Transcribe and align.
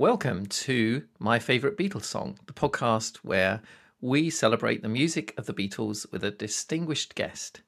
Welcome 0.00 0.46
to 0.46 1.02
My 1.18 1.38
Favorite 1.38 1.76
Beatles 1.76 2.04
Song, 2.04 2.38
the 2.46 2.54
podcast 2.54 3.18
where 3.18 3.60
we 4.00 4.30
celebrate 4.30 4.80
the 4.80 4.88
music 4.88 5.34
of 5.36 5.44
the 5.44 5.52
Beatles 5.52 6.10
with 6.10 6.24
a 6.24 6.30
distinguished 6.30 7.14
guest. 7.14 7.60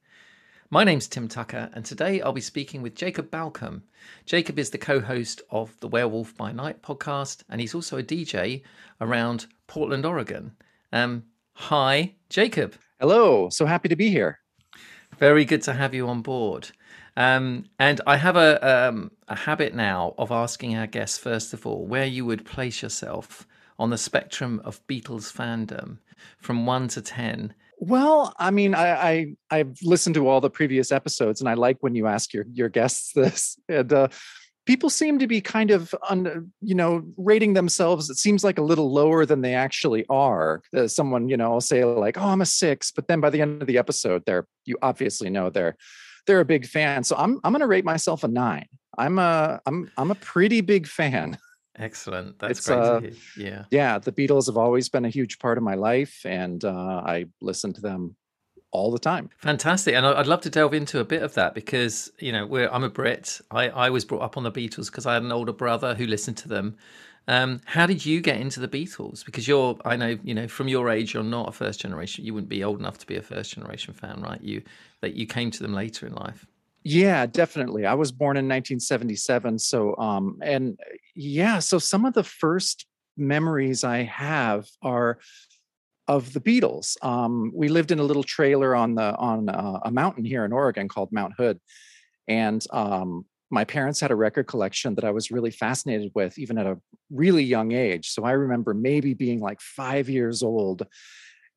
My 0.71 0.83
name's 0.83 1.09
Tim 1.09 1.29
Tucker, 1.29 1.69
and 1.75 1.85
today 1.85 2.23
I'll 2.23 2.33
be 2.33 2.41
speaking 2.41 2.81
with 2.81 2.95
Jacob 2.95 3.31
Balcom. 3.31 3.83
Jacob 4.25 4.59
is 4.59 4.71
the 4.71 4.79
co 4.79 4.99
host 4.99 5.43
of 5.51 5.79
the 5.81 5.89
Werewolf 5.89 6.35
by 6.35 6.53
Night 6.53 6.81
podcast, 6.81 7.43
and 7.51 7.61
he's 7.61 7.75
also 7.75 7.99
a 7.99 8.03
DJ 8.03 8.63
around 8.99 9.45
Portland, 9.67 10.07
Oregon. 10.07 10.53
Um, 10.91 11.25
hi, 11.53 12.15
Jacob. 12.31 12.77
Hello, 12.99 13.51
so 13.51 13.67
happy 13.67 13.91
to 13.91 13.97
be 13.97 14.09
here. 14.09 14.39
Very 15.19 15.45
good 15.45 15.61
to 15.65 15.75
have 15.75 15.93
you 15.93 16.09
on 16.09 16.23
board. 16.23 16.71
Um, 17.17 17.67
and 17.79 18.01
I 18.07 18.17
have 18.17 18.37
a, 18.37 18.89
um, 18.89 19.11
a 19.29 19.37
habit 19.37 19.75
now 19.75 20.15
of 20.19 20.31
asking 20.31 20.77
our 20.77 20.87
guests, 20.87 21.19
first 21.19 21.53
of 21.53 21.67
all, 21.67 21.85
where 21.85 22.07
you 22.07 22.25
would 22.25 22.45
place 22.45 22.83
yourself 22.83 23.47
on 23.79 23.91
the 23.91 23.99
spectrum 23.99 24.61
of 24.65 24.87
Beatles 24.87 25.33
fandom 25.33 25.99
from 26.39 26.67
one 26.67 26.89
to 26.89 27.03
10. 27.03 27.55
Well, 27.79 28.33
I 28.39 28.53
mean, 28.53 28.77
I, 28.77 29.35
I 29.51 29.57
have 29.59 29.77
listened 29.83 30.15
to 30.15 30.29
all 30.29 30.41
the 30.41 30.49
previous 30.49 30.93
episodes, 30.93 31.41
and 31.41 31.49
I 31.49 31.55
like 31.55 31.79
when 31.81 31.97
you 31.97 32.07
ask 32.07 32.33
your 32.33 32.45
your 32.53 32.69
guests 32.69 33.13
this. 33.15 33.59
And 33.69 33.93
uh, 33.93 34.09
people 34.67 34.89
seem 34.89 35.19
to 35.19 35.27
be 35.27 35.41
kind 35.41 35.73
of, 35.73 35.93
un, 36.09 36.53
you 36.61 36.77
know, 36.77 37.03
rating 37.17 37.55
themselves. 37.55 38.09
It 38.09 38.19
seems 38.19 38.45
like 38.45 38.59
a 38.59 38.63
little 38.63 38.93
lower 38.93 39.27
than 39.27 39.41
they 39.41 39.55
actually 39.55 40.07
are. 40.09 40.63
Uh, 40.77 40.87
someone, 40.87 41.29
you 41.29 41.37
know, 41.37 41.51
will 41.51 41.61
say 41.61 41.85
like, 41.85 42.17
"Oh, 42.17 42.29
I'm 42.29 42.41
a 42.41 42.47
six," 42.47 42.93
but 42.93 43.09
then 43.09 43.21
by 43.21 43.31
the 43.31 43.41
end 43.41 43.63
of 43.63 43.67
the 43.67 43.79
episode, 43.79 44.23
they're 44.27 44.47
you 44.65 44.77
obviously 44.81 45.29
know 45.29 45.51
they're 45.51 45.77
they're 46.27 46.41
a 46.41 46.45
big 46.45 46.67
fan. 46.67 47.05
So 47.05 47.17
I'm 47.17 47.41
I'm 47.45 47.53
going 47.53 47.61
to 47.61 47.67
rate 47.67 47.85
myself 47.85 48.25
a 48.25 48.29
nine. 48.29 48.67
I'm 48.97 49.19
a 49.19 49.61
I'm 49.67 49.91
I'm 49.97 50.11
a 50.11 50.17
pretty 50.17 50.61
big 50.61 50.87
fan. 50.87 51.39
Excellent. 51.79 52.39
That's 52.39 52.59
it's, 52.59 52.67
great 52.67 52.79
uh, 52.79 53.01
Yeah. 53.37 53.65
Yeah. 53.71 53.99
The 53.99 54.13
Beatles 54.13 54.47
have 54.47 54.59
always 54.59 54.89
been 54.89 55.05
a 55.05 55.11
huge 55.11 55.39
part 55.39 55.57
of 55.57 55.65
my 55.65 55.75
life, 55.75 56.21
and 56.25 56.63
uh, 56.65 57.03
I 57.05 57.27
listen 57.41 57.73
to 57.73 57.81
them 57.81 58.17
all 58.73 58.91
the 58.91 58.99
time. 58.99 59.31
Fantastic. 59.39 59.95
And 59.95 60.05
I'd 60.05 60.27
love 60.27 60.41
to 60.43 60.51
delve 60.51 60.75
into 60.75 60.99
a 60.99 61.05
bit 61.05 61.23
of 61.23 61.35
that 61.35 61.55
because, 61.55 62.11
you 62.19 62.33
know, 62.33 62.69
I'm 62.73 62.83
a 62.83 62.89
Brit. 62.89 63.41
I, 63.51 63.69
I 63.69 63.91
was 63.91 64.05
brought 64.05 64.23
up 64.23 64.37
on 64.37 64.43
the 64.43 64.51
Beatles 64.51 64.87
because 64.87 65.07
I 65.07 65.15
had 65.15 65.23
an 65.23 65.31
older 65.31 65.53
brother 65.53 65.95
who 65.95 66.07
listened 66.07 66.39
to 66.39 66.49
them. 66.49 66.77
Um, 67.29 67.61
how 67.67 67.87
did 67.87 68.05
you 68.05 68.21
get 68.21 68.41
into 68.41 68.59
the 68.59 68.67
Beatles? 68.67 69.25
Because 69.25 69.47
you're, 69.47 69.79
I 69.85 69.97
know, 69.97 70.19
you 70.25 70.35
know, 70.35 70.49
from 70.49 70.69
your 70.69 70.89
age, 70.89 71.15
you're 71.15 71.23
not 71.23 71.51
a 71.51 71.53
first 71.53 71.81
generation. 71.81 72.25
You 72.25 72.35
wouldn't 72.35 72.49
be 72.49 72.65
old 72.65 72.81
enough 72.81 72.99
to 72.99 73.07
be 73.07 73.17
a 73.17 73.23
first 73.23 73.55
generation 73.55 73.95
fan, 73.95 74.21
right? 74.23 74.43
You 74.43 74.63
that 75.03 75.15
you 75.15 75.27
came 75.27 75.51
to 75.53 75.63
them 75.63 75.73
later 75.73 76.07
in 76.07 76.15
life. 76.15 76.47
Yeah, 76.85 77.27
definitely. 77.27 77.87
I 77.87 77.95
was 77.95 78.11
born 78.11 78.37
in 78.37 78.47
1977. 78.47 79.59
So, 79.61 79.97
um, 79.99 80.39
and 80.43 80.79
yeah, 81.15 81.61
so 81.61 81.79
some 81.79 82.05
of 82.05 82.15
the 82.15 82.25
first 82.25 82.87
memories 83.17 83.85
I 83.85 84.03
have 84.03 84.67
are 84.83 85.19
of 86.09 86.33
the 86.33 86.41
Beatles. 86.41 86.97
Um, 87.05 87.53
we 87.55 87.69
lived 87.69 87.91
in 87.91 87.99
a 87.99 88.05
little 88.05 88.25
trailer 88.25 88.75
on 88.75 88.95
the 88.95 89.15
on 89.17 89.49
uh, 89.49 89.81
a 89.85 89.91
mountain 89.91 90.25
here 90.25 90.45
in 90.45 90.53
Oregon 90.53 90.89
called 90.89 91.13
Mount 91.13 91.35
Hood, 91.37 91.61
and 92.29 92.65
um, 92.73 93.25
my 93.51 93.65
parents 93.65 94.01
had 94.01 94.11
a 94.11 94.17
record 94.17 94.47
collection 94.47 94.95
that 94.95 95.05
I 95.05 95.11
was 95.11 95.31
really 95.31 95.51
fascinated 95.51 96.11
with, 96.15 96.39
even 96.39 96.57
at 96.57 96.67
a 96.67 96.79
really 97.11 97.45
young 97.45 97.73
age. 97.73 98.09
So 98.09 98.25
I 98.25 98.33
remember 98.33 98.73
maybe 98.73 99.13
being 99.13 99.41
like 99.41 99.61
five 99.61 100.09
years 100.09 100.43
old 100.43 100.87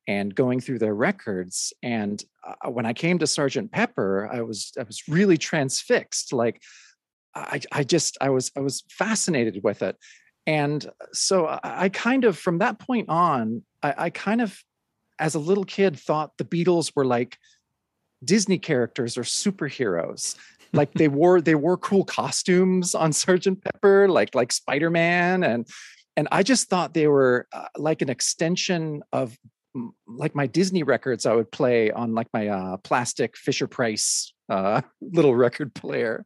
and 0.06 0.34
going 0.34 0.60
through 0.60 0.78
their 0.78 0.94
records 0.94 1.72
and 1.82 2.22
uh, 2.46 2.70
when 2.70 2.86
i 2.86 2.92
came 2.92 3.18
to 3.18 3.26
sergeant 3.26 3.72
pepper 3.72 4.28
i 4.32 4.40
was 4.40 4.72
i 4.78 4.82
was 4.82 5.02
really 5.08 5.36
transfixed 5.36 6.32
like 6.32 6.62
i 7.34 7.60
i 7.72 7.82
just 7.82 8.16
i 8.20 8.28
was 8.28 8.52
i 8.56 8.60
was 8.60 8.84
fascinated 8.88 9.60
with 9.62 9.82
it 9.82 9.96
and 10.46 10.88
so 11.12 11.46
i, 11.46 11.60
I 11.62 11.88
kind 11.88 12.24
of 12.24 12.38
from 12.38 12.58
that 12.58 12.78
point 12.78 13.08
on 13.08 13.62
I, 13.86 13.94
I 14.06 14.10
kind 14.10 14.40
of 14.40 14.58
as 15.18 15.34
a 15.34 15.38
little 15.38 15.64
kid 15.64 15.98
thought 15.98 16.36
the 16.38 16.44
beatles 16.44 16.92
were 16.94 17.04
like 17.04 17.38
disney 18.24 18.58
characters 18.58 19.16
or 19.16 19.22
superheroes 19.22 20.36
like 20.72 20.92
they 20.94 21.08
wore 21.08 21.40
they 21.40 21.54
wore 21.54 21.76
cool 21.76 22.04
costumes 22.04 22.94
on 22.94 23.12
sergeant 23.12 23.62
pepper 23.62 24.08
like 24.08 24.34
like 24.34 24.52
spider-man 24.52 25.44
and 25.44 25.66
and 26.16 26.28
i 26.32 26.42
just 26.42 26.68
thought 26.68 26.94
they 26.94 27.06
were 27.06 27.46
uh, 27.52 27.68
like 27.76 28.02
an 28.02 28.10
extension 28.10 29.02
of 29.12 29.36
like 30.06 30.34
my 30.34 30.46
Disney 30.46 30.82
records 30.82 31.26
I 31.26 31.34
would 31.34 31.50
play 31.50 31.90
on 31.90 32.14
like 32.14 32.28
my 32.32 32.48
uh, 32.48 32.76
plastic 32.78 33.36
Fisher 33.36 33.66
Price 33.66 34.32
uh, 34.48 34.82
little 35.00 35.34
record 35.34 35.74
player, 35.74 36.24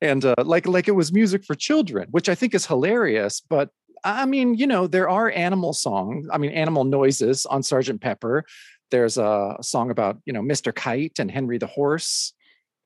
and 0.00 0.24
uh, 0.24 0.34
like 0.44 0.66
like 0.66 0.88
it 0.88 0.92
was 0.92 1.12
music 1.12 1.44
for 1.44 1.54
children, 1.54 2.08
which 2.10 2.28
I 2.28 2.34
think 2.34 2.54
is 2.54 2.66
hilarious. 2.66 3.40
But 3.40 3.70
I 4.04 4.26
mean, 4.26 4.54
you 4.54 4.66
know, 4.66 4.86
there 4.86 5.08
are 5.08 5.30
animal 5.30 5.72
songs. 5.72 6.28
I 6.32 6.38
mean, 6.38 6.52
animal 6.52 6.84
noises 6.84 7.46
on 7.46 7.62
Sergeant 7.62 8.00
Pepper. 8.00 8.44
There's 8.90 9.18
a 9.18 9.56
song 9.60 9.90
about 9.90 10.18
you 10.24 10.32
know 10.32 10.42
Mr. 10.42 10.74
Kite 10.74 11.18
and 11.18 11.30
Henry 11.30 11.58
the 11.58 11.66
Horse. 11.66 12.32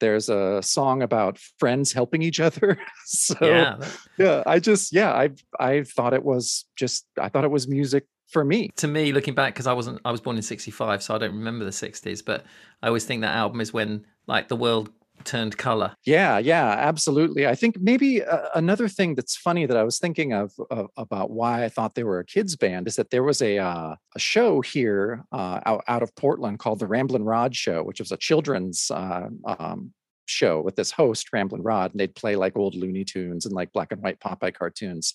There's 0.00 0.28
a 0.28 0.60
song 0.60 1.02
about 1.02 1.38
friends 1.58 1.92
helping 1.92 2.20
each 2.20 2.40
other. 2.40 2.78
so 3.06 3.36
yeah. 3.40 3.76
yeah, 4.18 4.42
I 4.46 4.58
just 4.58 4.92
yeah, 4.92 5.12
I 5.12 5.30
I 5.58 5.82
thought 5.84 6.14
it 6.14 6.24
was 6.24 6.66
just 6.76 7.06
I 7.18 7.28
thought 7.28 7.44
it 7.44 7.50
was 7.50 7.68
music 7.68 8.06
for 8.28 8.44
me. 8.44 8.70
To 8.76 8.88
me, 8.88 9.12
looking 9.12 9.34
back, 9.34 9.54
because 9.54 9.66
I 9.66 9.72
wasn't, 9.72 10.00
I 10.04 10.10
was 10.10 10.20
born 10.20 10.36
in 10.36 10.42
'65, 10.42 11.02
so 11.02 11.14
I 11.14 11.18
don't 11.18 11.34
remember 11.34 11.64
the 11.64 11.70
'60s. 11.70 12.22
But 12.24 12.44
I 12.82 12.88
always 12.88 13.04
think 13.04 13.22
that 13.22 13.34
album 13.34 13.60
is 13.60 13.72
when 13.72 14.04
like 14.26 14.48
the 14.48 14.56
world 14.56 14.90
turned 15.24 15.56
color. 15.56 15.94
Yeah, 16.04 16.38
yeah, 16.38 16.68
absolutely. 16.68 17.46
I 17.46 17.54
think 17.54 17.80
maybe 17.80 18.22
uh, 18.22 18.48
another 18.54 18.88
thing 18.88 19.14
that's 19.14 19.36
funny 19.36 19.66
that 19.66 19.76
I 19.76 19.82
was 19.82 19.98
thinking 19.98 20.32
of, 20.32 20.52
of, 20.70 20.88
about 20.96 21.30
why 21.30 21.64
I 21.64 21.68
thought 21.68 21.94
they 21.94 22.04
were 22.04 22.18
a 22.18 22.24
kids 22.24 22.56
band 22.56 22.86
is 22.86 22.96
that 22.96 23.10
there 23.10 23.22
was 23.22 23.42
a 23.42 23.58
uh, 23.58 23.94
a 24.14 24.18
show 24.18 24.60
here 24.60 25.24
uh, 25.32 25.60
out 25.66 25.84
out 25.88 26.02
of 26.02 26.14
Portland 26.16 26.58
called 26.58 26.78
the 26.78 26.86
Ramblin' 26.86 27.24
Rod 27.24 27.56
Show, 27.56 27.82
which 27.82 28.00
was 28.00 28.12
a 28.12 28.16
children's 28.16 28.90
uh, 28.90 29.28
um, 29.46 29.92
show 30.26 30.60
with 30.60 30.76
this 30.76 30.90
host 30.90 31.32
Ramblin' 31.32 31.62
Rod, 31.62 31.92
and 31.92 32.00
they'd 32.00 32.14
play 32.14 32.36
like 32.36 32.56
old 32.56 32.74
Looney 32.74 33.04
Tunes 33.04 33.46
and 33.46 33.54
like 33.54 33.72
black 33.72 33.92
and 33.92 34.02
white 34.02 34.20
Popeye 34.20 34.54
cartoons. 34.54 35.14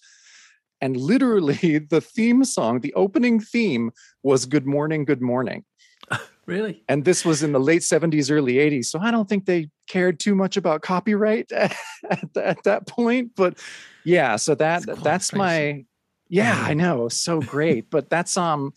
And 0.81 0.95
literally, 0.97 1.77
the 1.89 2.01
theme 2.01 2.43
song, 2.43 2.79
the 2.79 2.93
opening 2.93 3.39
theme 3.39 3.91
was 4.23 4.45
Good 4.45 4.65
Morning, 4.65 5.05
Good 5.05 5.21
Morning. 5.21 5.65
Really? 6.49 6.83
And 6.87 7.05
this 7.05 7.23
was 7.23 7.43
in 7.43 7.51
the 7.51 7.59
late 7.59 7.81
70s, 7.81 8.31
early 8.31 8.55
80s. 8.55 8.85
So 8.85 8.99
I 8.99 9.11
don't 9.11 9.29
think 9.29 9.45
they 9.45 9.69
cared 9.87 10.19
too 10.19 10.35
much 10.35 10.57
about 10.57 10.81
copyright 10.81 11.51
at, 11.53 11.75
at 12.35 12.63
that 12.63 12.87
point. 12.87 13.31
But 13.35 13.57
yeah, 14.03 14.35
so 14.35 14.55
that 14.55 14.83
that's 15.03 15.33
my 15.33 15.85
yeah, 16.29 16.63
I 16.63 16.73
know. 16.73 17.09
So 17.09 17.41
great. 17.41 17.89
but 17.89 18.09
that's 18.09 18.37
um 18.37 18.73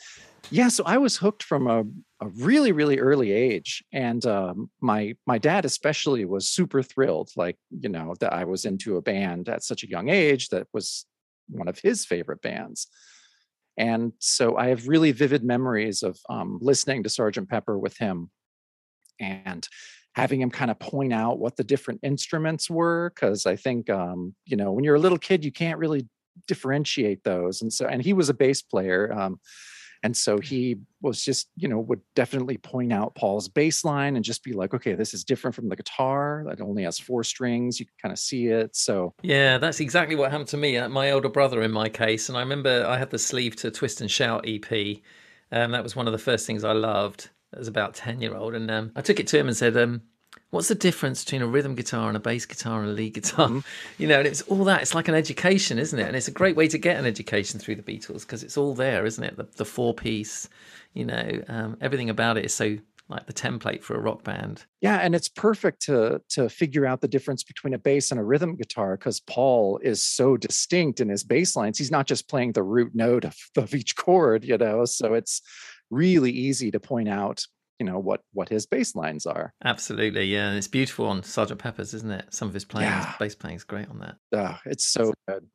yeah, 0.50 0.68
so 0.68 0.84
I 0.84 0.98
was 0.98 1.16
hooked 1.16 1.42
from 1.42 1.66
a, 1.66 1.84
a 2.20 2.28
really, 2.28 2.72
really 2.72 2.98
early 2.98 3.32
age. 3.32 3.82
And 3.92 4.24
um, 4.26 4.70
my 4.80 5.14
my 5.26 5.38
dad 5.38 5.64
especially 5.64 6.24
was 6.24 6.48
super 6.48 6.82
thrilled, 6.82 7.30
like, 7.36 7.56
you 7.70 7.88
know, 7.88 8.14
that 8.20 8.32
I 8.32 8.44
was 8.44 8.64
into 8.64 8.96
a 8.96 9.02
band 9.02 9.48
at 9.48 9.62
such 9.62 9.82
a 9.82 9.88
young 9.88 10.08
age 10.08 10.48
that 10.48 10.66
was 10.72 11.06
one 11.48 11.68
of 11.68 11.78
his 11.78 12.04
favorite 12.04 12.42
bands. 12.42 12.88
And 13.76 14.12
so 14.18 14.56
I 14.56 14.68
have 14.68 14.88
really 14.88 15.12
vivid 15.12 15.44
memories 15.44 16.02
of 16.02 16.18
um, 16.28 16.58
listening 16.60 17.02
to 17.02 17.08
Sergeant 17.08 17.48
Pepper 17.48 17.78
with 17.78 17.96
him 17.96 18.30
and 19.18 19.66
having 20.14 20.40
him 20.40 20.50
kind 20.50 20.70
of 20.70 20.78
point 20.78 21.12
out 21.12 21.38
what 21.38 21.56
the 21.56 21.64
different 21.64 22.00
instruments 22.02 22.68
were. 22.68 23.12
Cause 23.16 23.46
I 23.46 23.56
think, 23.56 23.88
um, 23.88 24.34
you 24.44 24.56
know, 24.56 24.72
when 24.72 24.84
you're 24.84 24.96
a 24.96 25.00
little 25.00 25.18
kid, 25.18 25.44
you 25.44 25.52
can't 25.52 25.78
really 25.78 26.06
differentiate 26.46 27.24
those. 27.24 27.62
And 27.62 27.72
so, 27.72 27.86
and 27.86 28.02
he 28.02 28.12
was 28.12 28.28
a 28.28 28.34
bass 28.34 28.60
player. 28.60 29.12
Um, 29.12 29.40
and 30.02 30.16
so 30.16 30.38
he 30.38 30.78
was 31.00 31.22
just, 31.24 31.48
you 31.56 31.68
know, 31.68 31.78
would 31.78 32.00
definitely 32.14 32.58
point 32.58 32.92
out 32.92 33.14
Paul's 33.14 33.48
bass 33.48 33.84
line 33.84 34.16
and 34.16 34.24
just 34.24 34.42
be 34.42 34.52
like, 34.52 34.74
okay, 34.74 34.94
this 34.94 35.14
is 35.14 35.22
different 35.22 35.54
from 35.54 35.68
the 35.68 35.76
guitar. 35.76 36.44
That 36.46 36.60
only 36.60 36.82
has 36.82 36.98
four 36.98 37.22
strings. 37.22 37.78
You 37.78 37.86
can 37.86 37.94
kind 38.02 38.12
of 38.12 38.18
see 38.18 38.46
it. 38.46 38.74
So 38.74 39.14
yeah, 39.22 39.58
that's 39.58 39.80
exactly 39.80 40.16
what 40.16 40.30
happened 40.30 40.48
to 40.48 40.56
me. 40.56 40.76
Uh, 40.76 40.88
my 40.88 41.12
older 41.12 41.28
brother, 41.28 41.62
in 41.62 41.70
my 41.70 41.88
case, 41.88 42.28
and 42.28 42.36
I 42.36 42.40
remember 42.40 42.84
I 42.86 42.98
had 42.98 43.10
the 43.10 43.18
sleeve 43.18 43.56
to 43.56 43.70
Twist 43.70 44.00
and 44.00 44.10
Shout 44.10 44.44
EP. 44.46 44.98
Um, 45.52 45.70
that 45.72 45.82
was 45.82 45.94
one 45.94 46.06
of 46.06 46.12
the 46.12 46.18
first 46.18 46.46
things 46.46 46.64
I 46.64 46.72
loved 46.72 47.30
as 47.54 47.68
about 47.68 47.94
ten 47.94 48.20
year 48.20 48.34
old, 48.34 48.54
and 48.54 48.70
um, 48.70 48.92
I 48.96 49.02
took 49.02 49.20
it 49.20 49.26
to 49.28 49.38
him 49.38 49.46
and 49.48 49.56
said, 49.56 49.76
um, 49.76 50.02
what's 50.52 50.68
the 50.68 50.74
difference 50.74 51.24
between 51.24 51.42
a 51.42 51.46
rhythm 51.46 51.74
guitar 51.74 52.08
and 52.08 52.16
a 52.16 52.20
bass 52.20 52.46
guitar 52.46 52.82
and 52.82 52.90
a 52.90 52.92
lead 52.92 53.14
guitar? 53.14 53.48
Mm-hmm. 53.48 53.58
You 53.98 54.08
know, 54.08 54.18
and 54.18 54.26
it's 54.26 54.42
all 54.42 54.64
that. 54.64 54.82
It's 54.82 54.94
like 54.94 55.08
an 55.08 55.14
education, 55.14 55.78
isn't 55.78 55.98
it? 55.98 56.06
And 56.06 56.16
it's 56.16 56.26
a 56.26 56.32
great 56.32 56.56
way 56.56 56.66
to 56.68 56.78
get 56.78 56.96
an 56.96 57.06
education 57.06 57.60
through 57.60 57.76
the 57.76 57.82
Beatles 57.82 58.22
because 58.22 58.42
it's 58.42 58.56
all 58.56 58.74
there, 58.74 59.06
isn't 59.06 59.22
it? 59.22 59.36
The, 59.36 59.46
the 59.56 59.64
four 59.64 59.94
piece, 59.94 60.48
you 60.92 61.04
know, 61.04 61.42
um, 61.48 61.76
everything 61.80 62.10
about 62.10 62.36
it 62.36 62.44
is 62.44 62.54
so 62.54 62.78
like 63.08 63.26
the 63.26 63.32
template 63.32 63.82
for 63.82 63.94
a 63.94 64.00
rock 64.00 64.24
band. 64.24 64.64
Yeah, 64.80 64.98
and 64.98 65.14
it's 65.14 65.28
perfect 65.28 65.82
to 65.82 66.20
to 66.30 66.48
figure 66.48 66.86
out 66.86 67.00
the 67.00 67.08
difference 67.08 67.44
between 67.44 67.74
a 67.74 67.78
bass 67.78 68.10
and 68.10 68.18
a 68.18 68.24
rhythm 68.24 68.56
guitar 68.56 68.96
because 68.96 69.20
Paul 69.20 69.78
is 69.82 70.02
so 70.02 70.36
distinct 70.36 71.00
in 71.00 71.08
his 71.08 71.22
bass 71.22 71.54
lines. 71.54 71.78
He's 71.78 71.90
not 71.90 72.06
just 72.06 72.28
playing 72.28 72.52
the 72.52 72.62
root 72.62 72.92
note 72.94 73.24
of, 73.24 73.36
of 73.56 73.74
each 73.74 73.94
chord, 73.94 74.44
you 74.44 74.58
know. 74.58 74.84
So 74.84 75.14
it's 75.14 75.42
really 75.90 76.32
easy 76.32 76.70
to 76.72 76.80
point 76.80 77.08
out 77.08 77.44
you 77.78 77.86
know 77.86 77.98
what 77.98 78.20
what 78.32 78.48
his 78.48 78.66
bass 78.66 78.94
lines 78.94 79.26
are. 79.26 79.52
Absolutely, 79.64 80.24
yeah, 80.24 80.48
and 80.48 80.58
it's 80.58 80.68
beautiful 80.68 81.06
on 81.06 81.22
Sergeant 81.22 81.60
Pepper's, 81.60 81.94
isn't 81.94 82.10
it? 82.10 82.26
Some 82.30 82.48
of 82.48 82.54
his 82.54 82.64
playing, 82.64 82.90
yeah. 82.90 83.14
bass 83.18 83.34
playing 83.34 83.56
is 83.56 83.64
great 83.64 83.88
on 83.88 83.98
that. 84.00 84.16
Oh, 84.32 84.58
it's 84.66 84.84
so 84.84 85.12
good. 85.28 85.46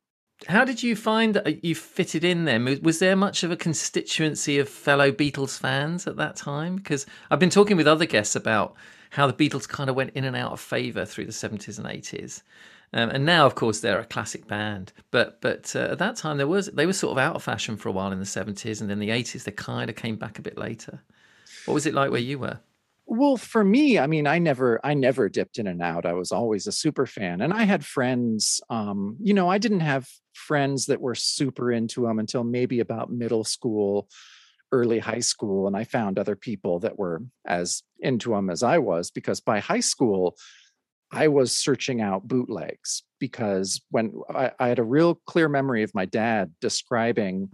how 0.46 0.64
did 0.64 0.82
you 0.82 0.94
find 0.94 1.34
that 1.34 1.64
you 1.64 1.74
fitted 1.74 2.24
in 2.24 2.44
then? 2.44 2.80
Was 2.82 2.98
there 2.98 3.16
much 3.16 3.42
of 3.42 3.50
a 3.50 3.56
constituency 3.56 4.58
of 4.58 4.68
fellow 4.68 5.10
Beatles 5.10 5.58
fans 5.58 6.06
at 6.06 6.16
that 6.16 6.36
time? 6.36 6.76
Because 6.76 7.06
I've 7.30 7.40
been 7.40 7.50
talking 7.50 7.76
with 7.76 7.88
other 7.88 8.06
guests 8.06 8.36
about 8.36 8.74
how 9.10 9.26
the 9.26 9.32
Beatles 9.32 9.68
kind 9.68 9.88
of 9.88 9.96
went 9.96 10.10
in 10.10 10.24
and 10.24 10.36
out 10.36 10.52
of 10.52 10.60
favour 10.60 11.04
through 11.04 11.24
the 11.24 11.32
70s 11.32 11.78
and 11.78 11.86
80s. 11.86 12.42
Um, 12.92 13.10
and 13.10 13.24
now, 13.26 13.44
of 13.46 13.54
course, 13.54 13.80
they're 13.80 14.00
a 14.00 14.04
classic 14.04 14.46
band. 14.46 14.92
But 15.10 15.40
but 15.40 15.74
uh, 15.76 15.88
at 15.90 15.98
that 15.98 16.16
time, 16.16 16.38
there 16.38 16.46
was 16.46 16.66
they 16.68 16.86
were 16.86 16.92
sort 16.92 17.12
of 17.12 17.18
out 17.18 17.36
of 17.36 17.42
fashion 17.42 17.76
for 17.76 17.88
a 17.88 17.92
while 17.92 18.12
in 18.12 18.18
the 18.18 18.24
70s, 18.24 18.80
and 18.80 18.88
then 18.88 18.98
the 18.98 19.10
80s 19.10 19.44
they 19.44 19.52
kind 19.52 19.90
of 19.90 19.96
came 19.96 20.16
back 20.16 20.38
a 20.38 20.42
bit 20.42 20.56
later. 20.56 21.02
What 21.68 21.74
was 21.74 21.84
it 21.84 21.92
like 21.92 22.10
where 22.10 22.18
you 22.18 22.38
were? 22.38 22.60
Well, 23.04 23.36
for 23.36 23.62
me, 23.62 23.98
I 23.98 24.06
mean, 24.06 24.26
I 24.26 24.38
never, 24.38 24.80
I 24.82 24.94
never 24.94 25.28
dipped 25.28 25.58
in 25.58 25.66
and 25.66 25.82
out. 25.82 26.06
I 26.06 26.14
was 26.14 26.32
always 26.32 26.66
a 26.66 26.72
super 26.72 27.04
fan, 27.04 27.42
and 27.42 27.52
I 27.52 27.64
had 27.64 27.84
friends. 27.84 28.62
Um, 28.70 29.18
you 29.20 29.34
know, 29.34 29.50
I 29.50 29.58
didn't 29.58 29.80
have 29.80 30.08
friends 30.32 30.86
that 30.86 31.02
were 31.02 31.14
super 31.14 31.70
into 31.70 32.06
them 32.06 32.18
until 32.18 32.42
maybe 32.42 32.80
about 32.80 33.12
middle 33.12 33.44
school, 33.44 34.08
early 34.72 34.98
high 34.98 35.20
school, 35.20 35.66
and 35.66 35.76
I 35.76 35.84
found 35.84 36.18
other 36.18 36.36
people 36.36 36.78
that 36.78 36.98
were 36.98 37.20
as 37.46 37.82
into 38.00 38.30
them 38.30 38.48
as 38.48 38.62
I 38.62 38.78
was. 38.78 39.10
Because 39.10 39.42
by 39.42 39.60
high 39.60 39.80
school, 39.80 40.36
I 41.12 41.28
was 41.28 41.54
searching 41.54 42.00
out 42.00 42.26
bootlegs 42.26 43.02
because 43.18 43.82
when 43.90 44.14
I, 44.34 44.52
I 44.58 44.68
had 44.68 44.78
a 44.78 44.84
real 44.84 45.16
clear 45.26 45.50
memory 45.50 45.82
of 45.82 45.94
my 45.94 46.06
dad 46.06 46.52
describing 46.62 47.50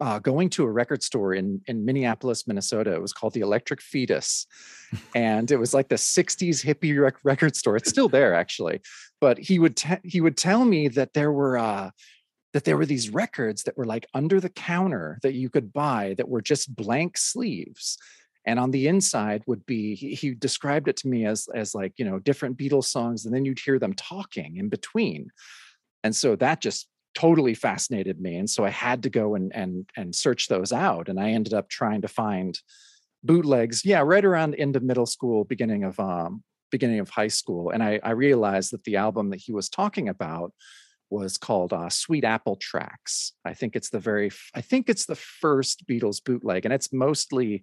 uh, 0.00 0.18
going 0.18 0.50
to 0.50 0.64
a 0.64 0.70
record 0.70 1.02
store 1.02 1.34
in 1.34 1.60
in 1.66 1.84
Minneapolis, 1.84 2.46
Minnesota. 2.46 2.92
It 2.94 3.02
was 3.02 3.12
called 3.12 3.34
the 3.34 3.40
Electric 3.40 3.80
Fetus, 3.80 4.46
and 5.14 5.50
it 5.50 5.58
was 5.58 5.74
like 5.74 5.88
the 5.88 5.96
'60s 5.96 6.64
hippie 6.64 7.00
rec- 7.00 7.24
record 7.24 7.56
store. 7.56 7.76
It's 7.76 7.90
still 7.90 8.08
there 8.08 8.34
actually, 8.34 8.80
but 9.20 9.38
he 9.38 9.58
would 9.58 9.76
te- 9.76 10.00
he 10.04 10.20
would 10.20 10.36
tell 10.36 10.64
me 10.64 10.88
that 10.88 11.14
there 11.14 11.32
were 11.32 11.58
uh, 11.58 11.90
that 12.52 12.64
there 12.64 12.76
were 12.76 12.86
these 12.86 13.10
records 13.10 13.62
that 13.64 13.76
were 13.76 13.86
like 13.86 14.06
under 14.14 14.40
the 14.40 14.50
counter 14.50 15.18
that 15.22 15.34
you 15.34 15.48
could 15.48 15.72
buy 15.72 16.14
that 16.16 16.28
were 16.28 16.42
just 16.42 16.74
blank 16.74 17.16
sleeves. 17.16 17.98
And 18.44 18.58
on 18.58 18.72
the 18.72 18.88
inside 18.88 19.42
would 19.46 19.64
be 19.66 19.94
he, 19.94 20.14
he 20.14 20.34
described 20.34 20.88
it 20.88 20.96
to 20.98 21.08
me 21.08 21.26
as 21.26 21.48
as 21.54 21.74
like 21.74 21.92
you 21.96 22.04
know 22.04 22.18
different 22.18 22.56
Beatles 22.56 22.86
songs, 22.86 23.24
and 23.24 23.34
then 23.34 23.44
you'd 23.44 23.60
hear 23.60 23.78
them 23.78 23.94
talking 23.94 24.56
in 24.56 24.68
between, 24.68 25.30
and 26.02 26.14
so 26.14 26.34
that 26.36 26.60
just 26.60 26.88
totally 27.14 27.54
fascinated 27.54 28.20
me 28.20 28.36
and 28.36 28.48
so 28.48 28.64
i 28.64 28.70
had 28.70 29.02
to 29.02 29.10
go 29.10 29.34
and 29.34 29.54
and 29.54 29.88
and 29.96 30.14
search 30.14 30.48
those 30.48 30.72
out 30.72 31.08
and 31.08 31.20
i 31.20 31.30
ended 31.30 31.52
up 31.52 31.68
trying 31.68 32.00
to 32.00 32.08
find 32.08 32.60
bootlegs 33.22 33.84
yeah 33.84 34.00
right 34.00 34.24
around 34.24 34.54
end 34.54 34.76
of 34.76 34.82
middle 34.82 35.06
school 35.06 35.44
beginning 35.44 35.84
of 35.84 35.98
um 36.00 36.42
beginning 36.70 37.00
of 37.00 37.10
high 37.10 37.28
school 37.28 37.70
and 37.70 37.82
i 37.82 38.00
i 38.02 38.10
realized 38.10 38.72
that 38.72 38.82
the 38.84 38.96
album 38.96 39.30
that 39.30 39.40
he 39.40 39.52
was 39.52 39.68
talking 39.68 40.08
about 40.08 40.52
was 41.10 41.36
called 41.36 41.74
uh, 41.74 41.90
sweet 41.90 42.24
apple 42.24 42.56
tracks 42.56 43.32
i 43.44 43.52
think 43.52 43.76
it's 43.76 43.90
the 43.90 44.00
very 44.00 44.30
i 44.54 44.60
think 44.60 44.88
it's 44.88 45.04
the 45.04 45.14
first 45.14 45.86
beatles 45.86 46.24
bootleg 46.24 46.64
and 46.64 46.72
it's 46.72 46.92
mostly 46.92 47.62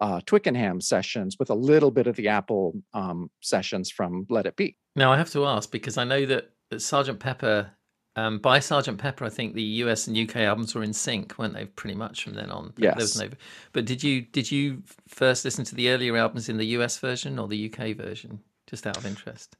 uh, 0.00 0.20
Twickenham 0.24 0.80
sessions 0.80 1.36
with 1.38 1.50
a 1.50 1.54
little 1.54 1.90
bit 1.90 2.06
of 2.06 2.16
the 2.16 2.28
Apple 2.28 2.72
um, 2.94 3.30
sessions 3.40 3.90
from 3.90 4.26
Let 4.30 4.46
It 4.46 4.56
Be. 4.56 4.76
Now 4.96 5.12
I 5.12 5.18
have 5.18 5.30
to 5.32 5.44
ask 5.44 5.70
because 5.70 5.98
I 5.98 6.04
know 6.04 6.24
that, 6.26 6.50
that 6.70 6.80
Sergeant 6.80 7.20
Pepper 7.20 7.70
um, 8.20 8.38
by 8.38 8.58
Sergeant 8.58 8.98
Pepper, 8.98 9.24
I 9.24 9.30
think 9.30 9.54
the 9.54 9.62
US 9.62 10.06
and 10.06 10.16
UK 10.16 10.36
albums 10.36 10.74
were 10.74 10.82
in 10.82 10.92
sync, 10.92 11.38
weren't 11.38 11.54
they? 11.54 11.64
Pretty 11.64 11.96
much 11.96 12.24
from 12.24 12.34
then 12.34 12.50
on. 12.50 12.72
Yes. 12.76 12.94
There 12.94 13.02
was 13.02 13.20
no, 13.20 13.28
but 13.72 13.84
did 13.86 14.02
you 14.02 14.22
did 14.22 14.50
you 14.50 14.82
first 15.08 15.44
listen 15.44 15.64
to 15.64 15.74
the 15.74 15.88
earlier 15.90 16.16
albums 16.16 16.48
in 16.48 16.56
the 16.56 16.66
US 16.76 16.98
version 16.98 17.38
or 17.38 17.48
the 17.48 17.72
UK 17.72 17.96
version? 17.96 18.40
Just 18.66 18.86
out 18.86 18.96
of 18.96 19.06
interest. 19.06 19.56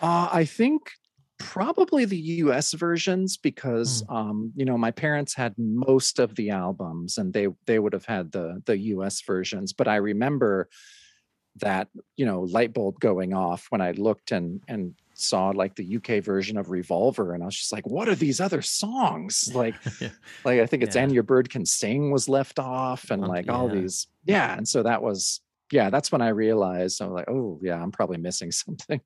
Uh, 0.00 0.28
I 0.32 0.44
think 0.44 0.90
probably 1.38 2.04
the 2.04 2.18
US 2.18 2.72
versions 2.72 3.36
because 3.36 4.02
mm. 4.02 4.14
um, 4.14 4.52
you 4.56 4.64
know 4.64 4.76
my 4.76 4.90
parents 4.90 5.34
had 5.34 5.54
most 5.56 6.18
of 6.18 6.34
the 6.34 6.50
albums 6.50 7.16
and 7.16 7.32
they 7.32 7.48
they 7.66 7.78
would 7.78 7.92
have 7.92 8.06
had 8.06 8.32
the 8.32 8.60
the 8.66 8.76
US 8.94 9.22
versions. 9.22 9.72
But 9.72 9.88
I 9.88 9.96
remember 9.96 10.68
that 11.56 11.88
you 12.16 12.26
know 12.26 12.40
light 12.42 12.72
bulb 12.72 12.98
going 13.00 13.34
off 13.34 13.66
when 13.70 13.80
I 13.80 13.92
looked 13.92 14.32
and 14.32 14.62
and 14.68 14.94
saw 15.20 15.50
like 15.50 15.76
the 15.76 15.96
UK 15.96 16.22
version 16.22 16.56
of 16.56 16.70
Revolver, 16.70 17.34
and 17.34 17.42
I 17.42 17.46
was 17.46 17.56
just 17.56 17.72
like, 17.72 17.86
"What 17.86 18.08
are 18.08 18.14
these 18.14 18.40
other 18.40 18.62
songs?" 18.62 19.50
Like, 19.60 19.74
yeah. 20.00 20.08
like 20.44 20.60
I 20.60 20.66
think 20.66 20.82
it's 20.82 20.96
yeah. 20.96 21.02
"And 21.02 21.12
Your 21.12 21.22
Bird 21.22 21.50
Can 21.50 21.66
Sing" 21.66 22.10
was 22.10 22.28
left 22.28 22.58
off, 22.58 23.10
and 23.10 23.24
um, 23.24 23.28
like 23.28 23.46
yeah. 23.46 23.52
all 23.52 23.68
these, 23.68 24.06
yeah. 24.24 24.56
And 24.56 24.66
so 24.66 24.82
that 24.82 25.02
was, 25.02 25.40
yeah, 25.70 25.90
that's 25.90 26.10
when 26.10 26.22
I 26.22 26.28
realized 26.28 27.02
I'm 27.02 27.12
like, 27.12 27.28
"Oh, 27.28 27.58
yeah, 27.62 27.82
I'm 27.82 27.90
probably 27.92 28.18
missing 28.18 28.52
something, 28.52 29.00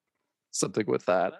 something 0.51 0.87
with 0.87 1.07
that." 1.07 1.35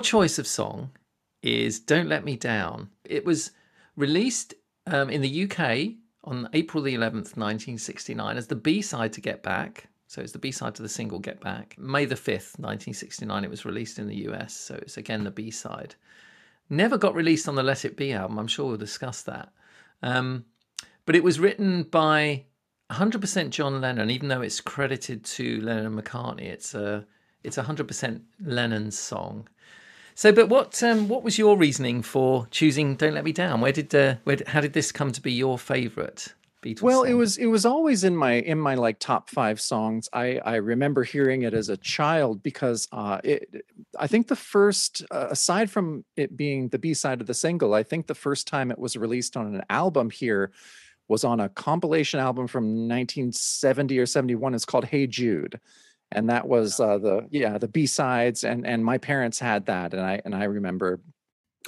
Choice 0.00 0.38
of 0.38 0.46
song 0.46 0.90
is 1.42 1.80
Don't 1.80 2.08
Let 2.08 2.24
Me 2.24 2.36
Down. 2.36 2.90
It 3.04 3.24
was 3.24 3.52
released 3.96 4.54
um, 4.86 5.10
in 5.10 5.20
the 5.20 5.44
UK 5.44 5.94
on 6.24 6.48
April 6.52 6.82
the 6.82 6.94
11th, 6.94 7.36
1969, 7.36 8.36
as 8.36 8.46
the 8.46 8.56
B 8.56 8.82
side 8.82 9.12
to 9.14 9.20
Get 9.20 9.42
Back. 9.42 9.88
So 10.06 10.20
it's 10.20 10.32
the 10.32 10.38
B 10.38 10.50
side 10.50 10.74
to 10.74 10.82
the 10.82 10.88
single 10.88 11.18
Get 11.18 11.40
Back. 11.40 11.76
May 11.78 12.04
the 12.04 12.14
5th, 12.14 12.58
1969, 12.58 13.44
it 13.44 13.50
was 13.50 13.64
released 13.64 13.98
in 13.98 14.08
the 14.08 14.28
US. 14.28 14.54
So 14.54 14.74
it's 14.76 14.96
again 14.96 15.24
the 15.24 15.30
B 15.30 15.50
side. 15.50 15.94
Never 16.68 16.98
got 16.98 17.14
released 17.14 17.48
on 17.48 17.54
the 17.54 17.62
Let 17.62 17.84
It 17.84 17.96
Be 17.96 18.12
album. 18.12 18.38
I'm 18.38 18.46
sure 18.46 18.66
we'll 18.66 18.76
discuss 18.76 19.22
that. 19.22 19.52
Um, 20.02 20.44
but 21.04 21.16
it 21.16 21.24
was 21.24 21.40
written 21.40 21.84
by 21.84 22.44
100% 22.90 23.50
John 23.50 23.80
Lennon, 23.80 24.10
even 24.10 24.28
though 24.28 24.40
it's 24.40 24.60
credited 24.60 25.24
to 25.24 25.60
Lennon 25.60 25.86
and 25.86 25.98
McCartney. 25.98 26.44
It's 26.44 26.74
a 26.74 27.06
it's 27.42 27.56
100% 27.56 28.20
Lennon's 28.44 28.98
song. 28.98 29.48
So, 30.20 30.32
but 30.32 30.50
what 30.50 30.82
um, 30.82 31.08
what 31.08 31.22
was 31.22 31.38
your 31.38 31.56
reasoning 31.56 32.02
for 32.02 32.46
choosing 32.50 32.94
"Don't 32.94 33.14
Let 33.14 33.24
Me 33.24 33.32
Down"? 33.32 33.62
Where 33.62 33.72
did 33.72 33.94
uh, 33.94 34.16
where 34.24 34.36
how 34.46 34.60
did 34.60 34.74
this 34.74 34.92
come 34.92 35.12
to 35.12 35.20
be 35.22 35.32
your 35.32 35.58
favorite 35.58 36.34
Beatles? 36.62 36.82
Well, 36.82 37.04
song? 37.04 37.10
it 37.10 37.14
was 37.14 37.38
it 37.38 37.46
was 37.46 37.64
always 37.64 38.04
in 38.04 38.14
my 38.14 38.32
in 38.32 38.58
my 38.58 38.74
like 38.74 38.98
top 38.98 39.30
five 39.30 39.62
songs. 39.62 40.10
I 40.12 40.36
I 40.44 40.56
remember 40.56 41.04
hearing 41.04 41.40
it 41.40 41.54
as 41.54 41.70
a 41.70 41.78
child 41.78 42.42
because 42.42 42.86
uh, 42.92 43.22
it 43.24 43.64
I 43.98 44.08
think 44.08 44.28
the 44.28 44.36
first 44.36 45.02
uh, 45.10 45.28
aside 45.30 45.70
from 45.70 46.04
it 46.18 46.36
being 46.36 46.68
the 46.68 46.78
B 46.78 46.92
side 46.92 47.22
of 47.22 47.26
the 47.26 47.32
single, 47.32 47.72
I 47.72 47.82
think 47.82 48.06
the 48.06 48.14
first 48.14 48.46
time 48.46 48.70
it 48.70 48.78
was 48.78 48.98
released 48.98 49.38
on 49.38 49.54
an 49.54 49.62
album 49.70 50.10
here 50.10 50.52
was 51.08 51.24
on 51.24 51.40
a 51.40 51.48
compilation 51.48 52.20
album 52.20 52.46
from 52.46 52.64
1970 52.64 53.98
or 53.98 54.04
71. 54.04 54.52
It's 54.52 54.66
called 54.66 54.84
Hey 54.84 55.06
Jude 55.06 55.58
and 56.12 56.28
that 56.30 56.48
was 56.48 56.80
uh, 56.80 56.98
the 56.98 57.26
yeah 57.30 57.58
the 57.58 57.68
B 57.68 57.86
sides, 57.86 58.44
and 58.44 58.66
and 58.66 58.84
my 58.84 58.98
parents 58.98 59.38
had 59.38 59.66
that, 59.66 59.94
and 59.94 60.02
I 60.02 60.20
and 60.24 60.34
I 60.34 60.44
remember 60.44 61.00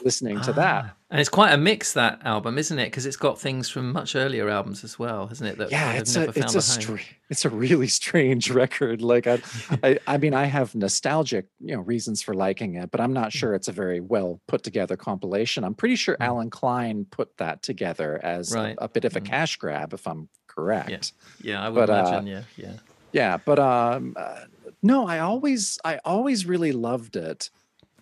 listening 0.02 0.40
to 0.40 0.52
that. 0.54 0.84
Ah, 0.86 0.94
and 1.10 1.20
it's 1.20 1.28
quite 1.28 1.52
a 1.52 1.58
mix 1.58 1.92
that 1.92 2.20
album, 2.24 2.56
isn't 2.56 2.78
it? 2.78 2.86
Because 2.86 3.04
it's 3.04 3.16
got 3.16 3.38
things 3.38 3.68
from 3.68 3.92
much 3.92 4.16
earlier 4.16 4.48
albums 4.48 4.84
as 4.84 4.98
well, 4.98 5.26
hasn't 5.26 5.50
it? 5.50 5.58
That 5.58 5.70
yeah, 5.70 5.92
it's 5.92 6.16
a 6.16 6.30
it's 6.30 6.54
a, 6.54 6.62
str- 6.62 6.96
it's 7.28 7.44
a 7.44 7.50
really 7.50 7.88
strange 7.88 8.50
record. 8.50 9.02
Like 9.02 9.26
I, 9.26 9.40
I, 9.82 9.98
I 10.06 10.18
mean, 10.18 10.34
I 10.34 10.44
have 10.44 10.74
nostalgic 10.74 11.46
you 11.60 11.76
know 11.76 11.82
reasons 11.82 12.22
for 12.22 12.34
liking 12.34 12.76
it, 12.76 12.90
but 12.90 13.00
I'm 13.00 13.12
not 13.12 13.32
hmm. 13.32 13.38
sure 13.38 13.54
it's 13.54 13.68
a 13.68 13.72
very 13.72 14.00
well 14.00 14.40
put 14.48 14.62
together 14.62 14.96
compilation. 14.96 15.64
I'm 15.64 15.74
pretty 15.74 15.96
sure 15.96 16.16
mm. 16.16 16.24
Allen 16.24 16.50
Klein 16.50 17.06
put 17.10 17.36
that 17.36 17.62
together 17.62 18.18
as 18.22 18.54
right. 18.54 18.76
a, 18.78 18.84
a, 18.84 18.88
bit 18.88 19.04
of 19.04 19.16
a 19.16 19.20
mm. 19.20 19.26
cash 19.26 19.56
grab, 19.56 19.92
if 19.92 20.06
I'm 20.06 20.28
correct. 20.46 21.12
Yeah, 21.40 21.52
yeah 21.52 21.66
I 21.66 21.68
would 21.68 21.86
but, 21.86 21.90
uh, 21.90 21.92
imagine. 21.92 22.28
Uh, 22.34 22.44
yeah, 22.56 22.68
yeah 22.68 22.72
yeah 23.12 23.36
but 23.36 23.58
um 23.58 24.14
uh, 24.16 24.40
no 24.82 25.06
i 25.06 25.18
always 25.18 25.78
i 25.84 25.98
always 26.04 26.46
really 26.46 26.72
loved 26.72 27.16
it 27.16 27.50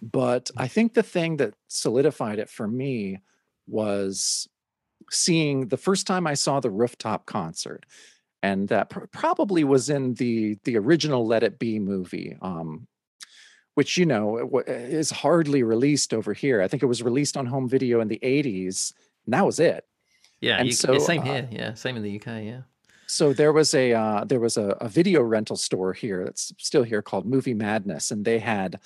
but 0.03 0.51
i 0.57 0.67
think 0.67 0.95
the 0.95 1.03
thing 1.03 1.37
that 1.37 1.55
solidified 1.69 2.39
it 2.39 2.49
for 2.49 2.67
me 2.67 3.19
was 3.67 4.49
seeing 5.11 5.69
the 5.69 5.77
first 5.77 6.07
time 6.07 6.27
i 6.27 6.35
saw 6.35 6.61
the 6.61 6.71
rooftop 6.71 7.27
concert 7.27 7.85
and 8.43 8.69
that 8.69 8.91
pr- 8.91 9.07
probably 9.13 9.65
was 9.65 9.91
in 9.91 10.15
the 10.15 10.57
the 10.65 10.77
original 10.77 11.27
let 11.27 11.43
it 11.43 11.59
be 11.59 11.79
movie 11.79 12.37
um 12.43 12.87
which 13.75 13.97
you 13.97 14.05
know 14.05 14.61
is 14.67 15.11
hardly 15.11 15.63
released 15.63 16.13
over 16.13 16.33
here. 16.35 16.61
I 16.61 16.69
think 16.69 16.83
it 16.83 16.87
was 16.87 17.03
released 17.03 17.37
on 17.37 17.47
home 17.47 17.69
video 17.69 18.01
in 18.01 18.09
the 18.09 18.19
80s 18.23 18.93
and 19.25 19.33
that 19.33 19.47
was 19.47 19.61
it. 19.61 19.85
Yeah 20.41 20.57
and 20.59 20.67
you, 20.67 20.73
so, 20.73 20.99
same 20.99 21.21
uh, 21.21 21.25
here 21.25 21.49
yeah 21.51 21.75
same 21.75 21.97
in 21.97 22.03
the 22.03 22.17
uk 22.17 22.27
yeah 22.27 22.61
so 23.11 23.33
there 23.33 23.53
was 23.53 23.75
a 23.75 23.93
uh, 23.93 24.25
there 24.25 24.41
was 24.41 24.57
a, 24.57 24.69
a, 24.81 24.89
video 24.89 25.23
rental 25.23 25.57
store 25.57 25.93
here 25.93 26.25
that's 26.25 26.53
still 26.59 26.85
here 26.85 27.03
called 27.03 27.27
Movie 27.27 27.55
Madness, 27.55 28.11
and 28.11 28.25
they 28.25 28.39
had 28.39 28.79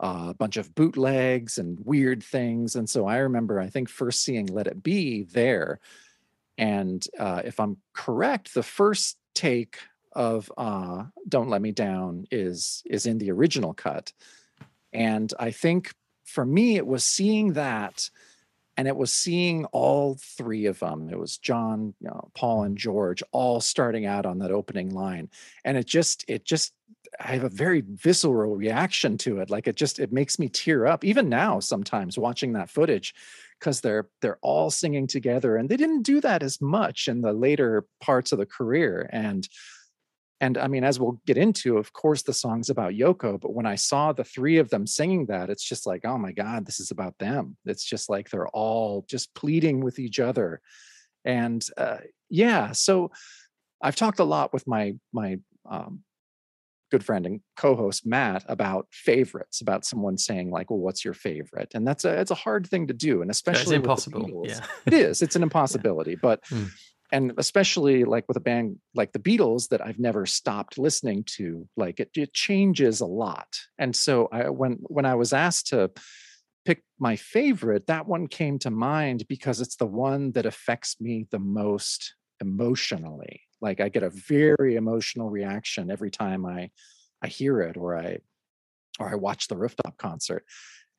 uh, 0.00 0.28
a 0.30 0.34
bunch 0.34 0.56
of 0.56 0.74
bootlegs 0.74 1.58
and 1.58 1.78
weird 1.84 2.22
things. 2.22 2.76
And 2.76 2.88
so 2.88 3.06
I 3.06 3.18
remember, 3.18 3.60
I 3.60 3.68
think 3.68 3.88
first 3.88 4.22
seeing 4.22 4.46
Let 4.46 4.66
It 4.66 4.82
Be 4.82 5.24
there, 5.24 5.80
and 6.56 7.04
uh, 7.18 7.42
if 7.44 7.58
I'm 7.58 7.78
correct, 7.92 8.54
the 8.54 8.62
first 8.62 9.18
take 9.34 9.78
of 10.12 10.50
uh, 10.56 11.04
"Don't 11.28 11.50
Let 11.50 11.62
Me 11.62 11.72
Down" 11.72 12.26
is 12.30 12.82
is 12.86 13.06
in 13.06 13.18
the 13.18 13.32
original 13.32 13.74
cut, 13.74 14.12
and 14.92 15.32
I 15.38 15.50
think 15.50 15.92
for 16.24 16.46
me 16.46 16.76
it 16.76 16.86
was 16.86 17.04
seeing 17.04 17.54
that, 17.54 18.10
and 18.76 18.88
it 18.88 18.96
was 18.96 19.12
seeing 19.12 19.64
all 19.66 20.18
three 20.20 20.66
of 20.66 20.78
them. 20.78 21.08
It 21.10 21.18
was 21.18 21.38
John, 21.38 21.94
you 22.00 22.08
know, 22.08 22.30
Paul, 22.34 22.64
and 22.64 22.76
George 22.76 23.22
all 23.32 23.60
starting 23.60 24.06
out 24.06 24.26
on 24.26 24.38
that 24.38 24.50
opening 24.50 24.90
line, 24.90 25.28
and 25.64 25.76
it 25.76 25.86
just 25.86 26.24
it 26.28 26.44
just 26.44 26.72
I 27.20 27.32
have 27.32 27.44
a 27.44 27.50
very 27.50 27.82
visceral 27.86 28.56
reaction 28.56 29.18
to 29.18 29.40
it. 29.40 29.50
Like 29.50 29.68
it 29.68 29.76
just 29.76 29.98
it 29.98 30.12
makes 30.12 30.38
me 30.38 30.48
tear 30.48 30.86
up 30.86 31.04
even 31.04 31.28
now 31.28 31.60
sometimes 31.60 32.18
watching 32.18 32.54
that 32.54 32.70
footage 32.70 33.14
because 33.58 33.80
they're 33.80 34.08
they're 34.20 34.38
all 34.42 34.70
singing 34.70 35.06
together 35.06 35.56
and 35.56 35.68
they 35.68 35.76
didn't 35.76 36.02
do 36.02 36.20
that 36.20 36.42
as 36.42 36.60
much 36.60 37.08
in 37.08 37.20
the 37.20 37.32
later 37.32 37.86
parts 38.00 38.32
of 38.32 38.38
the 38.38 38.46
career 38.46 39.08
and 39.12 39.48
and 40.42 40.58
I 40.58 40.66
mean 40.66 40.84
as 40.84 41.00
we'll 41.00 41.18
get 41.26 41.38
into 41.38 41.78
of 41.78 41.94
course 41.94 42.22
the 42.22 42.34
song's 42.34 42.68
about 42.68 42.92
Yoko 42.92 43.40
but 43.40 43.54
when 43.54 43.64
I 43.64 43.76
saw 43.76 44.12
the 44.12 44.24
three 44.24 44.58
of 44.58 44.68
them 44.68 44.86
singing 44.86 45.24
that 45.26 45.48
it's 45.48 45.64
just 45.64 45.86
like 45.86 46.04
oh 46.04 46.18
my 46.18 46.32
god 46.32 46.66
this 46.66 46.80
is 46.80 46.90
about 46.90 47.16
them 47.18 47.56
it's 47.64 47.84
just 47.84 48.10
like 48.10 48.28
they're 48.28 48.48
all 48.48 49.06
just 49.08 49.34
pleading 49.34 49.80
with 49.80 49.98
each 49.98 50.20
other 50.20 50.60
and 51.24 51.64
uh, 51.78 51.98
yeah 52.28 52.72
so 52.72 53.10
I've 53.82 53.96
talked 53.96 54.18
a 54.18 54.24
lot 54.24 54.52
with 54.52 54.66
my 54.66 54.94
my 55.12 55.38
um, 55.68 56.02
good 56.92 57.04
friend 57.04 57.26
and 57.26 57.40
co-host 57.56 58.06
Matt 58.06 58.44
about 58.48 58.86
favorites, 58.92 59.60
about 59.60 59.84
someone 59.84 60.16
saying 60.16 60.50
like, 60.50 60.70
"Well, 60.70 60.78
what's 60.78 61.04
your 61.04 61.14
favorite?" 61.14 61.72
And 61.74 61.86
that's 61.86 62.04
a 62.04 62.20
it's 62.20 62.30
a 62.30 62.36
hard 62.36 62.66
thing 62.66 62.86
to 62.86 62.94
do, 62.94 63.22
and 63.22 63.30
especially 63.30 63.76
it's 63.76 63.84
impossible. 63.84 64.28
Beatles, 64.28 64.48
yeah, 64.48 64.60
it 64.86 64.94
is. 64.94 65.22
It's 65.22 65.36
an 65.36 65.42
impossibility, 65.48 66.12
yeah. 66.12 66.18
but. 66.22 66.44
Mm. 66.44 66.70
And 67.12 67.32
especially 67.36 68.04
like 68.04 68.24
with 68.26 68.36
a 68.38 68.40
band 68.40 68.78
like 68.94 69.12
the 69.12 69.18
Beatles 69.18 69.68
that 69.68 69.84
I've 69.86 69.98
never 69.98 70.26
stopped 70.26 70.78
listening 70.78 71.24
to, 71.36 71.68
like 71.76 72.00
it, 72.00 72.10
it 72.16 72.32
changes 72.32 73.00
a 73.00 73.06
lot. 73.06 73.48
And 73.78 73.94
so 73.94 74.28
I, 74.32 74.48
when 74.48 74.78
when 74.82 75.04
I 75.04 75.14
was 75.14 75.32
asked 75.32 75.68
to 75.68 75.90
pick 76.64 76.82
my 76.98 77.16
favorite, 77.16 77.86
that 77.88 78.06
one 78.06 78.28
came 78.28 78.58
to 78.60 78.70
mind 78.70 79.28
because 79.28 79.60
it's 79.60 79.76
the 79.76 79.86
one 79.86 80.32
that 80.32 80.46
affects 80.46 81.00
me 81.00 81.26
the 81.30 81.38
most 81.38 82.14
emotionally 82.40 83.40
like 83.62 83.80
i 83.80 83.88
get 83.88 84.02
a 84.02 84.10
very 84.10 84.76
emotional 84.76 85.30
reaction 85.30 85.90
every 85.90 86.10
time 86.10 86.44
i 86.44 86.68
i 87.22 87.28
hear 87.28 87.60
it 87.62 87.76
or 87.78 87.96
i 87.96 88.18
or 88.98 89.08
i 89.08 89.14
watch 89.14 89.48
the 89.48 89.56
rooftop 89.56 89.96
concert 89.96 90.44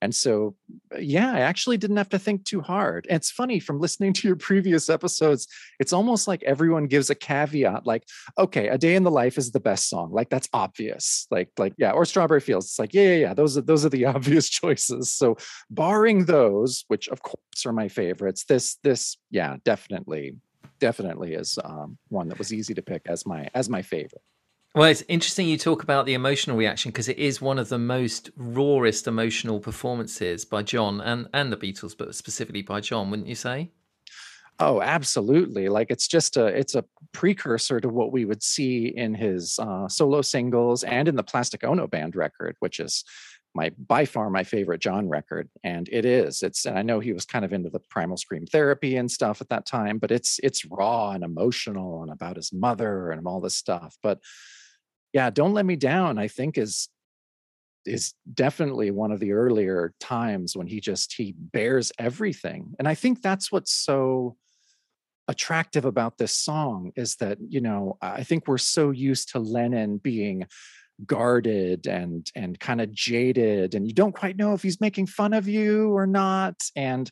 and 0.04 0.14
so 0.14 0.56
yeah 1.00 1.32
i 1.32 1.40
actually 1.40 1.78
didn't 1.78 1.98
have 1.98 2.10
to 2.10 2.20
think 2.20 2.44
too 2.44 2.62
hard 2.62 3.06
and 3.10 3.16
it's 3.16 3.32
funny 3.32 3.60
from 3.60 3.80
listening 3.80 4.14
to 4.18 4.28
your 4.28 4.36
previous 4.36 4.90
episodes 4.90 5.48
it's 5.80 5.94
almost 5.94 6.28
like 6.28 6.44
everyone 6.44 6.86
gives 6.86 7.10
a 7.10 7.16
caveat 7.16 7.86
like 7.86 8.04
okay 8.38 8.68
a 8.68 8.78
day 8.78 8.96
in 8.96 9.04
the 9.04 9.12
life 9.12 9.38
is 9.38 9.52
the 9.52 9.60
best 9.60 9.90
song 9.90 10.12
like 10.12 10.30
that's 10.30 10.50
obvious 10.54 11.26
like 11.32 11.50
like 11.58 11.74
yeah 11.78 11.92
or 11.92 12.06
strawberry 12.06 12.42
fields 12.42 12.66
it's 12.66 12.80
like 12.80 12.94
yeah 12.94 13.04
yeah 13.04 13.16
yeah 13.16 13.34
those 13.34 13.58
are 13.58 13.62
those 13.62 13.86
are 13.86 13.90
the 13.90 14.06
obvious 14.16 14.50
choices 14.50 15.12
so 15.12 15.38
barring 15.70 16.26
those 16.26 16.84
which 16.88 17.08
of 17.08 17.22
course 17.22 17.66
are 17.66 17.74
my 17.74 17.88
favorites 17.88 18.44
this 18.46 18.76
this 18.84 19.18
yeah 19.32 19.56
definitely 19.64 20.36
definitely 20.84 21.34
is 21.34 21.58
um, 21.64 21.98
one 22.10 22.28
that 22.28 22.38
was 22.38 22.54
easy 22.54 22.74
to 22.74 22.82
pick 22.82 23.04
as 23.06 23.26
my 23.26 23.48
as 23.54 23.70
my 23.70 23.82
favorite. 23.82 24.22
Well, 24.76 24.90
it's 24.90 25.04
interesting 25.08 25.48
you 25.48 25.58
talk 25.58 25.82
about 25.84 26.06
the 26.06 26.14
emotional 26.16 26.58
reaction 26.58 26.92
because 26.92 27.08
it 27.10 27.18
is 27.18 27.42
one 27.42 27.58
of 27.60 27.70
the 27.70 27.78
most 27.80 28.30
rawest 28.36 29.08
emotional 29.08 29.60
performances 29.60 30.46
by 30.46 30.62
John 30.64 31.00
and 31.02 31.28
and 31.34 31.52
the 31.52 31.58
Beatles, 31.58 31.96
but 31.98 32.14
specifically 32.16 32.62
by 32.64 32.80
John, 32.82 33.10
wouldn't 33.10 33.28
you 33.28 33.36
say? 33.36 33.72
Oh, 34.60 34.82
absolutely! 34.82 35.68
Like 35.68 35.90
it's 35.90 36.08
just 36.08 36.38
a 36.38 36.46
it's 36.46 36.76
a 36.76 36.86
precursor 37.12 37.80
to 37.82 37.90
what 37.90 38.12
we 38.12 38.24
would 38.26 38.44
see 38.44 38.88
in 38.88 39.16
his 39.16 39.58
uh, 39.60 39.88
solo 39.88 40.22
singles 40.22 40.84
and 40.84 41.08
in 41.08 41.16
the 41.16 41.24
Plastic 41.24 41.64
Ono 41.64 41.88
Band 41.88 42.16
record, 42.16 42.56
which 42.60 42.80
is 42.80 43.04
my 43.56 43.72
by 43.88 44.06
far 44.06 44.30
my 44.30 44.44
favorite 44.44 44.80
John 44.80 45.10
record, 45.10 45.50
and 45.64 45.90
it 45.92 46.06
is. 46.06 46.44
It's 46.44 46.66
and 46.66 46.78
I 46.78 46.84
know 46.84 47.00
he 47.00 47.14
was 47.14 47.26
kind 47.26 47.44
of 47.44 47.52
into 47.52 47.70
the 47.72 47.80
primal 47.90 48.16
scream 48.18 48.46
therapy 48.46 48.96
and 48.96 49.12
stuff 49.12 49.42
at 49.42 49.50
that 49.50 49.66
time, 49.66 49.98
but 49.98 50.12
it's 50.12 50.40
it's 50.44 50.66
raw 50.66 51.12
and 51.12 51.24
emotional 51.24 52.04
and 52.04 52.12
about 52.12 52.36
his 52.36 52.54
mother 52.54 53.10
and 53.10 53.26
all 53.26 53.42
this 53.42 53.56
stuff. 53.56 53.98
But 54.04 54.20
yeah, 55.14 55.30
don't 55.30 55.54
let 55.54 55.66
me 55.66 55.76
down. 55.76 56.18
I 56.18 56.28
think 56.28 56.58
is 56.58 56.90
is 57.86 58.14
definitely 58.34 58.92
one 58.92 59.12
of 59.12 59.20
the 59.20 59.34
earlier 59.34 59.94
times 60.00 60.56
when 60.56 60.68
he 60.68 60.80
just 60.80 61.14
he 61.14 61.34
bears 61.38 61.92
everything, 62.00 62.74
and 62.80 62.88
I 62.88 62.96
think 62.96 63.22
that's 63.22 63.52
what's 63.52 63.72
so 63.72 64.36
attractive 65.30 65.86
about 65.86 66.18
this 66.18 66.36
song 66.36 66.92
is 66.96 67.16
that 67.16 67.38
you 67.48 67.62
know 67.62 67.98
I 68.02 68.24
think 68.24 68.48
we're 68.48 68.58
so 68.58 68.92
used 68.92 69.30
to 69.30 69.40
Lennon 69.40 69.98
being 69.98 70.46
guarded 71.06 71.88
and 71.88 72.30
and 72.36 72.60
kind 72.60 72.80
of 72.80 72.92
jaded 72.92 73.74
and 73.74 73.88
you 73.88 73.94
don't 73.94 74.16
quite 74.16 74.38
know 74.38 74.54
if 74.54 74.62
he's 74.62 74.80
making 74.80 75.08
fun 75.08 75.34
of 75.34 75.48
you 75.48 75.92
or 75.92 76.06
not 76.06 76.56
and 76.76 77.10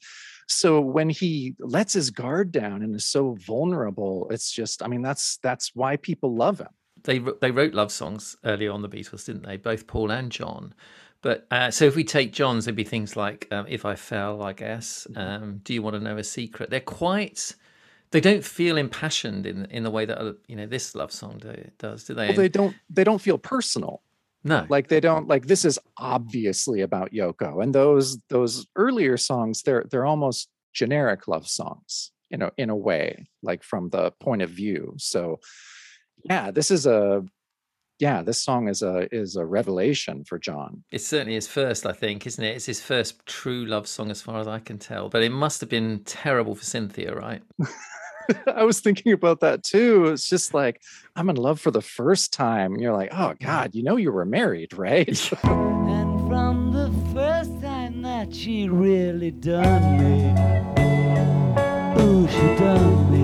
so 0.48 0.80
when 0.80 1.10
he 1.10 1.56
lets 1.60 1.94
his 1.94 2.12
guard 2.12 2.52
down 2.52 2.84
and 2.84 2.96
is 2.96 3.06
so 3.06 3.36
vulnerable 3.40 4.28
it's 4.30 4.52
just 4.52 4.84
i 4.84 4.88
mean 4.88 5.02
that's 5.02 5.40
that's 5.42 5.72
why 5.74 5.98
people 5.98 6.36
love 6.36 6.60
him 6.60 6.70
they 7.04 7.20
they 7.40 7.52
wrote 7.52 7.74
love 7.74 7.92
songs 7.92 8.36
early 8.44 8.68
on 8.68 8.82
the 8.82 8.90
beatles 8.90 9.26
didn't 9.26 9.46
they 9.46 9.58
both 9.58 9.88
paul 9.88 10.12
and 10.12 10.32
john 10.32 10.74
but 11.22 11.46
uh, 11.52 11.70
so 11.70 11.86
if 11.86 11.96
we 11.96 12.04
take 12.04 12.34
John's, 12.34 12.66
there'd 12.66 12.76
be 12.76 12.84
things 12.84 13.16
like 13.16 13.48
um, 13.52 13.68
"If 13.70 13.86
I 13.86 13.94
Fell," 13.96 14.42
I 14.42 14.54
guess. 14.54 15.06
Um, 15.16 15.62
Do 15.64 15.72
you 15.72 15.84
want 15.84 15.96
to 15.96 16.00
know 16.00 16.18
a 16.18 16.24
secret? 16.24 16.72
They're 16.72 16.80
quite 16.80 17.56
they 18.12 18.20
don't 18.20 18.44
feel 18.44 18.78
impassioned 18.78 19.46
in 19.46 19.66
in 19.66 19.84
the 19.84 19.90
way 19.90 20.06
that 20.06 20.38
you 20.48 20.56
know 20.56 20.66
this 20.66 20.96
love 20.96 21.12
song 21.12 21.40
do, 21.40 21.70
does, 21.78 22.04
do 22.04 22.14
they? 22.14 22.28
Well, 22.28 22.38
they 22.38 22.50
don't. 22.50 22.76
They 22.90 23.04
don't 23.04 23.22
feel 23.22 23.38
personal. 23.38 24.02
No, 24.44 24.66
like 24.70 24.88
they 24.88 25.00
don't 25.00 25.28
like 25.28 25.46
this 25.46 25.64
is 25.64 25.80
obviously 25.98 26.82
about 26.82 27.12
Yoko, 27.12 27.64
and 27.64 27.74
those 27.74 28.18
those 28.30 28.66
earlier 28.76 29.16
songs 29.16 29.62
they're 29.62 29.86
they're 29.90 30.06
almost 30.06 30.50
generic 30.74 31.28
love 31.28 31.48
songs, 31.48 32.12
you 32.30 32.38
know, 32.38 32.50
in 32.58 32.70
a 32.70 32.76
way, 32.76 33.28
like 33.44 33.64
from 33.64 33.90
the 33.90 34.12
point 34.20 34.42
of 34.42 34.50
view. 34.50 34.96
So, 34.98 35.40
yeah, 36.24 36.52
this 36.52 36.72
is 36.72 36.86
a 36.86 37.24
yeah, 38.00 38.24
this 38.24 38.42
song 38.42 38.68
is 38.68 38.82
a 38.82 39.14
is 39.14 39.36
a 39.36 39.46
revelation 39.46 40.24
for 40.24 40.40
John. 40.40 40.84
It's 40.92 41.06
certainly 41.06 41.36
his 41.36 41.48
first, 41.48 41.86
I 41.86 41.92
think, 41.92 42.26
isn't 42.26 42.44
it? 42.44 42.56
It's 42.56 42.66
his 42.66 42.82
first 42.82 43.24
true 43.28 43.66
love 43.66 43.88
song, 43.88 44.10
as 44.10 44.22
far 44.22 44.40
as 44.40 44.48
I 44.48 44.60
can 44.60 44.80
tell. 44.80 45.08
But 45.08 45.22
it 45.22 45.32
must 45.32 45.62
have 45.62 45.70
been 45.70 46.04
terrible 46.04 46.56
for 46.56 46.64
Cynthia, 46.64 47.14
right? 47.14 47.44
I 48.56 48.64
was 48.64 48.80
thinking 48.80 49.14
about 49.14 49.40
that 49.42 49.64
too. 49.64 50.08
It's 50.08 50.28
just 50.30 50.54
like, 50.54 50.82
I'm 51.16 51.30
in 51.30 51.36
love 51.36 51.60
for 51.60 51.72
the 51.72 51.82
first 51.82 52.34
time. 52.34 52.74
And 52.74 52.82
you're 52.82 52.94
like, 52.94 53.10
oh 53.12 53.36
God, 53.40 53.76
you 53.76 53.84
know 53.84 53.98
you 53.98 54.12
were 54.12 54.26
married, 54.26 54.74
right? 54.78 55.08
and 55.44 56.28
from 56.28 56.72
the 56.74 56.92
first 57.14 57.62
time 57.62 58.02
that 58.02 58.34
she 58.34 58.68
really 58.68 59.32
done 59.32 60.00
me, 60.00 60.34
oh, 61.98 62.28
she 62.28 62.56
done 62.64 63.12
me, 63.12 63.21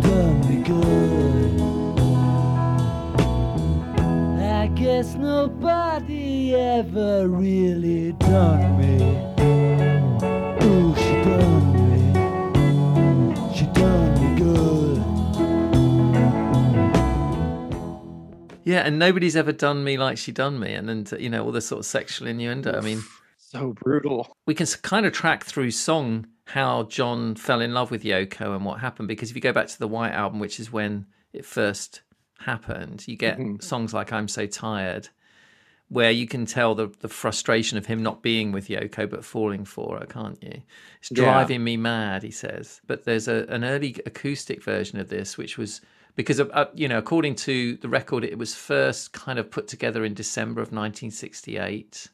done 0.00 0.40
me 0.48 0.62
good. 0.62 1.60
I 4.40 4.68
guess 4.68 5.14
nobody 5.14 6.54
ever 6.54 7.28
really 7.28 8.12
done 8.12 8.78
me. 8.78 8.96
Ooh, 10.64 10.94
she 10.96 11.14
done 11.22 11.72
me. 11.74 12.12
She 13.54 13.66
done 13.66 14.14
me 14.20 14.28
good. 14.40 15.02
Yeah, 18.64 18.80
and 18.80 18.98
nobody's 18.98 19.36
ever 19.36 19.52
done 19.52 19.84
me 19.84 19.98
like 19.98 20.16
she 20.16 20.32
done 20.32 20.58
me, 20.58 20.72
and 20.72 20.88
then 20.88 21.06
you 21.20 21.28
know 21.28 21.44
all 21.44 21.52
the 21.52 21.60
sort 21.60 21.80
of 21.80 21.86
sexual 21.86 22.26
innuendo. 22.28 22.76
I 22.76 22.80
mean, 22.80 23.02
so 23.54 23.72
brutal. 23.72 24.36
We 24.46 24.54
can 24.54 24.66
kind 24.82 25.06
of 25.06 25.12
track 25.12 25.44
through 25.44 25.70
song 25.70 26.26
how 26.46 26.84
John 26.84 27.34
fell 27.36 27.60
in 27.60 27.72
love 27.72 27.90
with 27.90 28.02
Yoko 28.04 28.54
and 28.54 28.64
what 28.64 28.80
happened 28.80 29.08
because 29.08 29.30
if 29.30 29.36
you 29.36 29.42
go 29.42 29.52
back 29.52 29.68
to 29.68 29.78
the 29.78 29.88
White 29.88 30.12
album, 30.12 30.40
which 30.40 30.60
is 30.60 30.72
when 30.72 31.06
it 31.32 31.44
first 31.44 32.02
happened, 32.40 33.06
you 33.08 33.16
get 33.16 33.38
mm-hmm. 33.38 33.60
songs 33.60 33.94
like 33.94 34.12
"I'm 34.12 34.28
So 34.28 34.46
Tired." 34.46 35.08
Where 35.90 36.10
you 36.10 36.26
can 36.26 36.46
tell 36.46 36.74
the, 36.74 36.90
the 37.00 37.10
frustration 37.10 37.76
of 37.76 37.86
him 37.86 38.02
not 38.02 38.22
being 38.22 38.52
with 38.52 38.68
Yoko 38.68 39.08
but 39.08 39.24
falling 39.24 39.66
for 39.66 39.98
her, 39.98 40.06
can't 40.06 40.42
you? 40.42 40.62
It's 40.98 41.10
driving 41.10 41.60
yeah. 41.60 41.64
me 41.64 41.76
mad, 41.76 42.22
he 42.22 42.30
says. 42.30 42.80
But 42.86 43.04
there's 43.04 43.28
a, 43.28 43.44
an 43.50 43.64
early 43.64 43.94
acoustic 44.06 44.62
version 44.64 44.98
of 44.98 45.10
this, 45.10 45.36
which 45.36 45.58
was 45.58 45.82
because 46.16 46.40
uh, 46.40 46.66
you 46.74 46.88
know 46.88 46.98
according 46.98 47.34
to 47.34 47.76
the 47.76 47.88
record 47.88 48.24
it 48.24 48.38
was 48.38 48.54
first 48.54 49.12
kind 49.12 49.38
of 49.38 49.50
put 49.50 49.66
together 49.68 50.04
in 50.04 50.14
december 50.14 50.60
of 50.60 50.68
1968 50.68 52.08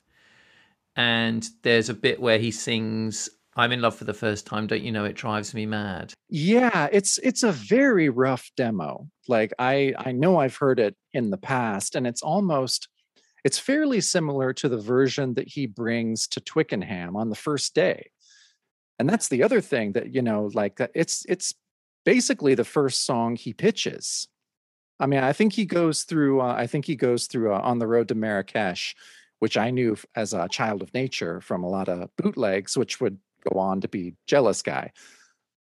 and 0.97 1.49
there's 1.62 1.88
a 1.88 1.94
bit 1.94 2.20
where 2.20 2.38
he 2.38 2.50
sings 2.50 3.28
i'm 3.56 3.73
in 3.73 3.80
love 3.80 3.94
for 3.94 4.04
the 4.04 4.14
first 4.14 4.47
time 4.47 4.66
don't 4.66 4.82
you 4.82 4.92
know 4.92 5.04
it 5.04 5.14
drives 5.14 5.54
me 5.54 5.66
mad. 5.66 6.12
Yeah 6.28 6.88
it's 6.92 7.18
it's 7.18 7.42
a 7.42 7.52
very 7.52 8.09
rough 8.09 8.50
demo. 8.56 9.09
Like 9.28 9.52
i 9.59 9.94
i 9.99 10.12
know 10.12 10.38
i've 10.38 10.56
heard 10.56 10.78
it 10.78 10.97
in 11.12 11.30
the 11.30 11.38
past 11.38 11.97
and 11.97 12.06
it's 12.06 12.23
almost 12.23 12.88
it's 13.44 13.59
fairly 13.59 14.00
similar 14.00 14.52
to 14.54 14.68
the 14.68 14.78
version 14.78 15.35
that 15.35 15.49
he 15.49 15.66
brings 15.66 16.26
to 16.28 16.40
twickenham 16.40 17.16
on 17.16 17.30
the 17.30 17.37
first 17.37 17.75
day. 17.75 18.11
And 18.99 19.09
that's 19.09 19.28
the 19.28 19.42
other 19.42 19.61
thing 19.61 19.92
that 19.92 20.14
you 20.14 20.23
know 20.23 20.50
like 20.52 20.78
it's 20.94 21.25
it's 21.28 21.54
basically 22.04 22.54
the 22.54 22.64
first 22.64 23.06
song 23.06 23.37
he 23.37 23.52
pitches. 23.52 24.28
I 24.99 25.06
mean, 25.06 25.20
I 25.20 25.32
think 25.32 25.54
he 25.54 25.64
goes 25.64 26.02
through. 26.02 26.42
Uh, 26.42 26.54
I 26.54 26.66
think 26.66 26.85
he 26.85 26.97
goes 26.97 27.26
through 27.26 27.54
uh, 27.54 27.61
on 27.61 27.78
the 27.78 27.87
road 27.87 28.09
to 28.09 28.14
Marrakesh, 28.14 28.94
which 29.40 29.56
I 29.56 29.70
knew 29.70 29.97
as 30.14 30.32
a 30.32 30.49
child 30.49 30.82
of 30.82 30.94
nature 30.94 31.40
from 31.40 31.64
a 31.64 31.68
lot 31.68 31.88
of 31.88 32.14
bootlegs, 32.16 32.76
which 32.76 33.00
would 33.00 33.18
go 33.50 33.59
on 33.59 33.80
to 33.80 33.88
be 33.88 34.14
Jealous 34.26 34.62
Guy. 34.62 34.92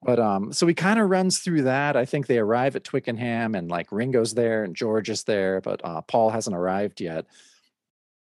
But 0.03 0.19
um, 0.19 0.51
so 0.51 0.65
he 0.67 0.73
kind 0.73 0.99
of 0.99 1.09
runs 1.09 1.39
through 1.39 1.63
that. 1.63 1.95
I 1.95 2.05
think 2.05 2.27
they 2.27 2.39
arrive 2.39 2.75
at 2.75 2.83
Twickenham, 2.83 3.55
and 3.55 3.69
like 3.69 3.91
Ringo's 3.91 4.33
there 4.33 4.63
and 4.63 4.75
George 4.75 5.09
is 5.09 5.23
there, 5.23 5.61
but 5.61 5.81
uh, 5.83 6.01
Paul 6.01 6.31
hasn't 6.31 6.55
arrived 6.55 7.01
yet. 7.01 7.25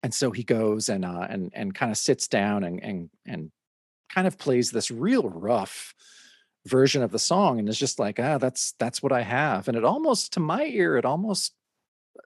And 0.03 0.12
so 0.12 0.31
he 0.31 0.43
goes 0.43 0.88
and 0.88 1.05
uh, 1.05 1.26
and 1.29 1.50
and 1.55 1.75
kind 1.75 1.91
of 1.91 1.99
sits 1.99 2.29
down 2.29 2.64
and 2.64 2.83
and 2.83 3.11
and 3.26 3.50
kind 4.11 4.26
of 4.26 4.38
plays 4.38 4.71
this 4.71 4.91
real 4.91 5.29
rough 5.29 5.95
version 6.67 7.03
of 7.03 7.11
the 7.11 7.19
song 7.19 7.59
and 7.59 7.69
it's 7.69 7.79
just 7.79 7.99
like 7.99 8.19
ah 8.19 8.38
that's 8.38 8.73
that's 8.79 9.03
what 9.03 9.12
i 9.12 9.21
have 9.21 9.69
and 9.69 9.76
it 9.76 9.85
almost 9.85 10.33
to 10.33 10.41
my 10.41 10.64
ear 10.64 10.97
it 10.97 11.05
almost 11.05 11.53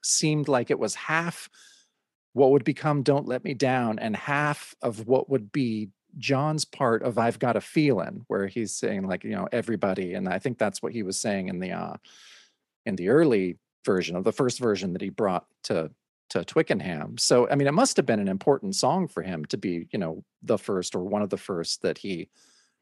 seemed 0.05 0.47
like 0.47 0.71
it 0.71 0.79
was 0.79 0.95
half 0.95 1.49
what 2.39 2.53
would 2.53 2.65
become 2.65 3.03
don't 3.03 3.27
let 3.27 3.45
me 3.45 3.53
down 3.53 3.99
and 3.99 4.17
half 4.17 4.75
of 4.81 5.07
what 5.07 5.29
would 5.29 5.53
be 5.53 5.89
john's 6.17 6.65
part 6.65 7.03
of 7.03 7.19
i've 7.19 7.39
got 7.39 7.57
a 7.57 7.61
feeling 7.61 8.25
where 8.29 8.47
he's 8.47 8.73
saying 8.73 9.07
like 9.07 9.25
you 9.25 9.31
know 9.31 9.49
everybody 9.53 10.15
and 10.15 10.29
i 10.29 10.39
think 10.39 10.57
that's 10.57 10.83
what 10.83 10.93
he 10.93 11.03
was 11.03 11.21
saying 11.21 11.49
in 11.49 11.59
the 11.59 11.73
uh 11.73 11.95
in 12.87 12.97
the 12.97 13.09
early 13.09 13.59
version 13.85 14.17
of 14.17 14.25
the 14.25 14.33
first 14.33 14.59
version 14.59 14.93
that 14.93 15.03
he 15.03 15.11
brought 15.11 15.47
to 15.63 15.91
to 16.31 16.45
Twickenham. 16.45 17.17
So 17.19 17.49
I 17.49 17.55
mean 17.55 17.67
it 17.67 17.75
must 17.75 17.97
have 17.97 18.07
been 18.07 18.21
an 18.21 18.29
important 18.29 18.77
song 18.77 19.09
for 19.09 19.23
him 19.23 19.45
to 19.47 19.57
be, 19.57 19.89
you 19.91 19.99
know, 19.99 20.25
the 20.43 20.59
first 20.59 20.95
or 20.95 21.03
one 21.03 21.23
of 21.23 21.31
the 21.31 21.39
first 21.39 21.83
that 21.83 21.99
he 21.99 22.29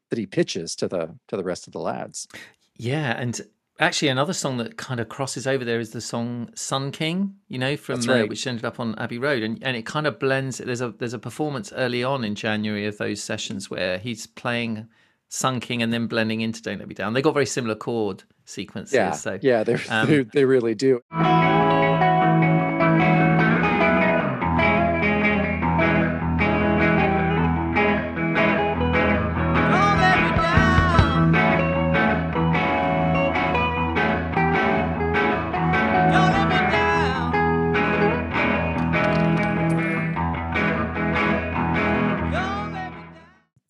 that 0.09 0.19
he 0.19 0.25
pitches 0.25 0.75
to 0.77 0.87
the 0.87 1.15
to 1.29 1.37
the 1.37 1.43
rest 1.43 1.67
of 1.67 1.73
the 1.73 1.79
lads. 1.79 2.27
Yeah, 2.75 3.17
and 3.17 3.39
actually 3.79 4.07
another 4.09 4.33
song 4.33 4.57
that 4.57 4.77
kind 4.77 4.99
of 4.99 5.09
crosses 5.09 5.47
over 5.47 5.63
there 5.63 5.79
is 5.79 5.91
the 5.91 6.01
song 6.01 6.49
Sun 6.55 6.91
King, 6.91 7.35
you 7.47 7.57
know, 7.57 7.77
from 7.77 8.01
right. 8.01 8.23
uh, 8.23 8.25
which 8.27 8.45
ended 8.47 8.65
up 8.65 8.79
on 8.79 8.97
Abbey 8.97 9.17
Road, 9.17 9.43
and 9.43 9.61
and 9.63 9.77
it 9.77 9.85
kind 9.85 10.07
of 10.07 10.19
blends. 10.19 10.57
There's 10.57 10.81
a 10.81 10.91
there's 10.91 11.13
a 11.13 11.19
performance 11.19 11.71
early 11.73 12.03
on 12.03 12.23
in 12.23 12.35
January 12.35 12.85
of 12.87 12.97
those 12.97 13.21
sessions 13.21 13.69
where 13.69 13.97
he's 13.97 14.27
playing 14.27 14.87
Sun 15.29 15.59
King 15.59 15.81
and 15.81 15.91
then 15.91 16.07
blending 16.07 16.41
into 16.41 16.61
Don't 16.61 16.79
Let 16.79 16.87
Me 16.87 16.95
Down. 16.95 17.13
They 17.13 17.21
got 17.21 17.33
very 17.33 17.45
similar 17.45 17.75
chord 17.75 18.23
sequences. 18.45 18.93
Yeah, 18.93 19.11
so, 19.11 19.39
yeah, 19.41 19.63
um, 19.89 20.07
they 20.07 20.23
they 20.23 20.45
really 20.45 20.75
do. 20.75 21.01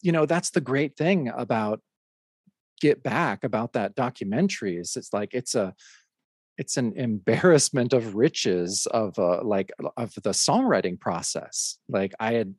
You 0.08 0.14
know 0.14 0.26
that's 0.26 0.52
the 0.52 0.62
great 0.62 0.96
thing 0.96 1.30
about 1.36 1.82
get 2.80 3.04
back 3.04 3.44
about 3.44 3.74
that 3.74 3.94
documentary 3.94 4.78
is 4.78 4.96
it's 4.96 5.12
like 5.12 5.34
it's 5.34 5.54
a 5.54 5.76
it's 6.58 6.78
an 6.78 6.94
embarrassment 6.96 7.92
of 7.92 8.16
riches 8.16 8.88
of 8.92 9.20
uh, 9.20 9.44
like 9.44 9.70
of 9.98 10.14
the 10.24 10.30
songwriting 10.32 10.98
process. 10.98 11.78
Like 11.90 12.14
i 12.22 12.32
had 12.34 12.56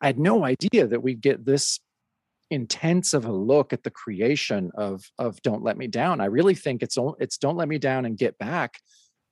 i 0.00 0.06
had 0.06 0.20
no 0.20 0.44
idea 0.44 0.86
that 0.86 1.02
we'd 1.02 1.20
get 1.20 1.44
this 1.44 1.80
intense 2.50 3.12
of 3.12 3.24
a 3.24 3.32
look 3.32 3.72
at 3.72 3.82
the 3.82 3.90
creation 3.90 4.70
of 4.76 5.10
of 5.18 5.42
don't 5.42 5.64
let 5.64 5.76
me 5.76 5.88
down. 5.88 6.20
I 6.20 6.26
really 6.26 6.54
think 6.54 6.80
it's 6.80 6.96
it's 7.18 7.38
don't 7.38 7.56
let 7.56 7.68
me 7.68 7.78
down 7.78 8.04
and 8.06 8.16
get 8.16 8.38
back 8.38 8.78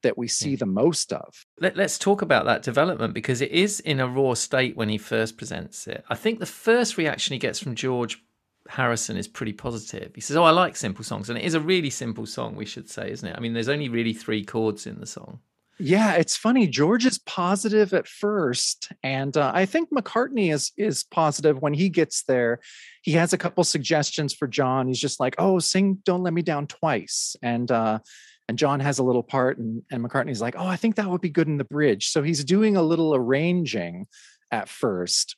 that 0.02 0.18
we 0.18 0.28
see 0.28 0.56
the 0.56 0.66
most 0.66 1.12
of. 1.12 1.46
Let, 1.60 1.78
us 1.78 1.98
talk 1.98 2.22
about 2.22 2.44
that 2.46 2.62
development 2.62 3.14
because 3.14 3.40
it 3.40 3.50
is 3.50 3.80
in 3.80 4.00
a 4.00 4.08
raw 4.08 4.34
state 4.34 4.76
when 4.76 4.88
he 4.88 4.98
first 4.98 5.36
presents 5.36 5.86
it. 5.86 6.04
I 6.08 6.14
think 6.14 6.38
the 6.38 6.46
first 6.46 6.96
reaction 6.96 7.32
he 7.32 7.38
gets 7.38 7.58
from 7.58 7.74
George 7.74 8.22
Harrison 8.68 9.16
is 9.16 9.28
pretty 9.28 9.52
positive. 9.52 10.12
He 10.14 10.20
says, 10.20 10.36
Oh, 10.36 10.44
I 10.44 10.50
like 10.50 10.76
simple 10.76 11.04
songs. 11.04 11.28
And 11.28 11.38
it 11.38 11.44
is 11.44 11.54
a 11.54 11.60
really 11.60 11.90
simple 11.90 12.26
song, 12.26 12.56
we 12.56 12.66
should 12.66 12.88
say, 12.88 13.10
isn't 13.10 13.28
it? 13.28 13.36
I 13.36 13.40
mean, 13.40 13.54
there's 13.54 13.68
only 13.68 13.88
really 13.88 14.12
three 14.12 14.44
chords 14.44 14.86
in 14.86 15.00
the 15.00 15.06
song. 15.06 15.40
Yeah, 15.78 16.14
it's 16.14 16.36
funny. 16.36 16.68
George 16.68 17.06
is 17.06 17.18
positive 17.18 17.92
at 17.92 18.06
first, 18.06 18.92
and 19.02 19.36
uh, 19.36 19.50
I 19.52 19.66
think 19.66 19.90
McCartney 19.90 20.52
is 20.52 20.70
is 20.76 21.02
positive 21.02 21.60
when 21.60 21.74
he 21.74 21.88
gets 21.88 22.22
there. 22.22 22.60
He 23.00 23.12
has 23.12 23.32
a 23.32 23.38
couple 23.38 23.64
suggestions 23.64 24.32
for 24.34 24.46
John. 24.46 24.86
He's 24.86 25.00
just 25.00 25.18
like, 25.18 25.34
"Oh, 25.38 25.58
sing 25.58 25.98
"Don't 26.04 26.22
Let 26.22 26.34
Me 26.34 26.42
Down" 26.42 26.66
twice," 26.68 27.34
and 27.42 27.68
uh, 27.70 27.98
and 28.52 28.58
John 28.58 28.80
has 28.80 28.98
a 28.98 29.02
little 29.02 29.22
part, 29.22 29.56
and, 29.56 29.82
and 29.90 30.04
McCartney's 30.04 30.42
like, 30.42 30.56
oh, 30.58 30.66
I 30.66 30.76
think 30.76 30.96
that 30.96 31.08
would 31.08 31.22
be 31.22 31.30
good 31.30 31.48
in 31.48 31.56
the 31.56 31.64
bridge. 31.64 32.08
So 32.08 32.22
he's 32.22 32.44
doing 32.44 32.76
a 32.76 32.82
little 32.82 33.14
arranging 33.14 34.08
at 34.50 34.68
first. 34.68 35.36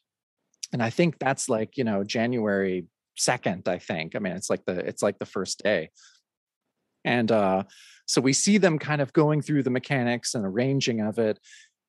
And 0.73 0.83
I 0.83 0.91
think 0.91 1.21
that's 1.21 1.49
like, 1.49 1.77
you 1.77 1.85
know, 1.85 2.03
January 2.03 2.87
2nd, 3.17 3.69
I 3.69 3.79
think. 3.79 4.17
I 4.17 4.19
mean, 4.19 4.33
it's 4.33 4.51
like 4.51 4.65
the 4.65 4.81
it's 4.81 5.01
like 5.01 5.21
the 5.21 5.27
first 5.27 5.63
day. 5.63 5.91
And 7.05 7.31
uh, 7.31 7.63
so 8.07 8.21
we 8.21 8.33
see 8.33 8.59
them 8.59 8.81
kind 8.81 9.01
of 9.01 9.13
going 9.13 9.43
through 9.43 9.63
the 9.63 9.71
mechanics 9.71 10.35
and 10.35 10.45
arranging 10.45 11.01
of 11.01 11.21
it. 11.21 11.39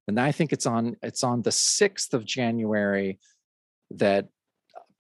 And 0.08 0.20
I 0.20 0.32
think 0.32 0.54
it's 0.54 0.68
on 0.68 0.96
it's 1.02 1.24
on 1.24 1.42
the 1.42 1.50
6th 1.50 2.14
of 2.14 2.24
January 2.24 3.18
that 3.90 4.28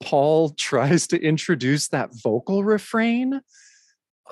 Paul 0.01 0.49
tries 0.57 1.05
to 1.09 1.21
introduce 1.21 1.89
that 1.89 2.09
vocal 2.23 2.63
refrain 2.63 3.41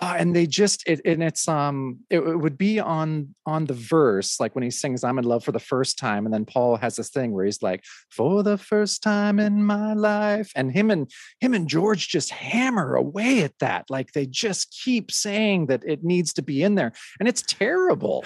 uh, 0.01 0.15
and 0.17 0.35
they 0.35 0.47
just 0.47 0.83
it, 0.87 1.01
and 1.05 1.21
it's 1.21 1.47
um 1.47 1.99
it, 2.09 2.19
it, 2.19 2.37
would 2.37 2.57
be 2.57 2.79
on 2.79 3.33
on 3.45 3.65
the 3.65 3.73
verse 3.73 4.39
like 4.39 4.55
when 4.55 4.63
he 4.63 4.71
sings 4.71 5.03
i'm 5.03 5.19
in 5.19 5.25
love 5.25 5.43
for 5.43 5.51
the 5.51 5.59
first 5.59 5.99
time 5.99 6.25
and 6.25 6.33
then 6.33 6.45
paul 6.45 6.75
has 6.75 6.95
this 6.95 7.09
thing 7.09 7.31
where 7.31 7.45
he's 7.45 7.61
like 7.61 7.83
for 8.09 8.41
the 8.41 8.57
first 8.57 9.03
time 9.03 9.39
in 9.39 9.63
my 9.63 9.93
life 9.93 10.51
and 10.55 10.71
him 10.71 10.89
and 10.89 11.11
him 11.39 11.53
and 11.53 11.67
george 11.67 12.07
just 12.07 12.31
hammer 12.31 12.95
away 12.95 13.43
at 13.43 13.57
that 13.59 13.85
like 13.89 14.11
they 14.13 14.25
just 14.25 14.75
keep 14.83 15.11
saying 15.11 15.67
that 15.67 15.83
it 15.85 16.03
needs 16.03 16.33
to 16.33 16.41
be 16.41 16.63
in 16.63 16.75
there 16.75 16.91
and 17.19 17.29
it's 17.29 17.41
terrible. 17.41 18.25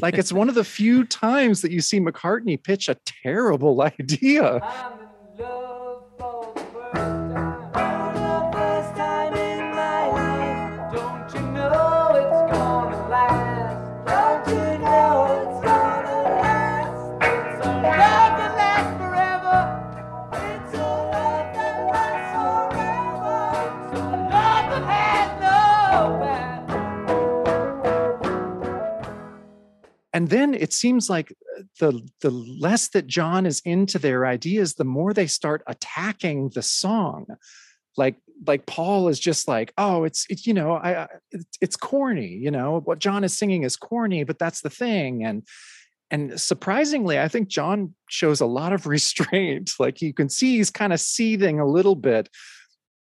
Like 0.00 0.14
it's 0.18 0.32
one 0.32 0.48
of 0.48 0.54
the 0.54 0.64
few 0.64 1.04
times 1.24 1.62
that 1.62 1.70
you 1.70 1.80
see 1.80 2.00
mccartney 2.00 2.62
pitch 2.62 2.88
a 2.88 2.96
terrible 3.22 3.80
idea 4.00 4.60
and 30.16 30.30
then 30.30 30.54
it 30.54 30.72
seems 30.72 31.10
like 31.10 31.30
uh, 31.58 31.62
the 31.78 32.08
the 32.22 32.30
less 32.30 32.88
that 32.88 33.06
john 33.06 33.44
is 33.44 33.60
into 33.66 33.98
their 33.98 34.24
ideas 34.24 34.74
the 34.74 34.84
more 34.84 35.12
they 35.12 35.26
start 35.26 35.62
attacking 35.66 36.48
the 36.54 36.62
song. 36.62 37.26
Like 37.98 38.16
like 38.46 38.64
paul 38.66 39.08
is 39.08 39.20
just 39.20 39.46
like 39.46 39.74
oh 39.76 40.04
it's 40.04 40.26
it's 40.30 40.46
you 40.46 40.54
know 40.54 40.72
i 40.72 41.06
it's 41.60 41.76
corny 41.76 42.28
you 42.28 42.50
know 42.50 42.80
what 42.84 42.98
john 42.98 43.24
is 43.24 43.36
singing 43.36 43.62
is 43.62 43.76
corny 43.76 44.24
but 44.24 44.38
that's 44.38 44.62
the 44.62 44.70
thing. 44.70 45.22
And 45.24 45.42
and 46.10 46.40
surprisingly 46.40 47.18
i 47.18 47.28
think 47.28 47.48
john 47.48 47.94
shows 48.08 48.40
a 48.40 48.46
lot 48.46 48.72
of 48.72 48.86
restraint. 48.96 49.72
Like 49.78 50.00
you 50.00 50.14
can 50.14 50.28
see 50.30 50.56
he's 50.56 50.70
kind 50.70 50.92
of 50.94 51.00
seething 51.00 51.60
a 51.60 51.66
little 51.66 51.96
bit 51.96 52.30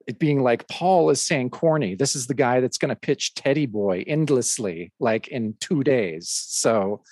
it 0.07 0.19
being 0.19 0.43
like 0.43 0.67
Paul 0.67 1.09
is 1.09 1.23
saying 1.23 1.49
corny. 1.51 1.95
This 1.95 2.15
is 2.15 2.27
the 2.27 2.33
guy 2.33 2.59
that's 2.59 2.77
going 2.77 2.89
to 2.89 2.95
pitch 2.95 3.35
Teddy 3.35 3.65
Boy 3.65 4.03
endlessly, 4.07 4.91
like 4.99 5.27
in 5.27 5.55
two 5.59 5.83
days. 5.83 6.29
So, 6.29 7.03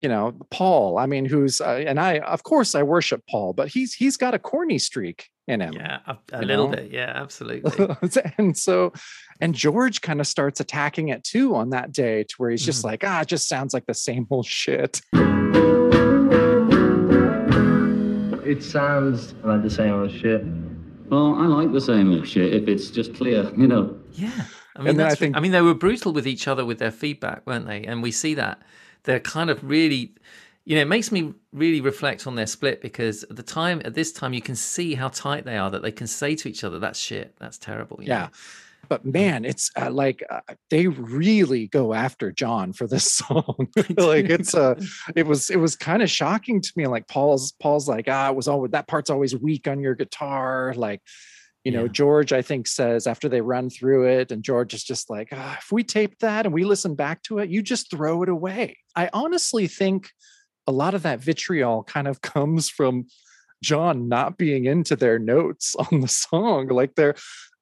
you 0.00 0.08
know, 0.08 0.32
Paul. 0.50 0.98
I 0.98 1.06
mean, 1.06 1.24
who's 1.24 1.60
uh, 1.60 1.82
and 1.86 1.98
I, 1.98 2.18
of 2.18 2.42
course, 2.42 2.74
I 2.74 2.82
worship 2.82 3.22
Paul, 3.30 3.52
but 3.52 3.68
he's 3.68 3.94
he's 3.94 4.16
got 4.16 4.34
a 4.34 4.38
corny 4.38 4.78
streak 4.78 5.28
in 5.46 5.60
him. 5.60 5.74
Yeah, 5.74 6.00
a, 6.06 6.16
a 6.32 6.42
little 6.42 6.68
know? 6.68 6.76
bit. 6.76 6.90
Yeah, 6.90 7.12
absolutely. 7.14 7.96
and 8.38 8.56
so, 8.56 8.92
and 9.40 9.54
George 9.54 10.00
kind 10.00 10.20
of 10.20 10.26
starts 10.26 10.60
attacking 10.60 11.08
it 11.08 11.24
too 11.24 11.54
on 11.54 11.70
that 11.70 11.92
day, 11.92 12.24
to 12.24 12.34
where 12.38 12.50
he's 12.50 12.64
just 12.64 12.82
mm. 12.82 12.86
like, 12.86 13.02
ah, 13.04 13.22
it 13.22 13.28
just 13.28 13.48
sounds 13.48 13.74
like 13.74 13.86
the 13.86 13.94
same 13.94 14.26
old 14.30 14.46
shit. 14.46 15.00
It 18.46 18.62
sounds 18.62 19.32
like 19.42 19.62
the 19.62 19.70
same 19.70 19.94
old 19.94 20.10
shit. 20.12 20.44
Well, 21.08 21.34
I 21.34 21.46
like 21.46 21.72
the 21.72 21.80
same 21.80 22.24
shit 22.24 22.54
if 22.54 22.68
it's 22.68 22.90
just 22.90 23.14
clear, 23.14 23.50
you 23.56 23.66
know. 23.66 23.96
Yeah. 24.12 24.30
I 24.76 24.82
mean, 24.82 25.00
I, 25.00 25.14
think... 25.14 25.36
I 25.36 25.40
mean, 25.40 25.52
they 25.52 25.62
were 25.62 25.74
brutal 25.74 26.12
with 26.12 26.26
each 26.26 26.48
other 26.48 26.64
with 26.64 26.78
their 26.78 26.90
feedback, 26.90 27.46
weren't 27.46 27.66
they? 27.66 27.84
And 27.84 28.02
we 28.02 28.10
see 28.10 28.34
that 28.34 28.60
they're 29.04 29.20
kind 29.20 29.50
of 29.50 29.62
really, 29.62 30.14
you 30.64 30.74
know, 30.74 30.82
it 30.82 30.88
makes 30.88 31.12
me 31.12 31.32
really 31.52 31.80
reflect 31.80 32.26
on 32.26 32.34
their 32.34 32.46
split 32.46 32.80
because 32.80 33.22
at 33.24 33.36
the 33.36 33.42
time, 33.42 33.80
at 33.84 33.94
this 33.94 34.12
time, 34.12 34.32
you 34.32 34.42
can 34.42 34.56
see 34.56 34.94
how 34.94 35.08
tight 35.08 35.44
they 35.44 35.56
are 35.56 35.70
that 35.70 35.82
they 35.82 35.92
can 35.92 36.06
say 36.06 36.34
to 36.34 36.48
each 36.48 36.64
other, 36.64 36.78
"That's 36.78 36.98
shit, 36.98 37.36
that's 37.38 37.58
terrible." 37.58 38.00
yeah, 38.02 38.18
know? 38.18 38.28
But 38.88 39.04
man, 39.04 39.44
it's 39.44 39.70
uh, 39.80 39.90
like 39.90 40.22
uh, 40.30 40.40
they 40.70 40.86
really 40.86 41.68
go 41.68 41.92
after 41.94 42.32
John 42.32 42.72
for 42.72 42.86
this 42.86 43.12
song. 43.20 43.68
like 43.96 44.26
it's 44.26 44.54
uh 44.54 44.74
it 45.14 45.26
was 45.26 45.50
it 45.50 45.56
was 45.56 45.76
kind 45.76 46.02
of 46.02 46.10
shocking 46.10 46.60
to 46.60 46.72
me. 46.76 46.86
Like 46.86 47.08
Paul's 47.08 47.52
Paul's 47.52 47.88
like 47.88 48.06
ah, 48.08 48.30
it 48.30 48.36
was 48.36 48.48
always 48.48 48.72
that 48.72 48.86
part's 48.88 49.10
always 49.10 49.36
weak 49.36 49.66
on 49.68 49.80
your 49.80 49.94
guitar. 49.94 50.74
Like 50.76 51.00
you 51.64 51.72
know, 51.72 51.84
Yeah. 51.84 51.92
George 51.92 52.32
I 52.32 52.42
think 52.42 52.66
says 52.66 53.06
after 53.06 53.28
they 53.28 53.40
run 53.40 53.70
through 53.70 54.06
it, 54.08 54.30
and 54.30 54.42
George 54.42 54.74
is 54.74 54.84
just 54.84 55.08
like, 55.08 55.28
ah, 55.32 55.56
if 55.58 55.72
we 55.72 55.82
tape 55.82 56.18
that 56.18 56.44
and 56.44 56.54
we 56.54 56.64
listen 56.64 56.94
back 56.94 57.22
to 57.24 57.38
it, 57.38 57.48
you 57.48 57.62
just 57.62 57.90
throw 57.90 58.22
it 58.22 58.28
away. 58.28 58.76
I 58.94 59.08
honestly 59.12 59.66
think 59.66 60.10
a 60.66 60.72
lot 60.72 60.94
of 60.94 61.02
that 61.02 61.20
vitriol 61.20 61.82
kind 61.84 62.06
of 62.06 62.20
comes 62.34 62.68
from 62.68 63.06
John 63.62 64.08
not 64.08 64.36
being 64.36 64.66
into 64.66 64.94
their 64.94 65.18
notes 65.18 65.74
on 65.76 66.00
the 66.00 66.08
song. 66.08 66.68
Like 66.68 66.94
they're 66.96 67.14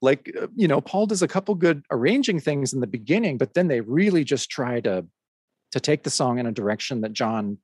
like, 0.03 0.31
uh, 0.41 0.49
you 0.55 0.69
know, 0.69 0.81
Paul 0.81 1.07
does 1.07 1.23
a 1.23 1.29
couple 1.29 1.55
good 1.55 1.85
arranging 1.91 2.41
things 2.41 2.73
in 2.73 2.81
the 2.81 2.87
beginning, 2.87 3.39
but 3.39 3.55
then 3.55 3.69
they 3.69 3.81
really 3.81 4.25
just 4.25 4.51
try 4.51 4.81
to 4.81 5.07
to 5.71 5.81
take 5.81 6.03
the 6.03 6.11
song 6.11 6.39
in 6.39 6.45
a 6.47 6.53
direction 6.53 7.01
that 7.01 7.15
John 7.15 7.57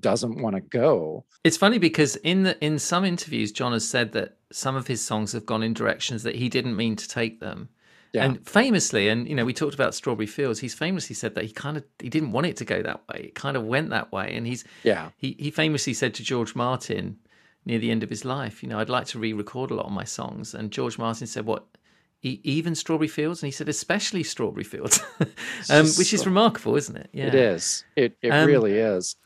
doesn't 0.00 0.42
want 0.42 0.56
to 0.56 0.60
go. 0.60 1.24
It's 1.44 1.56
funny 1.56 1.78
because 1.78 2.16
in 2.16 2.42
the 2.42 2.62
in 2.64 2.78
some 2.78 3.04
interviews, 3.04 3.52
John 3.52 3.72
has 3.72 3.88
said 3.88 4.12
that 4.12 4.36
some 4.52 4.76
of 4.76 4.86
his 4.88 5.00
songs 5.00 5.32
have 5.32 5.46
gone 5.46 5.62
in 5.62 5.72
directions 5.72 6.22
that 6.24 6.34
he 6.34 6.48
didn't 6.48 6.76
mean 6.76 6.96
to 6.96 7.08
take 7.08 7.40
them. 7.40 7.68
Yeah. 8.12 8.24
And 8.24 8.46
famously, 8.48 9.08
and 9.08 9.28
you 9.28 9.34
know, 9.34 9.44
we 9.44 9.52
talked 9.52 9.74
about 9.74 9.94
Strawberry 9.94 10.26
Fields. 10.26 10.58
He's 10.60 10.74
famously 10.74 11.14
said 11.14 11.34
that 11.34 11.44
he 11.44 11.52
kind 11.52 11.76
of 11.76 11.84
he 12.00 12.08
didn't 12.08 12.32
want 12.32 12.46
it 12.46 12.56
to 12.58 12.64
go 12.64 12.82
that 12.82 13.02
way. 13.08 13.26
It 13.28 13.34
kind 13.34 13.56
of 13.56 13.64
went 13.64 13.90
that 13.90 14.10
way, 14.12 14.34
and 14.34 14.46
he's 14.46 14.64
Yeah. 14.84 15.10
he 15.16 15.36
he 15.38 15.50
famously 15.50 15.94
said 15.94 16.14
to 16.14 16.22
George 16.22 16.54
Martin 16.54 17.18
near 17.66 17.78
the 17.78 17.90
end 17.90 18.02
of 18.02 18.08
his 18.10 18.24
life, 18.24 18.62
you 18.62 18.68
know, 18.68 18.78
I'd 18.78 18.88
like 18.88 19.06
to 19.08 19.18
re-record 19.18 19.70
a 19.70 19.74
lot 19.74 19.86
of 19.86 19.92
my 19.92 20.04
songs. 20.04 20.54
And 20.54 20.70
George 20.70 20.96
Martin 20.98 21.26
said, 21.26 21.44
"What, 21.44 21.66
e- 22.22 22.40
even 22.44 22.74
Strawberry 22.74 23.08
Fields?" 23.08 23.42
And 23.42 23.48
he 23.48 23.52
said, 23.52 23.68
"Especially 23.68 24.22
Strawberry 24.22 24.64
Fields," 24.64 25.00
um, 25.70 25.86
which 25.98 26.14
is 26.14 26.24
remarkable, 26.24 26.76
isn't 26.76 26.96
it? 26.96 27.10
Yeah, 27.12 27.26
It 27.26 27.34
is. 27.34 27.84
It 27.96 28.16
it 28.22 28.30
Um, 28.30 28.46
really 28.46 28.78
is. 28.78 29.16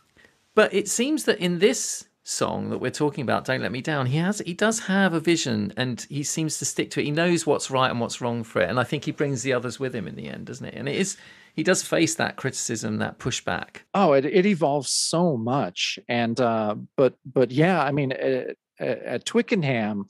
But 0.54 0.74
it 0.74 0.88
seems 0.88 1.24
that 1.24 1.38
in 1.38 1.60
this 1.60 2.08
song 2.22 2.70
that 2.70 2.78
we're 2.78 2.90
talking 2.90 3.22
about, 3.22 3.44
"Don't 3.44 3.62
Let 3.62 3.72
Me 3.72 3.80
Down," 3.80 4.06
he 4.06 4.18
has 4.18 4.40
he 4.40 4.54
does 4.54 4.80
have 4.80 5.14
a 5.14 5.20
vision, 5.20 5.72
and 5.76 6.04
he 6.08 6.22
seems 6.22 6.58
to 6.58 6.64
stick 6.64 6.90
to 6.92 7.00
it. 7.00 7.04
He 7.04 7.10
knows 7.10 7.46
what's 7.46 7.70
right 7.70 7.90
and 7.90 8.00
what's 8.00 8.20
wrong 8.20 8.44
for 8.44 8.60
it, 8.60 8.68
and 8.70 8.78
I 8.78 8.84
think 8.84 9.04
he 9.04 9.12
brings 9.12 9.42
the 9.42 9.52
others 9.52 9.80
with 9.80 9.94
him 9.94 10.06
in 10.06 10.16
the 10.16 10.28
end, 10.28 10.46
doesn't 10.46 10.66
it? 10.66 10.74
And 10.74 10.88
it 10.88 10.96
is 10.96 11.16
he 11.54 11.62
does 11.62 11.82
face 11.82 12.14
that 12.14 12.36
criticism, 12.36 12.98
that 12.98 13.18
pushback. 13.18 13.78
Oh, 13.94 14.12
it, 14.12 14.24
it 14.24 14.46
evolves 14.46 14.90
so 14.90 15.36
much. 15.36 15.98
And 16.08 16.40
uh 16.40 16.76
but 16.96 17.14
but 17.24 17.50
yeah, 17.50 17.82
I 17.82 17.92
mean 17.92 18.12
at, 18.12 18.56
at 18.78 19.24
Twickenham, 19.24 20.06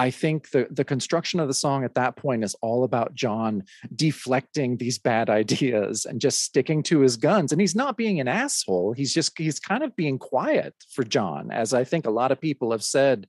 I 0.00 0.10
think 0.10 0.50
the 0.50 0.66
the 0.70 0.82
construction 0.82 1.40
of 1.40 1.48
the 1.48 1.52
song 1.52 1.84
at 1.84 1.94
that 1.94 2.16
point 2.16 2.42
is 2.42 2.56
all 2.62 2.84
about 2.84 3.14
John 3.14 3.64
deflecting 3.94 4.78
these 4.78 4.98
bad 4.98 5.28
ideas 5.28 6.06
and 6.06 6.22
just 6.22 6.40
sticking 6.40 6.82
to 6.84 7.00
his 7.00 7.18
guns. 7.18 7.52
And 7.52 7.60
he's 7.60 7.76
not 7.76 7.98
being 7.98 8.18
an 8.18 8.26
asshole. 8.26 8.94
He's 8.94 9.12
just 9.12 9.36
he's 9.36 9.60
kind 9.60 9.82
of 9.82 9.94
being 9.94 10.18
quiet 10.18 10.74
for 10.94 11.04
John, 11.04 11.50
as 11.50 11.74
I 11.74 11.84
think 11.84 12.06
a 12.06 12.10
lot 12.10 12.32
of 12.32 12.40
people 12.40 12.70
have 12.70 12.82
said 12.82 13.26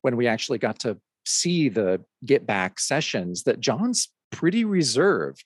when 0.00 0.16
we 0.16 0.26
actually 0.26 0.56
got 0.56 0.78
to 0.80 0.96
see 1.26 1.68
the 1.68 2.02
get 2.24 2.46
back 2.46 2.80
sessions 2.80 3.42
that 3.42 3.60
John's 3.60 4.08
pretty 4.32 4.64
reserved. 4.64 5.44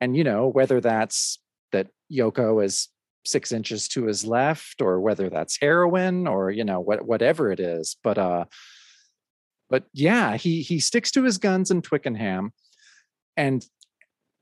And 0.00 0.16
you 0.16 0.24
know, 0.24 0.48
whether 0.48 0.80
that's 0.80 1.38
that 1.70 1.86
Yoko 2.12 2.64
is 2.64 2.88
six 3.24 3.52
inches 3.52 3.86
to 3.88 4.06
his 4.06 4.26
left, 4.26 4.82
or 4.82 5.00
whether 5.00 5.30
that's 5.30 5.60
heroin, 5.60 6.26
or 6.26 6.50
you 6.50 6.64
know, 6.64 6.80
what 6.80 7.06
whatever 7.06 7.52
it 7.52 7.60
is. 7.60 7.96
But 8.02 8.18
uh 8.18 8.46
but 9.70 9.84
yeah, 9.94 10.36
he 10.36 10.62
he 10.62 10.80
sticks 10.80 11.12
to 11.12 11.22
his 11.22 11.38
guns 11.38 11.70
in 11.70 11.80
Twickenham, 11.80 12.52
and 13.36 13.64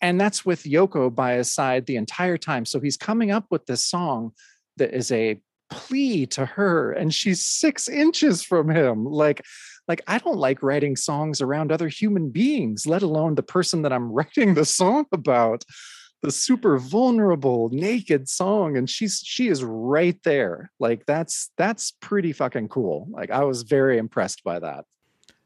and 0.01 0.21
that's 0.21 0.45
with 0.45 0.65
Yoko 0.65 1.15
by 1.15 1.35
his 1.35 1.53
side 1.53 1.87
the 1.87 1.97
entire 1.97 2.39
time. 2.39 2.65
So 2.65 2.81
he's 2.81 2.97
coming 2.97 3.31
up 3.31 3.47
with 3.51 3.67
this 3.67 3.85
song 3.85 4.33
that 4.79 4.95
is 4.95 5.13
a 5.13 5.41
plea 5.71 6.27
to 6.27 6.47
her, 6.47 6.93
and 6.93 7.13
she's 7.15 7.45
six 7.45 7.89
inches 7.89 8.43
from 8.43 8.71
him. 8.71 9.05
Like, 9.05 9.45
like 9.87 10.01
I 10.07 10.19
don't 10.19 10.39
like 10.39 10.63
writing 10.63 10.97
songs 10.97 11.43
around 11.43 11.71
other 11.71 11.89
human 11.89 12.31
beings, 12.31 12.87
let 12.87 13.03
alone 13.03 13.35
the 13.35 13.43
person 13.43 13.83
that 13.83 13.93
I'm 13.93 14.11
writing 14.13 14.55
the 14.55 14.65
song 14.65 15.07
about. 15.13 15.65
The 16.21 16.33
super 16.33 16.79
vulnerable, 16.79 17.69
naked 17.73 18.29
song, 18.29 18.77
and 18.77 18.91
she's 18.91 19.23
she 19.25 19.47
is 19.47 19.63
right 19.63 20.21
there. 20.25 20.73
Like 20.81 21.07
that's 21.07 21.53
that's 21.57 21.93
pretty 22.01 22.33
fucking 22.33 22.69
cool. 22.71 23.07
Like 23.09 23.31
I 23.31 23.45
was 23.45 23.63
very 23.63 23.99
impressed 23.99 24.43
by 24.43 24.59
that. 24.59 24.85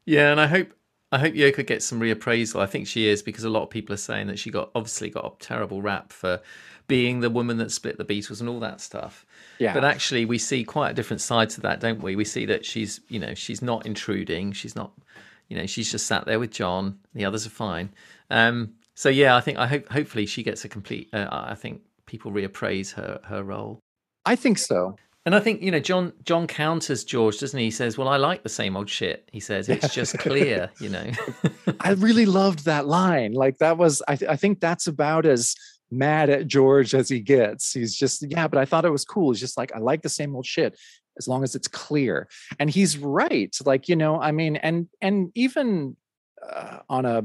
Yeah, 0.05 0.31
and 0.31 0.39
I 0.39 0.47
hope 0.47 0.73
I 1.11 1.19
hope 1.19 1.33
Yoko 1.35 1.65
gets 1.65 1.85
some 1.85 1.99
reappraisal. 1.99 2.59
I 2.59 2.65
think 2.65 2.87
she 2.87 3.07
is 3.07 3.21
because 3.21 3.43
a 3.43 3.49
lot 3.49 3.63
of 3.63 3.69
people 3.69 3.93
are 3.93 3.97
saying 3.97 4.27
that 4.27 4.39
she 4.39 4.49
got 4.49 4.71
obviously 4.73 5.09
got 5.09 5.25
a 5.25 5.43
terrible 5.43 5.81
rap 5.81 6.11
for 6.11 6.41
being 6.87 7.19
the 7.19 7.29
woman 7.29 7.57
that 7.57 7.71
split 7.71 7.97
the 7.97 8.05
Beatles 8.05 8.39
and 8.39 8.49
all 8.49 8.59
that 8.59 8.81
stuff. 8.81 9.25
Yeah. 9.59 9.73
But 9.73 9.85
actually, 9.85 10.25
we 10.25 10.37
see 10.37 10.63
quite 10.63 10.89
a 10.89 10.93
different 10.93 11.21
side 11.21 11.49
to 11.51 11.61
that, 11.61 11.79
don't 11.79 12.01
we? 12.01 12.15
We 12.15 12.25
see 12.25 12.45
that 12.47 12.65
she's, 12.65 12.99
you 13.09 13.19
know, 13.19 13.33
she's 13.33 13.61
not 13.61 13.85
intruding. 13.85 14.53
She's 14.53 14.75
not, 14.75 14.91
you 15.49 15.57
know, 15.57 15.65
she's 15.65 15.91
just 15.91 16.07
sat 16.07 16.25
there 16.25 16.39
with 16.39 16.51
John. 16.51 16.99
The 17.13 17.25
others 17.25 17.45
are 17.45 17.51
fine. 17.51 17.91
Um, 18.29 18.73
so 18.95 19.09
yeah, 19.09 19.35
I 19.35 19.41
think 19.41 19.57
I 19.57 19.67
hope 19.67 19.89
hopefully 19.89 20.25
she 20.25 20.43
gets 20.43 20.65
a 20.65 20.69
complete. 20.69 21.09
Uh, 21.13 21.27
I 21.31 21.55
think 21.55 21.81
people 22.05 22.31
reappraise 22.31 22.93
her 22.93 23.19
her 23.23 23.43
role. 23.43 23.79
I 24.25 24.35
think 24.35 24.57
so. 24.57 24.95
And 25.25 25.33
I 25.33 25.39
think 25.39 25.61
you 25.61 25.71
know 25.71 25.79
John 25.79 26.11
John 26.23 26.47
counters 26.47 27.05
George, 27.05 27.39
doesn't 27.39 27.57
he? 27.57 27.65
He 27.65 27.71
says, 27.71 27.97
"Well, 27.97 28.09
I 28.09 28.17
like 28.17 28.43
the 28.43 28.49
same 28.49 28.75
old 28.75 28.89
shit." 28.89 29.29
He 29.31 29.39
says, 29.39 29.69
"It's 29.69 29.93
just 29.93 30.17
clear," 30.19 30.69
you 30.79 30.89
know. 30.89 31.11
I 31.79 31.91
really 31.91 32.25
loved 32.25 32.65
that 32.65 32.87
line. 32.87 33.31
Like 33.31 33.57
that 33.59 33.77
was, 33.77 34.01
I, 34.07 34.17
th- 34.17 34.29
I 34.29 34.35
think 34.35 34.59
that's 34.59 34.87
about 34.87 35.25
as 35.25 35.55
mad 35.93 36.29
at 36.29 36.47
George 36.47 36.93
as 36.93 37.09
he 37.09 37.19
gets. 37.19 37.71
He's 37.71 37.95
just, 37.95 38.23
yeah, 38.29 38.47
but 38.47 38.59
I 38.59 38.65
thought 38.65 38.85
it 38.85 38.91
was 38.91 39.05
cool. 39.05 39.31
He's 39.31 39.39
just 39.39 39.57
like, 39.57 39.73
I 39.73 39.79
like 39.79 40.01
the 40.01 40.09
same 40.09 40.35
old 40.35 40.45
shit 40.45 40.77
as 41.17 41.27
long 41.27 41.43
as 41.43 41.55
it's 41.55 41.67
clear. 41.67 42.27
And 42.59 42.69
he's 42.69 42.97
right. 42.97 43.55
Like, 43.65 43.87
you 43.87 43.95
know, 43.95 44.19
I 44.19 44.31
mean, 44.31 44.55
and, 44.57 44.87
and 45.01 45.31
even 45.35 45.95
uh, 46.47 46.79
on 46.89 47.05
a 47.05 47.23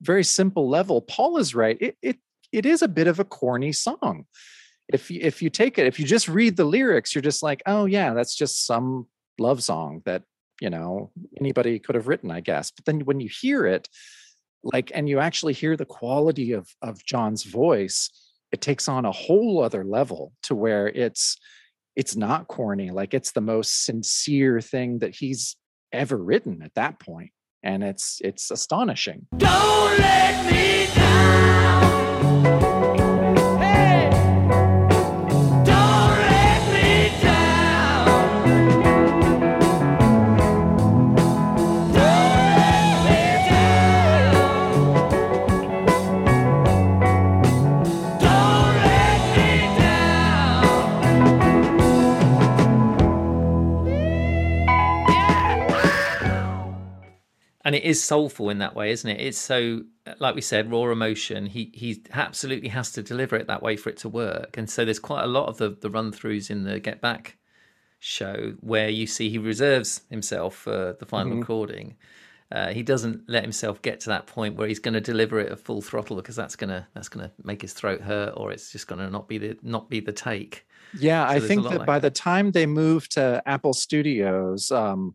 very 0.00 0.24
simple 0.24 0.68
level, 0.68 1.02
Paul 1.02 1.36
is 1.36 1.54
right. 1.54 1.76
It, 1.80 1.96
it, 2.02 2.18
it 2.52 2.66
is 2.66 2.82
a 2.82 2.88
bit 2.88 3.06
of 3.06 3.20
a 3.20 3.24
corny 3.24 3.72
song. 3.72 4.24
If 4.92 5.10
you, 5.10 5.20
if 5.22 5.40
you 5.42 5.50
take 5.50 5.78
it, 5.78 5.86
if 5.86 5.98
you 5.98 6.06
just 6.06 6.28
read 6.28 6.56
the 6.56 6.64
lyrics, 6.64 7.14
you're 7.14 7.22
just 7.22 7.42
like, 7.42 7.62
oh 7.66 7.86
yeah, 7.86 8.12
that's 8.14 8.34
just 8.34 8.66
some 8.66 9.06
love 9.38 9.62
song 9.62 10.02
that 10.04 10.22
you 10.60 10.70
know 10.70 11.10
anybody 11.40 11.78
could 11.78 11.94
have 11.94 12.06
written 12.06 12.30
i 12.30 12.40
guess 12.40 12.70
but 12.70 12.84
then 12.84 13.00
when 13.00 13.18
you 13.18 13.28
hear 13.28 13.66
it 13.66 13.88
like 14.62 14.92
and 14.94 15.08
you 15.08 15.18
actually 15.18 15.54
hear 15.54 15.76
the 15.76 15.86
quality 15.86 16.52
of 16.52 16.68
of 16.82 17.04
john's 17.04 17.42
voice 17.42 18.10
it 18.52 18.60
takes 18.60 18.88
on 18.88 19.04
a 19.04 19.12
whole 19.12 19.62
other 19.62 19.84
level 19.84 20.32
to 20.42 20.54
where 20.54 20.88
it's 20.88 21.38
it's 21.96 22.14
not 22.14 22.46
corny 22.46 22.90
like 22.90 23.14
it's 23.14 23.32
the 23.32 23.40
most 23.40 23.84
sincere 23.84 24.60
thing 24.60 24.98
that 25.00 25.16
he's 25.16 25.56
ever 25.92 26.16
written 26.16 26.62
at 26.62 26.74
that 26.74 27.00
point 27.00 27.30
and 27.62 27.82
it's 27.82 28.20
it's 28.22 28.50
astonishing 28.50 29.26
Don't 29.38 29.98
let 29.98 30.52
me. 30.52 31.69
And 57.70 57.76
it 57.76 57.84
is 57.84 58.02
soulful 58.02 58.50
in 58.50 58.58
that 58.58 58.74
way, 58.74 58.90
isn't 58.90 59.08
it? 59.08 59.20
It's 59.20 59.38
so, 59.38 59.84
like 60.18 60.34
we 60.34 60.40
said, 60.40 60.72
raw 60.72 60.90
emotion. 60.90 61.46
He 61.46 61.70
he 61.72 62.02
absolutely 62.12 62.68
has 62.70 62.90
to 62.94 63.00
deliver 63.00 63.36
it 63.36 63.46
that 63.46 63.62
way 63.62 63.76
for 63.76 63.90
it 63.90 63.96
to 63.98 64.08
work. 64.08 64.58
And 64.58 64.68
so 64.68 64.84
there's 64.84 64.98
quite 64.98 65.22
a 65.22 65.28
lot 65.28 65.46
of 65.46 65.58
the 65.58 65.76
the 65.80 65.88
run 65.88 66.10
throughs 66.10 66.50
in 66.50 66.64
the 66.64 66.80
Get 66.80 67.00
Back 67.00 67.38
show 68.00 68.54
where 68.58 68.88
you 68.88 69.06
see 69.06 69.30
he 69.30 69.38
reserves 69.38 70.00
himself 70.10 70.56
for 70.56 70.96
the 70.98 71.06
final 71.06 71.36
recording. 71.36 71.94
Uh, 72.50 72.70
he 72.70 72.82
doesn't 72.82 73.22
let 73.28 73.44
himself 73.44 73.80
get 73.82 74.00
to 74.00 74.08
that 74.08 74.26
point 74.26 74.56
where 74.56 74.66
he's 74.66 74.80
going 74.80 74.94
to 74.94 75.00
deliver 75.00 75.38
it 75.38 75.52
at 75.52 75.60
full 75.60 75.80
throttle 75.80 76.16
because 76.16 76.34
that's 76.34 76.56
gonna 76.56 76.88
that's 76.92 77.08
gonna 77.08 77.30
make 77.44 77.62
his 77.62 77.72
throat 77.72 78.00
hurt 78.00 78.34
or 78.36 78.50
it's 78.50 78.72
just 78.72 78.88
gonna 78.88 79.08
not 79.08 79.28
be 79.28 79.38
the 79.38 79.56
not 79.62 79.88
be 79.88 80.00
the 80.00 80.10
take. 80.10 80.66
Yeah, 80.98 81.24
I 81.24 81.38
think 81.38 81.62
that 81.62 81.78
like 81.78 81.86
by 81.86 82.00
that. 82.00 82.12
the 82.12 82.18
time 82.18 82.50
they 82.50 82.66
move 82.66 83.08
to 83.10 83.40
Apple 83.46 83.74
Studios, 83.74 84.72
um, 84.72 85.14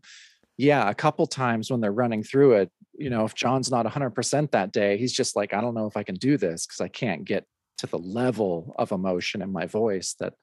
yeah, 0.56 0.88
a 0.88 0.94
couple 0.94 1.26
times 1.26 1.70
when 1.70 1.80
they're 1.80 1.92
running 1.92 2.22
through 2.22 2.54
it, 2.54 2.70
you 2.94 3.10
know, 3.10 3.24
if 3.24 3.34
John's 3.34 3.70
not 3.70 3.86
100% 3.86 4.50
that 4.52 4.72
day, 4.72 4.96
he's 4.96 5.12
just 5.12 5.36
like, 5.36 5.52
I 5.52 5.60
don't 5.60 5.74
know 5.74 5.86
if 5.86 5.96
I 5.96 6.02
can 6.02 6.14
do 6.14 6.36
this 6.36 6.66
because 6.66 6.80
I 6.80 6.88
can't 6.88 7.24
get 7.24 7.44
to 7.78 7.86
the 7.86 7.98
level 7.98 8.74
of 8.78 8.90
emotion 8.90 9.42
in 9.42 9.52
my 9.52 9.66
voice 9.66 10.14
that 10.20 10.34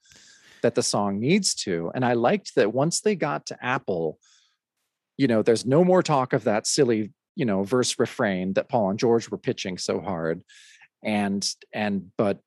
that 0.61 0.75
the 0.75 0.83
song 0.83 1.19
needs 1.19 1.55
to. 1.55 1.91
And 1.93 2.05
I 2.05 2.13
liked 2.13 2.55
that 2.55 2.73
once 2.73 3.01
they 3.01 3.15
got 3.15 3.47
to 3.47 3.65
Apple, 3.65 4.17
you 5.17 5.27
know, 5.27 5.41
there's 5.41 5.65
no 5.65 5.83
more 5.83 6.01
talk 6.01 6.31
of 6.31 6.45
that 6.45 6.67
silly 6.67 7.11
you 7.35 7.45
know 7.45 7.63
verse 7.63 7.97
refrain 7.99 8.53
that 8.53 8.69
Paul 8.69 8.91
and 8.91 8.99
George 8.99 9.29
were 9.29 9.37
pitching 9.37 9.77
so 9.77 9.99
hard, 9.99 10.43
and 11.03 11.47
and 11.73 12.11
but 12.17 12.39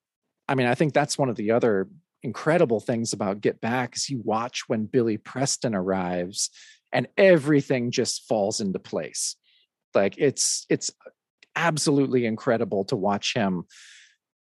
I 0.48 0.54
mean 0.54 0.66
I 0.66 0.74
think 0.74 0.92
that's 0.92 1.18
one 1.18 1.28
of 1.28 1.36
the 1.36 1.52
other 1.52 1.88
incredible 2.22 2.80
things 2.80 3.12
about 3.12 3.40
Get 3.40 3.60
Back 3.60 3.96
is 3.96 4.08
you 4.08 4.20
watch 4.24 4.64
when 4.68 4.86
Billy 4.86 5.16
Preston 5.16 5.74
arrives 5.74 6.50
and 6.96 7.06
everything 7.18 7.90
just 7.90 8.26
falls 8.26 8.60
into 8.60 8.78
place. 8.78 9.36
Like 9.94 10.14
it's 10.18 10.66
it's 10.68 10.90
absolutely 11.54 12.26
incredible 12.26 12.84
to 12.86 12.96
watch 12.96 13.34
him 13.34 13.64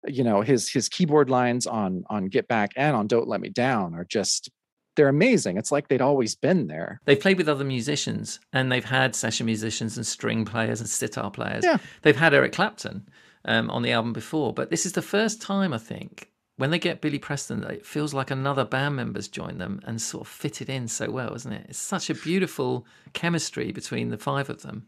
you 0.08 0.24
know 0.24 0.42
his 0.42 0.70
his 0.70 0.88
keyboard 0.88 1.30
lines 1.30 1.68
on 1.68 2.04
on 2.10 2.28
get 2.28 2.48
back 2.48 2.72
and 2.76 2.96
on 2.96 3.08
don't 3.08 3.28
let 3.28 3.42
me 3.42 3.50
down 3.50 3.94
are 3.94 4.06
just 4.06 4.50
they're 4.96 5.08
amazing 5.08 5.58
it's 5.58 5.72
like 5.72 5.88
they'd 5.88 6.02
always 6.02 6.36
been 6.36 6.68
there 6.68 7.00
They've 7.06 7.20
played 7.20 7.38
with 7.38 7.50
other 7.50 7.64
musicians 7.64 8.40
and 8.54 8.72
they've 8.72 8.86
had 8.86 9.16
session 9.16 9.46
musicians 9.46 9.98
and 9.98 10.06
string 10.06 10.46
players 10.46 10.80
and 10.80 10.90
sitar 10.90 11.30
players. 11.32 11.64
Yeah. 11.64 11.78
They've 12.02 12.16
had 12.16 12.34
Eric 12.34 12.54
Clapton 12.54 13.08
um, 13.46 13.70
on 13.70 13.82
the 13.82 13.92
album 13.92 14.14
before, 14.14 14.54
but 14.54 14.70
this 14.70 14.86
is 14.86 14.94
the 14.94 15.02
first 15.02 15.42
time 15.42 15.74
I 15.74 15.78
think 15.78 16.32
when 16.58 16.72
they 16.72 16.80
get 16.80 17.02
Billy 17.02 17.20
Preston, 17.20 17.64
it 17.64 17.86
feels 17.86 18.14
like 18.14 18.32
another 18.32 18.64
band 18.66 18.96
member's 18.96 19.28
joined 19.28 19.60
them 19.60 19.82
and 19.86 20.02
sort 20.02 20.22
of 20.22 20.28
fitted 20.28 20.70
in 20.70 20.88
so 20.88 21.10
well, 21.12 21.34
isn't 21.36 21.52
it? 21.52 21.66
It's 21.70 21.78
such 21.80 22.10
a 22.10 22.16
beautiful 22.16 22.86
chemistry 23.14 23.72
between 23.72 24.10
the 24.10 24.18
five 24.18 24.50
of 24.50 24.62
them. 24.62 24.88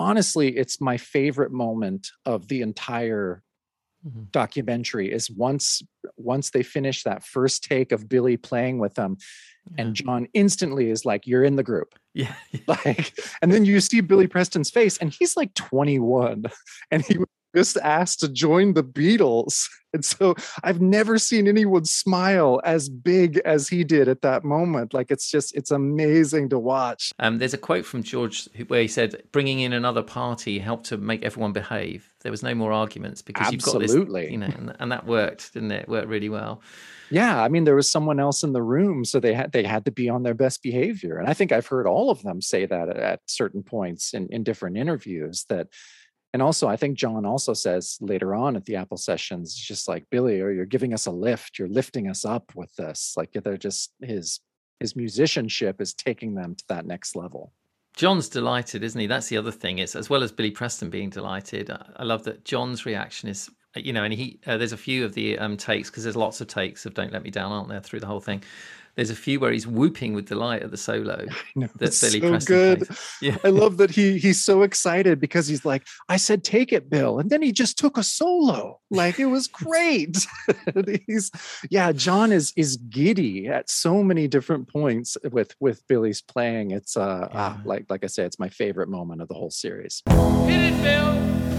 honestly 0.00 0.56
it's 0.56 0.80
my 0.80 0.96
favorite 0.96 1.52
moment 1.52 2.10
of 2.26 2.48
the 2.48 2.60
entire 2.62 3.42
Mhm. 4.04 4.30
documentary 4.32 5.10
is 5.12 5.30
once 5.30 5.82
once 6.16 6.50
they 6.50 6.62
finish 6.64 7.04
that 7.04 7.22
first 7.24 7.62
take 7.64 7.92
of 7.92 8.08
billy 8.08 8.36
playing 8.36 8.78
with 8.78 8.94
them 8.94 9.16
and 9.78 9.94
john 9.94 10.26
instantly 10.34 10.90
is 10.90 11.04
like 11.06 11.26
you're 11.28 11.44
in 11.44 11.54
the 11.56 11.62
group 11.62 11.94
Yeah. 12.14 12.34
like 12.66 13.16
and 13.40 13.52
then 13.52 13.64
you 13.64 13.80
see 13.80 14.00
billy 14.02 14.26
preston's 14.26 14.68
face 14.68 14.98
and 14.98 15.10
he's 15.12 15.36
like 15.36 15.54
21 15.54 16.46
and 16.90 17.02
he 17.02 17.16
was 17.18 17.28
just 17.54 17.76
asked 17.78 18.20
to 18.20 18.28
join 18.28 18.74
the 18.74 18.84
beatles 18.84 19.68
and 19.94 20.04
so 20.04 20.34
i've 20.64 20.80
never 20.80 21.18
seen 21.18 21.46
anyone 21.46 21.84
smile 21.84 22.60
as 22.64 22.88
big 22.88 23.38
as 23.44 23.68
he 23.68 23.84
did 23.84 24.08
at 24.08 24.22
that 24.22 24.42
moment 24.44 24.92
like 24.92 25.10
it's 25.10 25.30
just 25.30 25.54
it's 25.56 25.70
amazing 25.70 26.48
to 26.48 26.58
watch 26.58 27.12
Um, 27.18 27.38
there's 27.38 27.54
a 27.54 27.58
quote 27.58 27.86
from 27.86 28.02
George 28.02 28.48
where 28.66 28.82
he 28.82 28.88
said, 28.88 29.22
"Bringing 29.32 29.60
in 29.60 29.72
another 29.72 30.02
party 30.02 30.58
helped 30.58 30.86
to 30.86 30.96
make 30.96 31.22
everyone 31.24 31.52
behave. 31.52 32.12
There 32.22 32.32
was 32.32 32.42
no 32.42 32.54
more 32.54 32.72
arguments 32.72 33.22
because 33.22 33.52
you've 33.52 33.62
got 33.62 33.78
this, 33.78 33.92
Absolutely. 33.92 34.32
you 34.32 34.38
know, 34.38 34.46
and, 34.46 34.74
and 34.80 34.90
that 34.92 35.06
worked, 35.06 35.52
didn't 35.54 35.70
it? 35.72 35.82
It 35.82 35.88
worked 35.88 36.08
really 36.08 36.28
well. 36.28 36.60
yeah 37.10 37.42
i 37.44 37.48
mean 37.48 37.64
there 37.64 37.76
was 37.76 37.90
someone 37.90 38.18
else 38.18 38.42
in 38.42 38.52
the 38.52 38.62
room 38.62 39.04
so 39.04 39.20
they 39.20 39.34
had 39.34 39.52
they 39.52 39.62
had 39.62 39.84
to 39.84 39.90
be 39.92 40.08
on 40.08 40.22
their 40.22 40.34
best 40.34 40.62
behavior 40.62 41.18
and 41.18 41.28
i 41.28 41.34
think 41.34 41.52
i've 41.52 41.66
heard 41.66 41.86
all 41.86 42.08
of 42.10 42.22
them 42.22 42.40
say 42.40 42.64
that 42.66 42.88
at, 42.88 42.96
at 42.96 43.20
certain 43.26 43.62
points 43.62 44.14
in, 44.14 44.26
in 44.30 44.42
different 44.42 44.76
interviews 44.76 45.44
that 45.50 45.66
and 46.34 46.42
also 46.42 46.68
i 46.68 46.76
think 46.76 46.98
john 46.98 47.24
also 47.24 47.54
says 47.54 47.96
later 48.02 48.34
on 48.34 48.56
at 48.56 48.66
the 48.66 48.76
apple 48.76 48.98
sessions 48.98 49.54
just 49.54 49.88
like 49.88 50.04
billy 50.10 50.42
or 50.42 50.50
you're 50.50 50.66
giving 50.66 50.92
us 50.92 51.06
a 51.06 51.10
lift 51.10 51.58
you're 51.58 51.68
lifting 51.68 52.10
us 52.10 52.26
up 52.26 52.52
with 52.54 52.74
this 52.76 53.14
like 53.16 53.32
they're 53.32 53.56
just 53.56 53.94
his 54.02 54.40
his 54.80 54.94
musicianship 54.94 55.80
is 55.80 55.94
taking 55.94 56.34
them 56.34 56.54
to 56.54 56.64
that 56.68 56.84
next 56.84 57.16
level 57.16 57.52
John's 57.96 58.28
delighted, 58.28 58.82
isn't 58.82 59.00
he? 59.00 59.06
That's 59.06 59.28
the 59.28 59.36
other 59.36 59.52
thing. 59.52 59.78
It's 59.78 59.94
as 59.94 60.10
well 60.10 60.24
as 60.24 60.32
Billy 60.32 60.50
Preston 60.50 60.90
being 60.90 61.10
delighted. 61.10 61.70
I 61.70 62.02
love 62.02 62.24
that 62.24 62.44
John's 62.44 62.84
reaction 62.84 63.28
is, 63.28 63.48
you 63.76 63.92
know, 63.92 64.02
and 64.02 64.12
he 64.12 64.40
uh, 64.48 64.56
there's 64.56 64.72
a 64.72 64.76
few 64.76 65.04
of 65.04 65.14
the 65.14 65.38
um, 65.38 65.56
takes 65.56 65.90
because 65.90 66.02
there's 66.02 66.16
lots 66.16 66.40
of 66.40 66.48
takes 66.48 66.86
of 66.86 66.94
"Don't 66.94 67.12
Let 67.12 67.22
Me 67.22 67.30
Down," 67.30 67.52
aren't 67.52 67.68
there, 67.68 67.80
through 67.80 68.00
the 68.00 68.08
whole 68.08 68.20
thing. 68.20 68.42
There's 68.96 69.10
a 69.10 69.14
few 69.16 69.40
where 69.40 69.50
he's 69.52 69.66
whooping 69.66 70.14
with 70.14 70.26
delight 70.26 70.62
at 70.62 70.70
the 70.70 70.76
solo 70.76 71.26
know, 71.56 71.68
that 71.78 71.86
it's 71.88 72.00
Billy 72.00 72.20
so 72.20 72.28
Preston 72.30 72.56
good. 72.56 72.86
plays. 72.86 73.00
Yeah, 73.22 73.36
I 73.44 73.48
love 73.48 73.76
that 73.78 73.90
he 73.90 74.18
he's 74.18 74.42
so 74.42 74.62
excited 74.62 75.18
because 75.20 75.46
he's 75.48 75.64
like, 75.64 75.86
I 76.08 76.16
said 76.16 76.44
take 76.44 76.72
it, 76.72 76.88
Bill, 76.90 77.18
and 77.18 77.30
then 77.30 77.42
he 77.42 77.52
just 77.52 77.78
took 77.78 77.96
a 77.98 78.02
solo. 78.02 78.80
Like 78.90 79.18
it 79.18 79.26
was 79.26 79.46
great. 79.64 80.26
he's 81.06 81.30
yeah, 81.70 81.92
John 81.92 82.32
is 82.32 82.52
is 82.56 82.76
giddy 82.76 83.48
at 83.48 83.70
so 83.70 84.02
many 84.02 84.28
different 84.28 84.68
points 84.68 85.16
with 85.32 85.54
with 85.60 85.86
Billy's 85.88 86.20
playing. 86.22 86.70
It's 86.70 86.96
uh 86.96 87.28
ah, 87.32 87.56
Yeah. 87.56 87.62
like 87.64 87.86
like 87.88 88.04
I 88.04 88.08
said, 88.08 88.26
it's 88.26 88.38
my 88.38 88.48
favorite 88.48 88.88
moment 88.88 89.22
of 89.22 89.28
the 89.28 89.34
whole 89.34 89.50
series. 89.50 90.02
Hit 90.08 90.72
it, 90.72 90.82
Bill. 90.82 91.53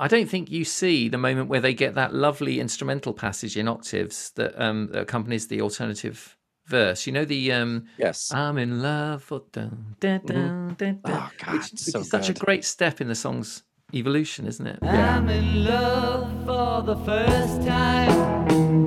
I 0.00 0.08
don't 0.08 0.30
think 0.30 0.50
you 0.50 0.64
see 0.64 1.10
the 1.10 1.18
moment 1.18 1.50
where 1.50 1.60
they 1.60 1.74
get 1.74 1.94
that 1.96 2.14
lovely 2.14 2.58
instrumental 2.58 3.12
passage 3.12 3.58
in 3.58 3.68
octaves 3.68 4.32
that, 4.36 4.58
um, 4.58 4.88
that 4.92 5.02
accompanies 5.02 5.48
the 5.48 5.60
alternative 5.60 6.38
verse. 6.64 7.06
You 7.06 7.12
know 7.12 7.26
the 7.26 7.52
um, 7.52 7.84
Yes. 7.98 8.32
I'm 8.32 8.56
in 8.56 8.80
love 8.80 9.22
for 9.22 9.42
dun, 9.52 9.96
dun, 10.00 10.22
dun, 10.24 10.74
dun, 10.76 10.76
dun, 10.78 11.00
Oh, 11.04 11.30
God, 11.44 11.52
which, 11.52 11.72
which 11.72 11.80
so 11.80 12.00
is 12.00 12.08
such 12.08 12.30
a 12.30 12.32
great 12.32 12.64
step 12.64 13.02
in 13.02 13.08
the 13.08 13.14
song's 13.14 13.62
evolution, 13.92 14.46
isn't 14.46 14.66
it? 14.66 14.78
Yeah. 14.82 15.18
I'm 15.18 15.28
in 15.28 15.64
love 15.66 16.30
for 16.46 16.82
the 16.82 16.96
first 17.04 17.66
time. 17.66 18.86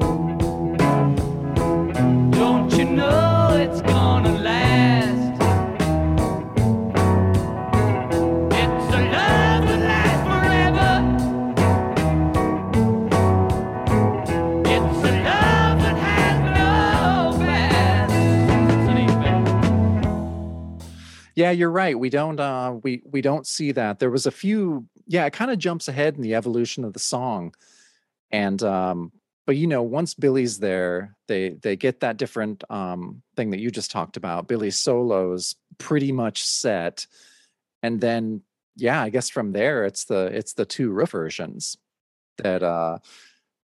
Don't 2.31 2.71
you 2.75 2.85
know 2.85 3.32
Yeah, 21.35 21.51
you're 21.51 21.71
right. 21.71 21.97
We 21.97 22.09
don't 22.09 22.39
uh 22.39 22.77
we 22.83 23.01
we 23.05 23.21
don't 23.21 23.47
see 23.47 23.71
that. 23.73 23.99
There 23.99 24.11
was 24.11 24.25
a 24.25 24.31
few 24.31 24.87
yeah, 25.07 25.25
it 25.25 25.33
kind 25.33 25.51
of 25.51 25.57
jumps 25.59 25.87
ahead 25.87 26.15
in 26.15 26.21
the 26.21 26.35
evolution 26.35 26.83
of 26.83 26.93
the 26.93 26.99
song. 26.99 27.53
And 28.31 28.61
um 28.63 29.11
but 29.45 29.57
you 29.57 29.67
know, 29.67 29.83
once 29.83 30.13
Billy's 30.13 30.59
there, 30.59 31.15
they 31.27 31.49
they 31.49 31.75
get 31.75 32.01
that 32.01 32.17
different 32.17 32.63
um 32.69 33.23
thing 33.35 33.49
that 33.51 33.59
you 33.59 33.71
just 33.71 33.91
talked 33.91 34.17
about. 34.17 34.47
Billy's 34.47 34.79
solos 34.79 35.55
pretty 35.79 36.11
much 36.11 36.43
set. 36.43 37.07
And 37.81 37.99
then 37.99 38.41
yeah, 38.75 39.01
I 39.01 39.09
guess 39.09 39.29
from 39.29 39.51
there 39.51 39.85
it's 39.85 40.05
the 40.05 40.25
it's 40.27 40.53
the 40.53 40.65
two 40.65 40.91
roof 40.91 41.11
versions 41.11 41.77
that 42.37 42.63
uh 42.63 42.99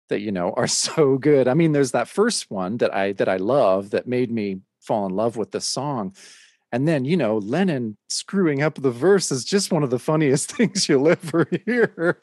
that 0.10 0.22
you 0.22 0.32
know 0.32 0.54
are 0.58 0.68
so 0.68 1.18
good. 1.18 1.48
I 1.48 1.56
mean, 1.56 1.72
there's 1.72 1.92
that 1.92 2.08
first 2.08 2.52
one 2.52 2.78
that 2.78 2.94
I 2.94 3.14
that 3.14 3.30
I 3.30 3.38
love 3.38 3.92
that 3.92 4.08
made 4.08 4.32
me 4.32 4.62
fall 4.80 5.06
in 5.08 5.16
love 5.16 5.38
with 5.38 5.52
the 5.52 5.62
song. 5.62 6.16
And 6.72 6.88
then, 6.88 7.06
you 7.06 7.16
know, 7.16 7.38
Lennon 7.38 7.98
screwing 8.10 8.62
up 8.62 8.76
the 8.76 8.92
verse 8.92 9.32
is 9.32 9.46
just 9.46 9.72
one 9.72 9.84
of 9.84 9.90
the 9.90 10.00
funniest 10.00 10.52
things 10.56 10.90
you'll 10.90 11.10
ever 11.10 11.48
hear. 11.66 12.22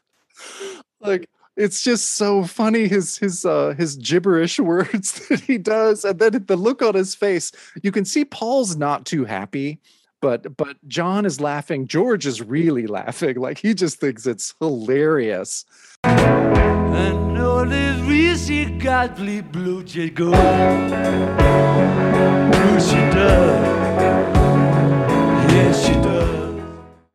Like 1.00 1.28
it's 1.56 1.82
just 1.82 2.16
so 2.16 2.42
funny 2.44 2.88
his 2.88 3.16
his 3.16 3.44
uh 3.44 3.74
his 3.78 3.94
gibberish 3.96 4.58
words 4.60 5.28
that 5.28 5.40
he 5.40 5.56
does 5.58 6.04
and 6.04 6.18
then 6.18 6.44
the 6.46 6.56
look 6.56 6.82
on 6.82 6.94
his 6.94 7.14
face. 7.14 7.52
You 7.82 7.92
can 7.92 8.04
see 8.04 8.24
Paul's 8.24 8.76
not 8.76 9.06
too 9.06 9.24
happy, 9.24 9.78
but 10.20 10.56
but 10.56 10.76
John 10.88 11.24
is 11.26 11.40
laughing. 11.40 11.86
George 11.86 12.26
is 12.26 12.42
really 12.42 12.86
laughing. 12.86 13.36
Like 13.36 13.58
he 13.58 13.74
just 13.74 14.00
thinks 14.00 14.26
it's 14.26 14.54
hilarious. 14.60 15.64
Reese 18.06 18.82
got 18.82 19.16
bleed 19.16 19.50
blue. 19.52 19.82
Blue 19.82 20.10
she 22.80 22.96
does. 23.12 24.33
Yes, 25.54 25.86
she 25.86 25.92
does. 25.92 26.60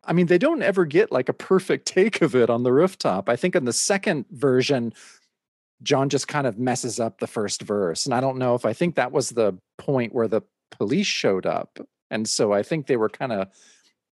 I 0.06 0.14
mean, 0.14 0.28
they 0.28 0.38
don't 0.38 0.64
ever 0.64 0.86
get 0.86 1.12
like 1.12 1.28
a 1.28 1.34
perfect 1.34 1.86
take 1.86 2.22
of 2.22 2.36
it 2.36 2.50
on 2.50 2.64
the 2.64 2.72
rooftop. 2.72 3.28
I 3.28 3.36
think 3.36 3.54
in 3.54 3.66
the 3.66 3.74
second 3.74 4.28
version, 4.32 4.94
John 5.84 6.08
just 6.08 6.30
kind 6.30 6.48
of 6.48 6.58
messes 6.58 7.02
up 7.02 7.20
the 7.20 7.28
first 7.28 7.62
verse. 7.62 8.06
And 8.06 8.16
I 8.16 8.22
don't 8.22 8.38
know 8.38 8.56
if 8.56 8.66
I 8.66 8.72
think 8.72 8.96
that 8.96 9.12
was 9.12 9.32
the 9.32 9.58
point 9.78 10.16
where 10.16 10.30
the 10.30 10.42
police 10.72 11.06
showed 11.06 11.46
up. 11.46 11.80
And 12.10 12.30
so 12.30 12.54
I 12.54 12.64
think 12.64 12.88
they 12.88 12.96
were 12.96 13.10
kind 13.10 13.34
of 13.34 13.50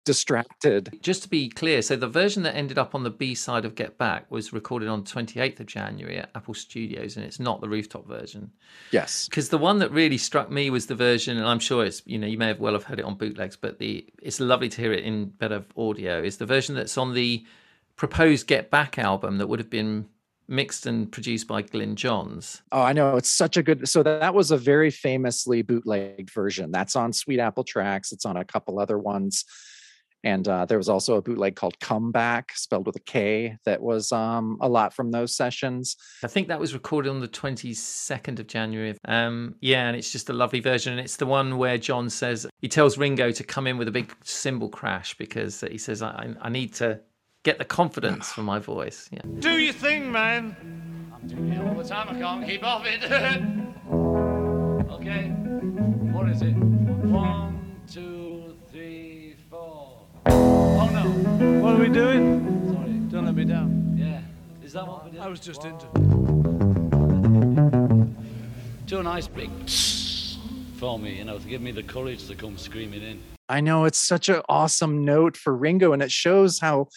distracted. 0.05 0.97
Just 1.01 1.23
to 1.23 1.29
be 1.29 1.49
clear, 1.49 1.81
so 1.81 1.95
the 1.95 2.07
version 2.07 2.43
that 2.43 2.55
ended 2.55 2.77
up 2.77 2.95
on 2.95 3.03
the 3.03 3.09
B 3.09 3.35
side 3.35 3.65
of 3.65 3.75
Get 3.75 3.97
Back 3.97 4.29
was 4.31 4.53
recorded 4.53 4.87
on 4.87 5.03
28th 5.03 5.59
of 5.59 5.65
January 5.65 6.17
at 6.17 6.29
Apple 6.35 6.53
Studios, 6.53 7.17
and 7.17 7.25
it's 7.25 7.39
not 7.39 7.59
the 7.59 7.69
rooftop 7.69 8.07
version. 8.07 8.51
Yes. 8.91 9.27
Because 9.27 9.49
the 9.49 9.57
one 9.57 9.79
that 9.79 9.91
really 9.91 10.17
struck 10.17 10.49
me 10.49 10.69
was 10.69 10.85
the 10.85 10.95
version, 10.95 11.37
and 11.37 11.45
I'm 11.45 11.59
sure 11.59 11.83
it's 11.85 12.01
you 12.05 12.17
know 12.17 12.27
you 12.27 12.37
may 12.37 12.47
have 12.47 12.59
well 12.59 12.73
have 12.73 12.83
heard 12.83 12.99
it 12.99 13.05
on 13.05 13.15
bootlegs, 13.15 13.57
but 13.57 13.79
the 13.79 14.05
it's 14.21 14.39
lovely 14.39 14.69
to 14.69 14.81
hear 14.81 14.93
it 14.93 15.03
in 15.03 15.25
better 15.25 15.65
audio. 15.75 16.21
Is 16.21 16.37
the 16.37 16.45
version 16.45 16.75
that's 16.75 16.97
on 16.97 17.13
the 17.13 17.45
proposed 17.95 18.47
Get 18.47 18.69
Back 18.69 18.97
album 18.97 19.37
that 19.39 19.47
would 19.47 19.59
have 19.59 19.69
been 19.69 20.07
mixed 20.47 20.85
and 20.85 21.11
produced 21.11 21.47
by 21.47 21.61
Glyn 21.61 21.95
Johns. 21.95 22.61
Oh, 22.71 22.81
I 22.81 22.93
know. 22.93 23.17
It's 23.17 23.31
such 23.31 23.57
a 23.57 23.63
good. 23.63 23.87
So 23.87 24.03
that, 24.03 24.19
that 24.19 24.33
was 24.33 24.51
a 24.51 24.57
very 24.57 24.91
famously 24.91 25.61
bootlegged 25.61 26.29
version. 26.29 26.71
That's 26.71 26.95
on 26.95 27.13
Sweet 27.13 27.39
Apple 27.39 27.63
Tracks. 27.63 28.11
It's 28.11 28.25
on 28.25 28.37
a 28.37 28.45
couple 28.45 28.79
other 28.79 28.97
ones. 28.97 29.45
And 30.25 30.47
uh, 30.47 30.65
there 30.65 30.79
was 30.79 30.89
also 30.89 31.15
a 31.15 31.21
bootleg 31.21 31.55
called 31.55 31.79
Comeback, 31.79 32.51
spelled 32.57 32.87
with 32.87 32.95
a 32.95 33.01
K, 33.01 33.57
that 33.63 33.79
was 33.79 34.11
um, 34.11 34.57
a 34.59 34.67
lot 34.67 34.91
from 34.91 35.11
those 35.11 35.35
sessions. 35.35 35.95
I 36.23 36.27
think 36.27 36.47
that 36.47 36.59
was 36.59 36.73
recorded 36.73 37.11
on 37.11 37.19
the 37.19 37.27
22nd 37.27 38.39
of 38.39 38.47
January. 38.47 38.97
Um, 39.05 39.53
yeah, 39.61 39.87
and 39.87 39.95
it's 39.95 40.11
just 40.11 40.31
a 40.31 40.33
lovely 40.33 40.61
version. 40.61 40.93
And 40.93 40.99
it's 40.99 41.17
the 41.17 41.27
one 41.27 41.59
where 41.59 41.77
John 41.77 42.09
says, 42.09 42.47
he 42.59 42.67
tells 42.67 42.97
Ringo 42.97 43.31
to 43.31 43.43
come 43.43 43.67
in 43.67 43.77
with 43.77 43.87
a 43.87 43.91
big 43.91 44.15
cymbal 44.23 44.67
crash 44.67 45.15
because 45.15 45.61
he 45.61 45.77
says, 45.77 46.01
I, 46.01 46.33
I 46.41 46.49
need 46.49 46.73
to 46.75 46.99
get 47.43 47.59
the 47.59 47.65
confidence 47.65 48.31
for 48.31 48.41
my 48.41 48.57
voice. 48.57 49.07
Yeah. 49.11 49.21
Do 49.39 49.59
your 49.59 49.73
thing, 49.73 50.11
man. 50.11 50.55
I'm 51.13 51.27
doing 51.27 51.53
it 51.53 51.67
all 51.67 51.75
the 51.75 51.87
time. 51.87 52.09
I 52.09 52.19
can't 52.19 52.43
keep 52.43 52.63
off 52.63 52.83
it. 52.87 53.03
okay. 54.91 55.27
What 56.11 56.29
is 56.29 56.41
it? 56.41 56.55
One, 56.55 57.54
doing? 61.95 62.73
Sorry. 62.73 62.91
Don't 63.09 63.25
let 63.25 63.35
me 63.35 63.45
down. 63.45 63.95
Yeah. 63.97 64.19
Is 64.65 64.73
that 64.73 64.85
what 64.85 65.05
we 65.05 65.11
did? 65.11 65.21
I 65.21 65.27
was 65.29 65.39
just 65.39 65.63
into. 65.63 65.85
Do 68.85 68.99
a 68.99 69.03
nice 69.03 69.27
big 69.27 69.49
for 70.77 70.99
me, 70.99 71.17
you 71.17 71.23
know, 71.23 71.39
to 71.39 71.47
give 71.47 71.61
me 71.61 71.71
the 71.71 71.83
courage 71.83 72.27
to 72.27 72.35
come 72.35 72.57
screaming 72.57 73.01
in. 73.01 73.21
I 73.47 73.61
know 73.61 73.85
it's 73.85 73.97
such 73.97 74.27
an 74.27 74.41
awesome 74.49 75.05
note 75.05 75.37
for 75.37 75.55
Ringo, 75.55 75.93
and 75.93 76.03
it 76.03 76.11
shows 76.11 76.59
how, 76.59 76.89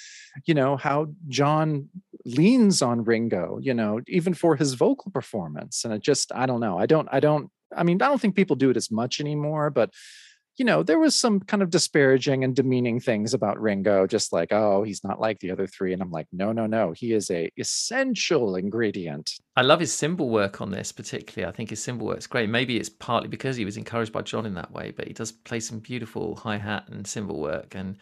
you 0.47 0.55
know, 0.55 0.77
how 0.77 1.07
John 1.29 1.91
leans 2.25 2.83
on 2.83 3.05
Ringo, 3.05 3.61
you 3.63 3.75
know, 3.75 4.01
even 4.09 4.35
for 4.35 4.57
his 4.57 4.75
vocal 4.75 5.13
performance. 5.13 5.85
And 5.85 5.95
it 5.95 6.03
just, 6.03 6.33
I 6.35 6.47
don't 6.47 6.61
know. 6.61 6.77
I 6.77 6.87
don't, 6.87 7.09
I 7.13 7.21
don't, 7.21 7.53
I 7.77 7.85
mean, 7.85 8.03
I 8.03 8.09
don't 8.09 8.21
think 8.21 8.35
people 8.35 8.57
do 8.57 8.71
it 8.71 8.77
as 8.77 8.91
much 8.91 9.21
anymore, 9.21 9.71
but 9.71 9.91
you 10.59 10.65
know, 10.65 10.83
there 10.83 10.99
was 10.99 11.15
some 11.15 11.41
kind 11.41 11.63
of 11.63 11.71
disparaging 11.71 12.45
and 12.45 12.55
demeaning 12.55 13.01
things 13.01 13.33
about 13.33 13.61
Ringo, 13.61 14.07
just 14.07 14.33
like, 14.33 14.53
oh, 14.53 14.83
he's 14.83 15.03
not 15.05 15.21
like 15.21 15.39
the 15.39 15.51
other 15.51 15.67
three. 15.67 15.93
And 15.93 16.03
I'm 16.03 16.11
like, 16.11 16.27
no, 16.33 16.53
no, 16.53 16.67
no. 16.67 16.93
He 16.93 17.13
is 17.13 17.31
a 17.31 17.51
essential 17.57 18.57
ingredient. 18.57 19.35
I 19.57 19.63
love 19.63 19.81
his 19.81 19.93
cymbal 19.93 20.29
work 20.29 20.61
on 20.61 20.71
this 20.71 20.93
particularly. 20.93 21.49
I 21.49 21.55
think 21.55 21.71
his 21.71 21.83
cymbal 21.83 22.07
work's 22.07 22.27
great. 22.27 22.49
Maybe 22.51 22.77
it's 22.77 22.89
partly 22.89 23.29
because 23.29 23.57
he 23.57 23.65
was 23.65 23.77
encouraged 23.77 24.13
by 24.13 24.23
John 24.23 24.47
in 24.47 24.55
that 24.55 24.73
way, 24.73 24.91
but 24.91 25.07
he 25.07 25.15
does 25.15 25.33
play 25.33 25.61
some 25.61 25.79
beautiful 25.79 26.37
hi 26.37 26.59
hat 26.59 26.89
and 26.89 27.07
cymbal 27.07 27.41
work, 27.41 27.75
and 27.75 27.97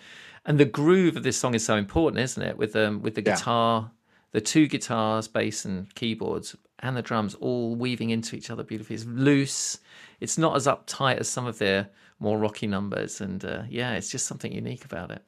and 0.44 0.58
the 0.58 0.64
groove 0.64 1.16
of 1.16 1.22
this 1.22 1.36
song 1.36 1.54
is 1.54 1.64
so 1.64 1.76
important, 1.76 2.20
isn't 2.22 2.42
it? 2.42 2.56
With 2.56 2.74
um 2.76 3.02
with 3.02 3.14
the 3.14 3.22
Yeah. 3.24 3.32
guitar, 3.34 3.90
the 4.36 4.40
two 4.42 4.66
guitars, 4.66 5.28
bass 5.28 5.64
and 5.64 5.94
keyboards, 5.94 6.54
and 6.80 6.94
the 6.94 7.00
drums 7.00 7.34
all 7.36 7.74
weaving 7.74 8.10
into 8.10 8.36
each 8.36 8.50
other 8.50 8.62
beautifully. 8.62 8.94
It's 8.94 9.06
loose. 9.06 9.78
It's 10.20 10.36
not 10.36 10.54
as 10.56 10.66
uptight 10.66 11.16
as 11.16 11.26
some 11.26 11.46
of 11.46 11.56
their 11.56 11.88
more 12.20 12.36
rocky 12.36 12.66
numbers, 12.66 13.22
and 13.22 13.42
uh, 13.42 13.62
yeah, 13.70 13.94
it's 13.94 14.10
just 14.10 14.26
something 14.26 14.52
unique 14.52 14.84
about 14.84 15.10
it. 15.10 15.22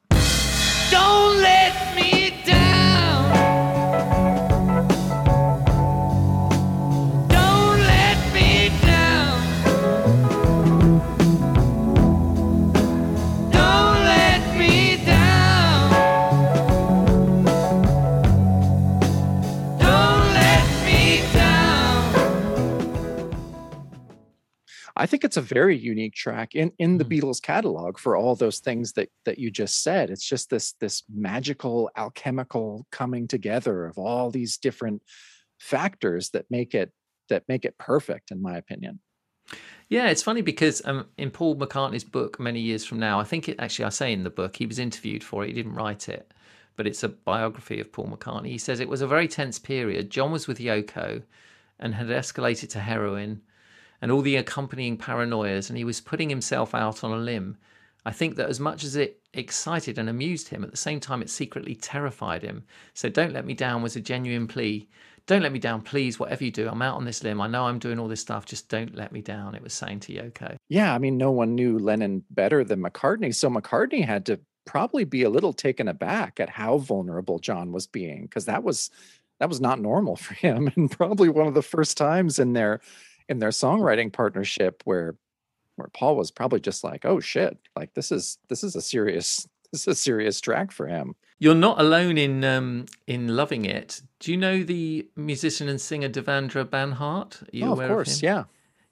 Don't 0.91 1.41
let 1.41 1.95
me 1.95 2.39
down. 2.45 3.48
I 24.99 25.05
think 25.05 25.23
it's 25.23 25.37
a 25.37 25.41
very 25.41 25.77
unique 25.77 26.13
track 26.13 26.55
in 26.55 26.73
in 26.77 26.97
the 26.97 27.05
Mm. 27.05 27.11
Beatles 27.11 27.41
catalog 27.41 27.97
for 27.97 28.17
all 28.17 28.35
those 28.35 28.59
things 28.59 28.93
that 28.93 29.09
that 29.25 29.39
you 29.39 29.49
just 29.49 29.81
said. 29.81 30.09
It's 30.09 30.27
just 30.27 30.49
this 30.49 30.73
this 30.73 31.03
magical 31.09 31.89
alchemical 31.97 32.85
coming 32.91 33.27
together 33.27 33.85
of 33.85 33.97
all 33.97 34.29
these 34.29 34.57
different 34.57 35.01
factors 35.59 36.31
that 36.31 36.45
make 36.51 36.75
it 36.75 36.91
that 37.29 37.43
make 37.47 37.63
it 37.65 37.77
perfect 37.77 38.31
in 38.31 38.41
my 38.41 38.57
opinion. 38.57 38.99
Yeah, 39.87 40.09
it's 40.09 40.21
funny 40.21 40.41
because 40.41 40.81
um, 40.85 41.07
in 41.17 41.31
Paul 41.31 41.55
McCartney's 41.55 42.03
book, 42.03 42.39
many 42.39 42.59
years 42.59 42.85
from 42.85 42.99
now, 42.99 43.19
I 43.19 43.23
think 43.23 43.49
it 43.49 43.59
actually, 43.59 43.85
I 43.85 43.89
say 43.89 44.13
in 44.13 44.23
the 44.23 44.29
book, 44.29 44.57
he 44.57 44.67
was 44.67 44.77
interviewed 44.77 45.23
for 45.23 45.43
it. 45.43 45.47
He 45.47 45.53
didn't 45.53 45.73
write 45.73 46.07
it, 46.09 46.31
but 46.75 46.85
it's 46.85 47.03
a 47.03 47.09
biography 47.09 47.79
of 47.79 47.91
Paul 47.91 48.07
McCartney. 48.07 48.49
He 48.49 48.59
says 48.59 48.79
it 48.79 48.89
was 48.89 49.01
a 49.01 49.07
very 49.07 49.27
tense 49.27 49.57
period. 49.57 50.11
John 50.11 50.31
was 50.31 50.47
with 50.47 50.59
Yoko 50.59 51.23
and 51.79 51.95
had 51.95 52.07
escalated 52.07 52.69
to 52.69 52.79
heroin 52.79 53.41
and 54.01 54.11
all 54.11 54.21
the 54.21 54.35
accompanying 54.35 54.97
paranoias, 54.97 55.69
and 55.69 55.77
he 55.77 55.83
was 55.83 56.01
putting 56.01 56.29
himself 56.29 56.73
out 56.73 57.03
on 57.03 57.11
a 57.11 57.17
limb. 57.17 57.57
I 58.05 58.11
think 58.11 58.35
that 58.37 58.49
as 58.49 58.59
much 58.59 58.83
as 58.83 58.95
it 58.95 59.19
excited 59.33 59.97
and 59.97 60.09
amused 60.09 60.47
him, 60.47 60.63
at 60.63 60.71
the 60.71 60.77
same 60.77 60.99
time 60.99 61.21
it 61.21 61.29
secretly 61.29 61.75
terrified 61.75 62.41
him. 62.41 62.63
So 62.93 63.09
Don't 63.09 63.33
Let 63.33 63.45
Me 63.45 63.53
Down 63.53 63.81
was 63.81 63.95
a 63.95 64.01
genuine 64.01 64.47
plea. 64.47 64.89
Don't 65.27 65.43
let 65.43 65.51
me 65.51 65.59
down, 65.59 65.81
please, 65.81 66.17
whatever 66.17 66.43
you 66.43 66.49
do. 66.49 66.67
I'm 66.67 66.81
out 66.81 66.95
on 66.95 67.05
this 67.05 67.23
limb. 67.23 67.39
I 67.39 67.45
know 67.45 67.65
I'm 67.65 67.77
doing 67.77 67.99
all 67.99 68.07
this 68.07 68.21
stuff. 68.21 68.47
Just 68.47 68.67
don't 68.67 68.95
let 68.95 69.11
me 69.11 69.21
down. 69.21 69.53
It 69.53 69.61
was 69.61 69.73
saying 69.73 69.99
to 70.01 70.13
Yoko. 70.13 70.55
Yeah, 70.69 70.91
I 70.91 70.97
mean 70.97 71.17
no 71.17 71.29
one 71.29 71.53
knew 71.53 71.77
Lennon 71.77 72.23
better 72.31 72.63
than 72.63 72.81
McCartney, 72.81 73.35
so 73.35 73.47
McCartney 73.47 74.03
had 74.03 74.25
to 74.25 74.39
probably 74.65 75.03
be 75.03 75.23
a 75.23 75.29
little 75.29 75.53
taken 75.53 75.87
aback 75.87 76.39
at 76.39 76.49
how 76.49 76.77
vulnerable 76.77 77.37
John 77.37 77.71
was 77.71 77.85
being 77.85 78.23
because 78.23 78.45
that 78.45 78.63
was 78.63 78.89
that 79.39 79.49
was 79.49 79.61
not 79.61 79.79
normal 79.79 80.15
for 80.15 80.33
him 80.33 80.71
and 80.75 80.91
probably 80.91 81.29
one 81.29 81.47
of 81.47 81.53
the 81.53 81.61
first 81.61 81.97
times 81.97 82.39
in 82.39 82.53
their 82.53 82.81
in 83.29 83.39
their 83.39 83.49
songwriting 83.49 84.11
partnership 84.11 84.81
where 84.85 85.15
where 85.75 85.89
Paul 85.93 86.17
was 86.17 86.31
probably 86.31 86.59
just 86.59 86.83
like, 86.83 87.05
"Oh 87.05 87.19
shit, 87.19 87.57
like 87.75 87.93
this 87.93 88.11
is 88.11 88.37
this 88.49 88.63
is 88.63 88.75
a 88.75 88.81
serious 88.81 89.47
this 89.71 89.81
is 89.81 89.87
a 89.87 89.95
serious 89.95 90.41
track 90.41 90.71
for 90.71 90.87
him." 90.87 91.15
You're 91.41 91.55
not 91.55 91.79
alone 91.79 92.17
in 92.17 92.43
um, 92.43 92.85
in 93.07 93.35
loving 93.35 93.63
it. 93.63 94.01
Do 94.19 94.31
you 94.31 94.37
know 94.37 94.63
the 94.63 95.07
musician 95.15 95.69
and 95.69 95.79
singer 95.79 96.09
Devendra 96.09 96.65
Banhart? 96.65 97.43
Are 97.43 97.47
you 97.53 97.65
oh, 97.65 97.79
of 97.79 97.87
course, 97.87 98.21
him? 98.21 98.27
yeah. 98.27 98.43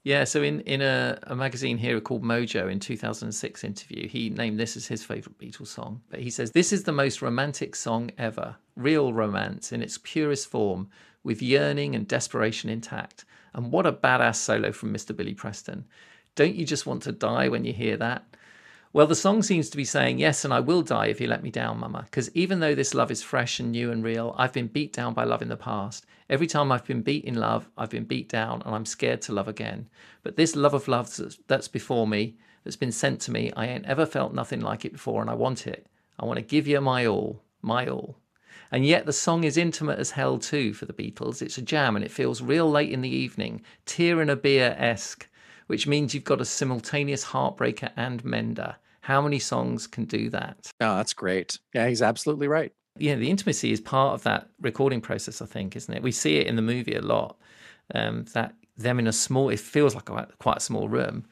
Yeah, 0.03 0.23
so 0.23 0.41
in, 0.41 0.61
in 0.61 0.81
a, 0.81 1.19
a 1.23 1.35
magazine 1.35 1.77
here 1.77 1.99
called 1.99 2.23
Mojo 2.23 2.71
in 2.71 2.79
2006 2.79 3.63
interview, 3.65 4.07
he 4.07 4.29
named 4.29 4.57
this 4.57 4.77
as 4.77 4.87
his 4.87 5.03
favourite 5.03 5.37
Beatles 5.37 5.67
song. 5.67 5.99
But 6.09 6.21
he 6.21 6.29
says, 6.29 6.51
This 6.51 6.71
is 6.71 6.83
the 6.83 6.93
most 6.93 7.21
romantic 7.21 7.75
song 7.75 8.11
ever. 8.17 8.55
Real 8.77 9.11
romance 9.11 9.73
in 9.73 9.81
its 9.81 9.97
purest 9.97 10.47
form, 10.47 10.89
with 11.25 11.41
yearning 11.41 11.93
and 11.93 12.07
desperation 12.07 12.69
intact. 12.69 13.25
And 13.53 13.71
what 13.71 13.85
a 13.85 13.91
badass 13.91 14.35
solo 14.35 14.71
from 14.71 14.93
Mr. 14.93 15.15
Billy 15.15 15.33
Preston. 15.33 15.85
Don't 16.35 16.55
you 16.55 16.65
just 16.65 16.85
want 16.85 17.03
to 17.03 17.11
die 17.11 17.49
when 17.49 17.65
you 17.65 17.73
hear 17.73 17.97
that? 17.97 18.23
Well, 18.93 19.07
the 19.07 19.15
song 19.15 19.43
seems 19.43 19.69
to 19.69 19.77
be 19.77 19.85
saying, 19.85 20.17
Yes, 20.17 20.45
and 20.45 20.53
I 20.53 20.59
will 20.59 20.81
die 20.81 21.07
if 21.07 21.19
you 21.19 21.27
let 21.27 21.43
me 21.43 21.51
down, 21.51 21.79
Mama. 21.79 22.03
Because 22.05 22.33
even 22.35 22.59
though 22.59 22.73
this 22.73 22.93
love 22.93 23.11
is 23.11 23.21
fresh 23.21 23.59
and 23.59 23.71
new 23.71 23.91
and 23.91 24.03
real, 24.03 24.33
I've 24.37 24.53
been 24.53 24.67
beat 24.67 24.93
down 24.93 25.13
by 25.13 25.23
love 25.23 25.41
in 25.41 25.49
the 25.49 25.57
past. 25.57 26.05
Every 26.29 26.47
time 26.47 26.71
I've 26.71 26.85
been 26.85 27.01
beat 27.01 27.25
in 27.25 27.35
love, 27.35 27.69
I've 27.77 27.89
been 27.89 28.05
beat 28.05 28.29
down 28.29 28.61
and 28.65 28.73
I'm 28.73 28.85
scared 28.85 29.21
to 29.23 29.33
love 29.33 29.47
again. 29.47 29.89
But 30.23 30.35
this 30.35 30.55
love 30.55 30.73
of 30.73 30.87
love 30.87 31.15
that's- 31.47 31.67
before 31.67 32.07
me, 32.07 32.37
that's 32.63 32.75
been 32.75 32.91
sent 32.91 33.21
to 33.21 33.31
me, 33.31 33.51
I 33.55 33.67
ain't 33.67 33.85
ever 33.85 34.05
felt 34.05 34.33
nothing 34.33 34.61
like 34.61 34.85
it 34.85 34.93
before 34.93 35.21
and 35.21 35.29
I 35.29 35.35
want 35.35 35.67
it. 35.67 35.87
I 36.17 36.25
want 36.25 36.37
to 36.37 36.43
give 36.43 36.67
you 36.67 36.81
my 36.81 37.05
all, 37.05 37.43
my 37.61 37.87
all. 37.87 38.17
And 38.71 38.85
yet 38.85 39.05
the 39.05 39.13
song 39.13 39.43
is 39.43 39.57
intimate 39.57 39.99
as 39.99 40.11
hell 40.11 40.37
too 40.37 40.73
for 40.73 40.85
the 40.85 40.93
Beatles. 40.93 41.41
It's 41.41 41.57
a 41.57 41.61
jam 41.61 41.95
and 41.95 42.03
it 42.03 42.11
feels 42.11 42.41
real 42.41 42.69
late 42.69 42.91
in 42.91 43.01
the 43.01 43.09
evening, 43.09 43.61
tear 43.85 44.21
in 44.21 44.29
a 44.29 44.35
beer 44.35 44.75
esque, 44.77 45.27
which 45.67 45.87
means 45.87 46.13
you've 46.13 46.23
got 46.23 46.41
a 46.41 46.45
simultaneous 46.45 47.25
heartbreaker 47.25 47.91
and 47.95 48.23
mender. 48.23 48.75
How 49.01 49.21
many 49.21 49.39
songs 49.39 49.87
can 49.87 50.05
do 50.05 50.29
that? 50.31 50.71
Oh, 50.81 50.97
that's 50.97 51.13
great. 51.13 51.57
Yeah, 51.73 51.87
he's 51.87 52.01
absolutely 52.01 52.47
right. 52.47 52.73
Yeah, 52.97 53.15
the 53.15 53.29
intimacy 53.29 53.71
is 53.71 53.79
part 53.79 54.15
of 54.15 54.23
that 54.23 54.49
recording 54.59 55.01
process, 55.01 55.41
I 55.41 55.45
think, 55.45 55.75
isn't 55.75 55.93
it? 55.93 56.03
We 56.03 56.11
see 56.11 56.37
it 56.37 56.47
in 56.47 56.55
the 56.55 56.61
movie 56.61 56.95
a 56.95 57.01
lot. 57.01 57.37
Um, 57.93 58.25
that 58.33 58.53
them 58.75 58.99
in 58.99 59.07
a 59.07 59.13
small, 59.13 59.49
it 59.49 59.59
feels 59.59 59.95
like 59.95 60.09
a, 60.09 60.27
quite 60.39 60.57
a 60.57 60.61
small 60.61 60.89
room. 60.89 61.25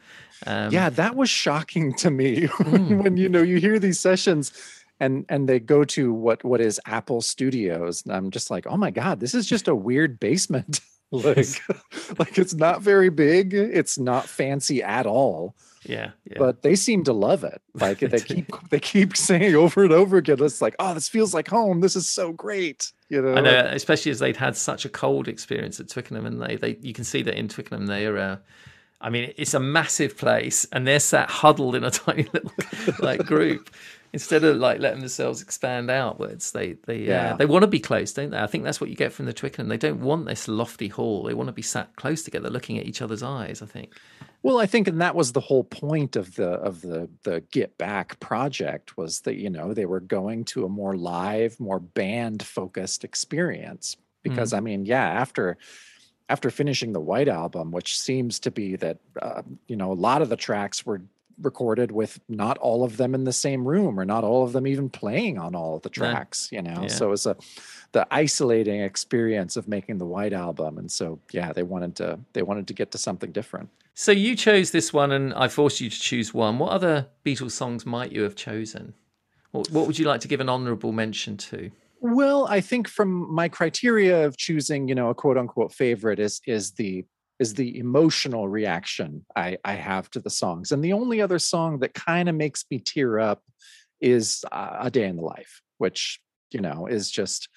Um, 0.47 0.71
yeah 0.71 0.89
that 0.89 1.15
was 1.15 1.29
shocking 1.29 1.93
to 1.95 2.11
me 2.11 2.45
when 2.65 3.15
you 3.15 3.29
know 3.29 3.41
you 3.41 3.57
hear 3.57 3.79
these 3.79 3.99
sessions 3.99 4.51
and 4.99 5.25
and 5.29 5.47
they 5.47 5.59
go 5.59 5.83
to 5.83 6.13
what 6.13 6.43
what 6.43 6.61
is 6.61 6.79
apple 6.85 7.21
studios 7.21 8.03
and 8.05 8.15
i'm 8.15 8.31
just 8.31 8.49
like 8.49 8.65
oh 8.67 8.77
my 8.77 8.91
god 8.91 9.19
this 9.19 9.33
is 9.33 9.45
just 9.45 9.67
a 9.67 9.75
weird 9.75 10.19
basement 10.19 10.81
like 11.11 11.61
like 12.19 12.37
it's 12.37 12.53
not 12.53 12.81
very 12.81 13.09
big 13.09 13.53
it's 13.53 13.97
not 13.97 14.27
fancy 14.27 14.81
at 14.81 15.05
all 15.05 15.55
yeah, 15.87 16.11
yeah. 16.25 16.39
but 16.39 16.63
they 16.63 16.75
seem 16.75 17.03
to 17.03 17.13
love 17.13 17.43
it 17.43 17.61
like 17.75 17.99
they 17.99 18.19
keep 18.19 18.51
they 18.69 18.79
keep 18.79 19.15
saying 19.15 19.53
over 19.53 19.83
and 19.83 19.93
over 19.93 20.17
again 20.17 20.41
it's 20.41 20.59
like 20.59 20.75
oh 20.79 20.95
this 20.95 21.07
feels 21.07 21.31
like 21.31 21.47
home 21.47 21.79
this 21.79 21.95
is 21.95 22.09
so 22.09 22.31
great 22.31 22.91
you 23.09 23.21
know 23.21 23.39
know, 23.39 23.69
especially 23.71 24.11
as 24.11 24.19
they'd 24.19 24.37
had 24.37 24.57
such 24.57 24.85
a 24.85 24.89
cold 24.89 25.27
experience 25.27 25.79
at 25.79 25.89
Twickenham, 25.89 26.25
and 26.25 26.41
they, 26.41 26.55
they 26.55 26.77
you 26.81 26.93
can 26.93 27.03
see 27.03 27.21
that 27.21 27.35
in 27.35 27.47
Twickenham 27.47 27.85
they're, 27.85 28.17
uh, 28.17 28.37
I 28.99 29.09
mean, 29.09 29.33
it's 29.37 29.53
a 29.53 29.59
massive 29.59 30.17
place, 30.17 30.65
and 30.71 30.87
they're 30.87 30.99
sat 30.99 31.29
huddled 31.29 31.75
in 31.75 31.83
a 31.83 31.91
tiny 31.91 32.27
little 32.33 32.51
like 32.99 33.25
group. 33.25 33.69
Instead 34.15 34.45
of 34.45 34.55
like 34.55 34.79
letting 34.79 35.01
themselves 35.01 35.41
expand 35.41 35.91
outwards, 35.91 36.53
they 36.53 36.77
they 36.85 36.99
yeah. 36.99 37.31
Yeah. 37.31 37.33
they 37.35 37.45
want 37.45 37.63
to 37.63 37.67
be 37.67 37.81
close, 37.81 38.13
don't 38.13 38.29
they? 38.29 38.39
I 38.39 38.47
think 38.47 38.63
that's 38.63 38.79
what 38.79 38.89
you 38.89 38.95
get 38.95 39.11
from 39.11 39.25
the 39.25 39.33
Twickenham. 39.33 39.67
They 39.67 39.75
don't 39.75 39.99
want 39.99 40.25
this 40.25 40.47
lofty 40.47 40.87
hall. 40.87 41.23
They 41.23 41.33
want 41.33 41.49
to 41.49 41.53
be 41.53 41.61
sat 41.61 41.93
close 41.97 42.23
together, 42.23 42.49
looking 42.49 42.79
at 42.79 42.85
each 42.85 43.01
other's 43.01 43.21
eyes. 43.21 43.61
I 43.61 43.65
think. 43.65 43.93
Well, 44.41 44.57
I 44.57 44.67
think, 44.67 44.87
and 44.87 45.01
that 45.01 45.15
was 45.15 45.33
the 45.33 45.41
whole 45.41 45.65
point 45.65 46.15
of 46.15 46.35
the 46.35 46.51
of 46.51 46.79
the 46.79 47.09
the 47.23 47.43
Get 47.51 47.77
Back 47.77 48.17
project 48.21 48.95
was 48.95 49.19
that 49.21 49.35
you 49.35 49.49
know 49.49 49.73
they 49.73 49.85
were 49.85 49.99
going 49.99 50.45
to 50.45 50.63
a 50.63 50.69
more 50.69 50.95
live, 50.95 51.59
more 51.59 51.81
band 51.81 52.41
focused 52.41 53.03
experience. 53.03 53.97
Because 54.23 54.53
I 54.53 54.61
mean, 54.61 54.85
yeah, 54.85 55.03
after 55.03 55.57
after 56.29 56.49
finishing 56.49 56.93
the 56.93 57.01
White 57.01 57.27
album, 57.27 57.71
which 57.71 57.99
seems 57.99 58.39
to 58.39 58.51
be 58.51 58.77
that 58.77 58.99
uh, 59.21 59.41
you 59.67 59.75
know 59.75 59.91
a 59.91 59.93
lot 59.93 60.21
of 60.21 60.29
the 60.29 60.37
tracks 60.37 60.85
were 60.85 61.01
recorded 61.41 61.91
with 61.91 62.19
not 62.29 62.57
all 62.59 62.83
of 62.83 62.97
them 62.97 63.13
in 63.13 63.23
the 63.23 63.33
same 63.33 63.67
room 63.67 63.99
or 63.99 64.05
not 64.05 64.23
all 64.23 64.43
of 64.43 64.53
them 64.53 64.65
even 64.65 64.89
playing 64.89 65.37
on 65.37 65.55
all 65.55 65.75
of 65.77 65.81
the 65.81 65.89
Yeah. 65.89 66.11
tracks 66.11 66.49
you 66.51 66.61
know 66.61 66.81
Yeah. 66.83 66.87
so 66.87 67.07
it 67.07 67.09
was 67.11 67.25
a 67.25 67.35
the 67.91 68.07
isolating 68.11 68.81
experience 68.81 69.55
of 69.57 69.67
making 69.67 69.97
the 69.97 70.05
white 70.05 70.33
album 70.33 70.77
and 70.77 70.91
so 70.91 71.19
yeah 71.31 71.51
they 71.53 71.63
wanted 71.63 71.95
to 71.97 72.19
they 72.33 72.41
wanted 72.41 72.67
to 72.67 72.73
get 72.73 72.91
to 72.91 72.97
something 72.97 73.31
different 73.31 73.69
So 73.97 74.11
you 74.11 74.35
chose 74.35 74.71
this 74.71 74.91
one, 74.91 75.13
and 75.13 75.33
I 75.33 75.47
forced 75.47 75.79
you 75.79 75.89
to 75.89 75.99
choose 75.99 76.33
one. 76.33 76.59
What 76.59 76.71
other 76.73 77.07
Beatles 77.25 77.51
songs 77.51 77.85
might 77.85 78.11
you 78.11 78.23
have 78.23 78.35
chosen? 78.35 78.93
What, 79.51 79.71
what 79.71 79.87
would 79.87 79.97
you 79.97 80.05
like 80.05 80.19
to 80.19 80.27
give 80.27 80.41
an 80.41 80.49
honourable 80.49 80.91
mention 80.91 81.37
to? 81.37 81.71
Well, 82.01 82.45
I 82.49 82.59
think 82.59 82.89
from 82.89 83.33
my 83.33 83.47
criteria 83.47 84.25
of 84.27 84.35
choosing, 84.35 84.89
you 84.89 84.95
know, 84.95 85.09
a 85.09 85.15
quote 85.15 85.37
unquote 85.37 85.71
favorite 85.71 86.19
is 86.19 86.41
is 86.45 86.71
the 86.73 87.05
is 87.39 87.53
the 87.53 87.77
emotional 87.77 88.47
reaction 88.47 89.25
I, 89.35 89.57
I 89.65 89.73
have 89.73 90.09
to 90.11 90.19
the 90.19 90.29
songs. 90.29 90.71
And 90.71 90.83
the 90.83 90.93
only 90.93 91.21
other 91.21 91.39
song 91.39 91.79
that 91.79 91.93
kind 91.93 92.29
of 92.29 92.35
makes 92.35 92.65
me 92.71 92.79
tear 92.79 93.19
up 93.19 93.41
is 94.01 94.45
uh, 94.51 94.77
A 94.81 94.91
Day 94.91 95.05
in 95.05 95.17
the 95.17 95.23
Life, 95.23 95.61
which, 95.77 96.19
you 96.51 96.61
know, 96.61 96.87
is 96.87 97.11
just 97.11 97.49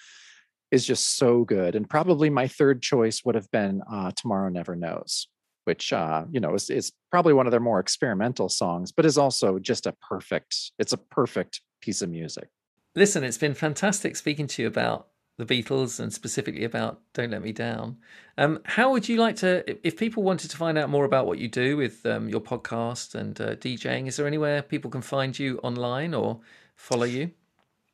is 0.70 0.84
just 0.84 1.16
so 1.16 1.44
good. 1.44 1.74
And 1.74 1.88
probably 1.88 2.28
my 2.28 2.46
third 2.46 2.82
choice 2.82 3.24
would 3.24 3.34
have 3.34 3.50
been 3.50 3.80
uh, 3.90 4.10
Tomorrow 4.16 4.50
Never 4.50 4.76
Knows, 4.76 5.28
which 5.64 5.92
uh, 5.92 6.24
you 6.30 6.40
know, 6.40 6.54
is 6.54 6.70
is 6.70 6.92
probably 7.10 7.32
one 7.32 7.46
of 7.46 7.52
their 7.52 7.60
more 7.60 7.80
experimental 7.80 8.48
songs, 8.48 8.92
but 8.92 9.06
is 9.06 9.16
also 9.16 9.58
just 9.58 9.86
a 9.86 9.94
perfect, 10.00 10.72
it's 10.78 10.92
a 10.92 10.98
perfect 10.98 11.62
piece 11.80 12.02
of 12.02 12.10
music. 12.10 12.48
Listen, 12.94 13.22
it's 13.22 13.38
been 13.38 13.54
fantastic 13.54 14.16
speaking 14.16 14.46
to 14.48 14.62
you 14.62 14.68
about 14.68 15.08
the 15.38 15.46
Beatles 15.46 16.00
and 16.00 16.12
specifically 16.12 16.64
about 16.64 17.00
Don't 17.14 17.30
Let 17.30 17.42
Me 17.42 17.52
Down. 17.52 17.96
Um, 18.36 18.60
how 18.64 18.90
would 18.92 19.08
you 19.08 19.16
like 19.18 19.36
to, 19.36 19.64
if- 19.86 19.96
people 19.96 20.22
wanted 20.22 20.50
to 20.50 20.56
find 20.56 20.76
out 20.76 20.90
more 20.90 21.04
about 21.04 21.26
what 21.26 21.38
you 21.38 21.48
do 21.48 21.76
with 21.76 22.04
um, 22.04 22.28
your 22.28 22.40
podcast 22.40 23.14
and 23.14 23.40
uh, 23.40 23.54
DJing, 23.56 24.08
is 24.08 24.16
there 24.16 24.26
anywhere 24.26 24.62
people 24.62 24.90
can 24.90 25.02
find 25.02 25.38
you 25.38 25.58
online 25.58 26.12
or 26.12 26.40
follow 26.76 27.06
you? 27.06 27.30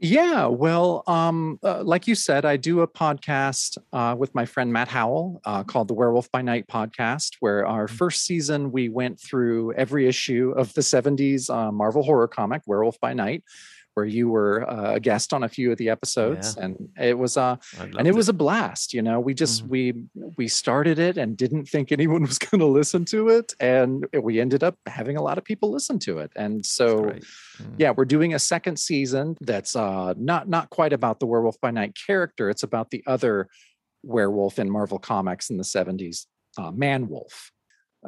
Yeah, 0.00 0.46
well, 0.46 1.04
um, 1.06 1.58
uh, 1.62 1.82
like 1.84 2.08
you 2.08 2.14
said, 2.14 2.44
I 2.44 2.56
do 2.56 2.80
a 2.80 2.88
podcast 2.88 3.78
uh, 3.92 4.16
with 4.18 4.34
my 4.34 4.44
friend 4.44 4.72
Matt 4.72 4.88
Howell 4.88 5.40
uh, 5.44 5.62
called 5.62 5.88
the 5.88 5.94
Werewolf 5.94 6.30
by 6.32 6.42
Night 6.42 6.66
podcast, 6.66 7.36
where 7.40 7.66
our 7.66 7.86
first 7.86 8.26
season 8.26 8.72
we 8.72 8.88
went 8.88 9.20
through 9.20 9.72
every 9.74 10.08
issue 10.08 10.52
of 10.56 10.74
the 10.74 10.80
70s 10.80 11.48
uh, 11.48 11.70
Marvel 11.70 12.02
horror 12.02 12.26
comic, 12.26 12.62
Werewolf 12.66 12.98
by 13.00 13.14
Night, 13.14 13.44
where 13.94 14.06
you 14.06 14.28
were 14.28 14.68
uh, 14.68 14.94
a 14.94 15.00
guest 15.00 15.32
on 15.32 15.44
a 15.44 15.48
few 15.48 15.70
of 15.72 15.78
the 15.78 15.88
episodes. 15.88 16.56
And 16.56 16.88
it 17.00 17.16
was 17.18 17.36
uh, 17.36 17.56
and 17.80 17.94
loved 17.94 18.06
it 18.08 18.14
was 18.14 18.28
a 18.28 18.32
blast 18.32 18.92
you 18.92 19.02
know 19.02 19.20
we 19.20 19.34
just 19.34 19.64
Mhm. 19.64 19.68
we 19.68 19.94
we 20.36 20.48
started 20.48 20.98
it 20.98 21.16
and 21.16 21.36
didn't 21.36 21.66
think 21.66 21.92
anyone 21.92 22.22
was 22.30 22.38
going 22.38 22.58
to 22.60 22.66
listen 22.66 23.04
to 23.06 23.28
it 23.28 23.54
and 23.60 24.06
we 24.20 24.40
ended 24.40 24.62
up 24.64 24.76
having 24.86 25.16
a 25.16 25.22
lot 25.22 25.38
of 25.38 25.44
people 25.44 25.70
listen 25.70 25.98
to 26.00 26.18
it 26.18 26.30
and 26.36 26.64
so 26.66 27.02
great. 27.02 27.22
Mm. 27.58 27.74
yeah 27.78 27.90
we're 27.96 28.04
doing 28.04 28.34
a 28.34 28.38
second 28.38 28.78
season 28.78 29.36
that's 29.40 29.76
uh 29.76 30.12
not 30.16 30.48
not 30.48 30.70
quite 30.70 30.92
about 30.92 31.20
the 31.20 31.26
werewolf 31.26 31.60
by 31.60 31.70
night 31.70 31.96
character 32.06 32.50
it's 32.50 32.62
about 32.64 32.90
the 32.90 33.02
other 33.06 33.48
werewolf 34.02 34.58
in 34.58 34.68
marvel 34.70 34.98
comics 34.98 35.50
in 35.50 35.56
the 35.56 35.64
70s 35.64 36.26
uh, 36.58 36.70
man 36.72 37.08
wolf 37.08 37.50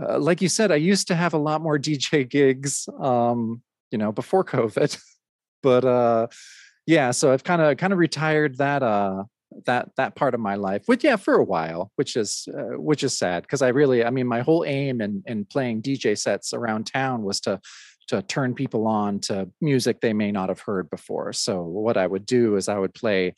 uh, 0.01 0.18
like 0.18 0.41
you 0.43 0.49
said 0.49 0.70
i 0.72 0.76
used 0.76 1.07
to 1.09 1.14
have 1.14 1.32
a 1.34 1.39
lot 1.39 1.61
more 1.62 1.78
dj 1.78 2.28
gigs 2.28 2.89
um 3.01 3.62
you 3.93 3.99
know 3.99 4.11
before 4.12 4.45
covid 4.45 4.99
but 5.63 5.85
uh 5.85 6.27
yeah 6.87 7.11
so 7.11 7.33
i've 7.33 7.45
kind 7.45 7.63
of 7.63 7.77
kind 7.77 7.93
of 7.93 7.99
retired 7.99 8.57
that 8.59 8.83
uh 8.83 9.25
that 9.65 9.89
that 9.97 10.15
part 10.15 10.35
of 10.35 10.41
my 10.41 10.55
life 10.55 10.83
which 10.87 11.05
yeah 11.05 11.17
for 11.17 11.35
a 11.35 11.45
while 11.45 11.91
which 11.97 12.17
is 12.17 12.49
uh, 12.57 12.79
which 12.79 13.03
is 13.03 13.17
sad 13.17 13.43
because 13.43 13.63
i 13.63 13.69
really 13.69 14.05
i 14.05 14.11
mean 14.11 14.27
my 14.27 14.41
whole 14.41 14.65
aim 14.67 15.01
in 15.01 15.23
in 15.27 15.45
playing 15.45 15.81
dj 15.81 16.19
sets 16.19 16.53
around 16.53 16.85
town 16.87 17.23
was 17.23 17.41
to 17.41 17.61
to 18.09 18.23
turn 18.23 18.55
people 18.55 18.87
on 18.87 19.19
to 19.19 19.49
music 19.61 20.01
they 20.01 20.13
may 20.13 20.31
not 20.31 20.49
have 20.49 20.61
heard 20.61 20.89
before. 20.91 21.33
So 21.33 21.63
what 21.63 21.97
i 21.97 22.07
would 22.07 22.27
do 22.27 22.57
is 22.57 22.69
i 22.69 22.79
would 22.79 22.95
play 22.95 23.35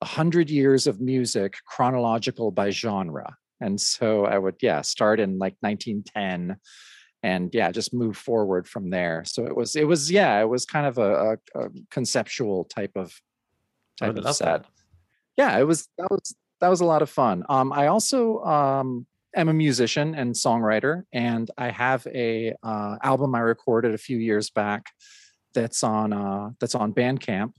a 0.00 0.06
hundred 0.06 0.50
years 0.50 0.86
of 0.86 1.00
music 1.00 1.54
chronological 1.66 2.50
by 2.50 2.70
genre. 2.70 3.36
And 3.60 3.80
so 3.80 4.24
i 4.24 4.38
would 4.38 4.56
yeah 4.60 4.82
start 4.82 5.20
in 5.20 5.38
like 5.38 5.56
1910 5.60 6.56
and 7.22 7.54
yeah 7.54 7.70
just 7.70 7.94
move 7.94 8.16
forward 8.16 8.66
from 8.68 8.90
there. 8.90 9.24
So 9.24 9.46
it 9.46 9.56
was 9.56 9.76
it 9.76 9.86
was 9.86 10.10
yeah 10.10 10.40
it 10.40 10.48
was 10.48 10.64
kind 10.64 10.86
of 10.86 10.98
a, 10.98 11.38
a, 11.54 11.60
a 11.60 11.68
conceptual 11.90 12.64
type 12.64 12.92
of 12.96 13.14
I 14.00 14.06
type 14.06 14.16
of 14.16 14.34
set. 14.34 14.44
that. 14.62 14.66
yeah 15.36 15.58
it 15.58 15.64
was 15.64 15.88
that 15.98 16.10
was 16.10 16.34
that 16.60 16.68
was 16.68 16.80
a 16.80 16.84
lot 16.84 17.02
of 17.02 17.10
fun. 17.10 17.44
Um 17.48 17.72
i 17.72 17.86
also 17.86 18.42
um 18.44 19.06
am 19.34 19.48
a 19.48 19.54
musician 19.54 20.14
and 20.14 20.34
songwriter 20.34 21.04
and 21.12 21.50
i 21.56 21.70
have 21.70 22.06
a 22.08 22.54
uh, 22.62 22.96
album 23.02 23.34
i 23.34 23.40
recorded 23.40 23.94
a 23.94 23.98
few 23.98 24.18
years 24.18 24.50
back 24.50 24.86
that's 25.54 25.82
on 25.82 26.12
uh 26.12 26.50
that's 26.60 26.74
on 26.74 26.92
bandcamp. 26.92 27.52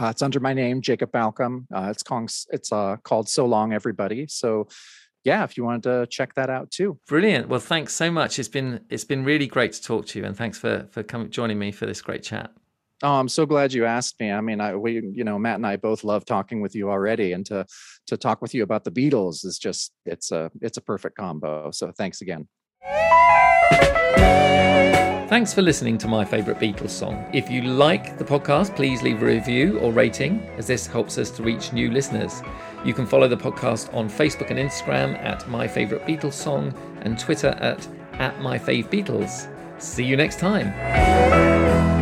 Uh, 0.00 0.06
it's 0.06 0.22
under 0.22 0.40
my 0.40 0.52
name 0.52 0.80
jacob 0.80 1.10
balcom 1.10 1.66
uh, 1.74 1.88
it's 1.90 2.02
called 2.02 2.30
it's 2.50 2.72
uh 2.72 2.96
called 3.02 3.28
so 3.28 3.46
long 3.46 3.72
everybody. 3.72 4.26
So 4.28 4.68
yeah 5.24 5.44
if 5.44 5.56
you 5.56 5.64
wanted 5.64 5.82
to 5.82 6.06
check 6.06 6.34
that 6.34 6.50
out 6.50 6.70
too 6.70 6.98
Brilliant. 7.06 7.48
Well, 7.48 7.60
thanks 7.60 7.94
so 7.94 8.10
much. 8.10 8.38
It's 8.38 8.48
been 8.48 8.80
it's 8.90 9.04
been 9.04 9.24
really 9.24 9.46
great 9.46 9.72
to 9.72 9.82
talk 9.82 10.06
to 10.06 10.18
you, 10.18 10.24
and 10.24 10.36
thanks 10.36 10.58
for 10.58 10.86
for 10.90 11.02
coming 11.02 11.30
joining 11.30 11.58
me 11.58 11.72
for 11.72 11.86
this 11.86 12.02
great 12.02 12.22
chat. 12.22 12.52
Oh, 13.02 13.14
I'm 13.14 13.28
so 13.28 13.46
glad 13.46 13.72
you 13.72 13.84
asked 13.84 14.20
me. 14.20 14.30
I 14.30 14.40
mean, 14.40 14.60
I 14.60 14.76
we 14.76 15.00
you 15.14 15.24
know 15.24 15.38
Matt 15.38 15.56
and 15.56 15.66
I 15.66 15.76
both 15.76 16.04
love 16.04 16.24
talking 16.24 16.60
with 16.60 16.74
you 16.74 16.90
already, 16.90 17.32
and 17.32 17.46
to 17.46 17.64
to 18.06 18.16
talk 18.16 18.42
with 18.42 18.54
you 18.54 18.62
about 18.62 18.84
the 18.84 18.90
Beatles 18.90 19.44
is 19.44 19.58
just 19.58 19.92
it's 20.04 20.30
a 20.32 20.50
it's 20.60 20.76
a 20.76 20.82
perfect 20.82 21.16
combo. 21.16 21.70
So 21.70 21.92
thanks 21.92 22.20
again. 22.20 22.46
Thanks 25.28 25.52
for 25.52 25.60
listening 25.60 25.98
to 25.98 26.08
my 26.08 26.24
favourite 26.24 26.58
Beatles 26.58 26.88
song. 26.88 27.28
If 27.34 27.50
you 27.50 27.60
like 27.60 28.16
the 28.16 28.24
podcast, 28.24 28.74
please 28.74 29.02
leave 29.02 29.22
a 29.22 29.26
review 29.26 29.78
or 29.80 29.92
rating, 29.92 30.40
as 30.56 30.66
this 30.66 30.86
helps 30.86 31.18
us 31.18 31.30
to 31.32 31.42
reach 31.42 31.70
new 31.70 31.90
listeners. 31.90 32.40
You 32.82 32.94
can 32.94 33.04
follow 33.04 33.28
the 33.28 33.36
podcast 33.36 33.92
on 33.92 34.08
Facebook 34.08 34.48
and 34.48 34.58
Instagram 34.58 35.22
at 35.22 35.46
My 35.46 35.68
Favourite 35.68 36.06
Beatles 36.06 36.32
Song 36.32 36.72
and 37.02 37.18
Twitter 37.18 37.48
at, 37.60 37.86
at 38.14 38.40
My 38.40 38.58
Fave 38.58 38.88
Beatles. 38.88 39.52
See 39.78 40.04
you 40.04 40.16
next 40.16 40.38
time. 40.38 41.97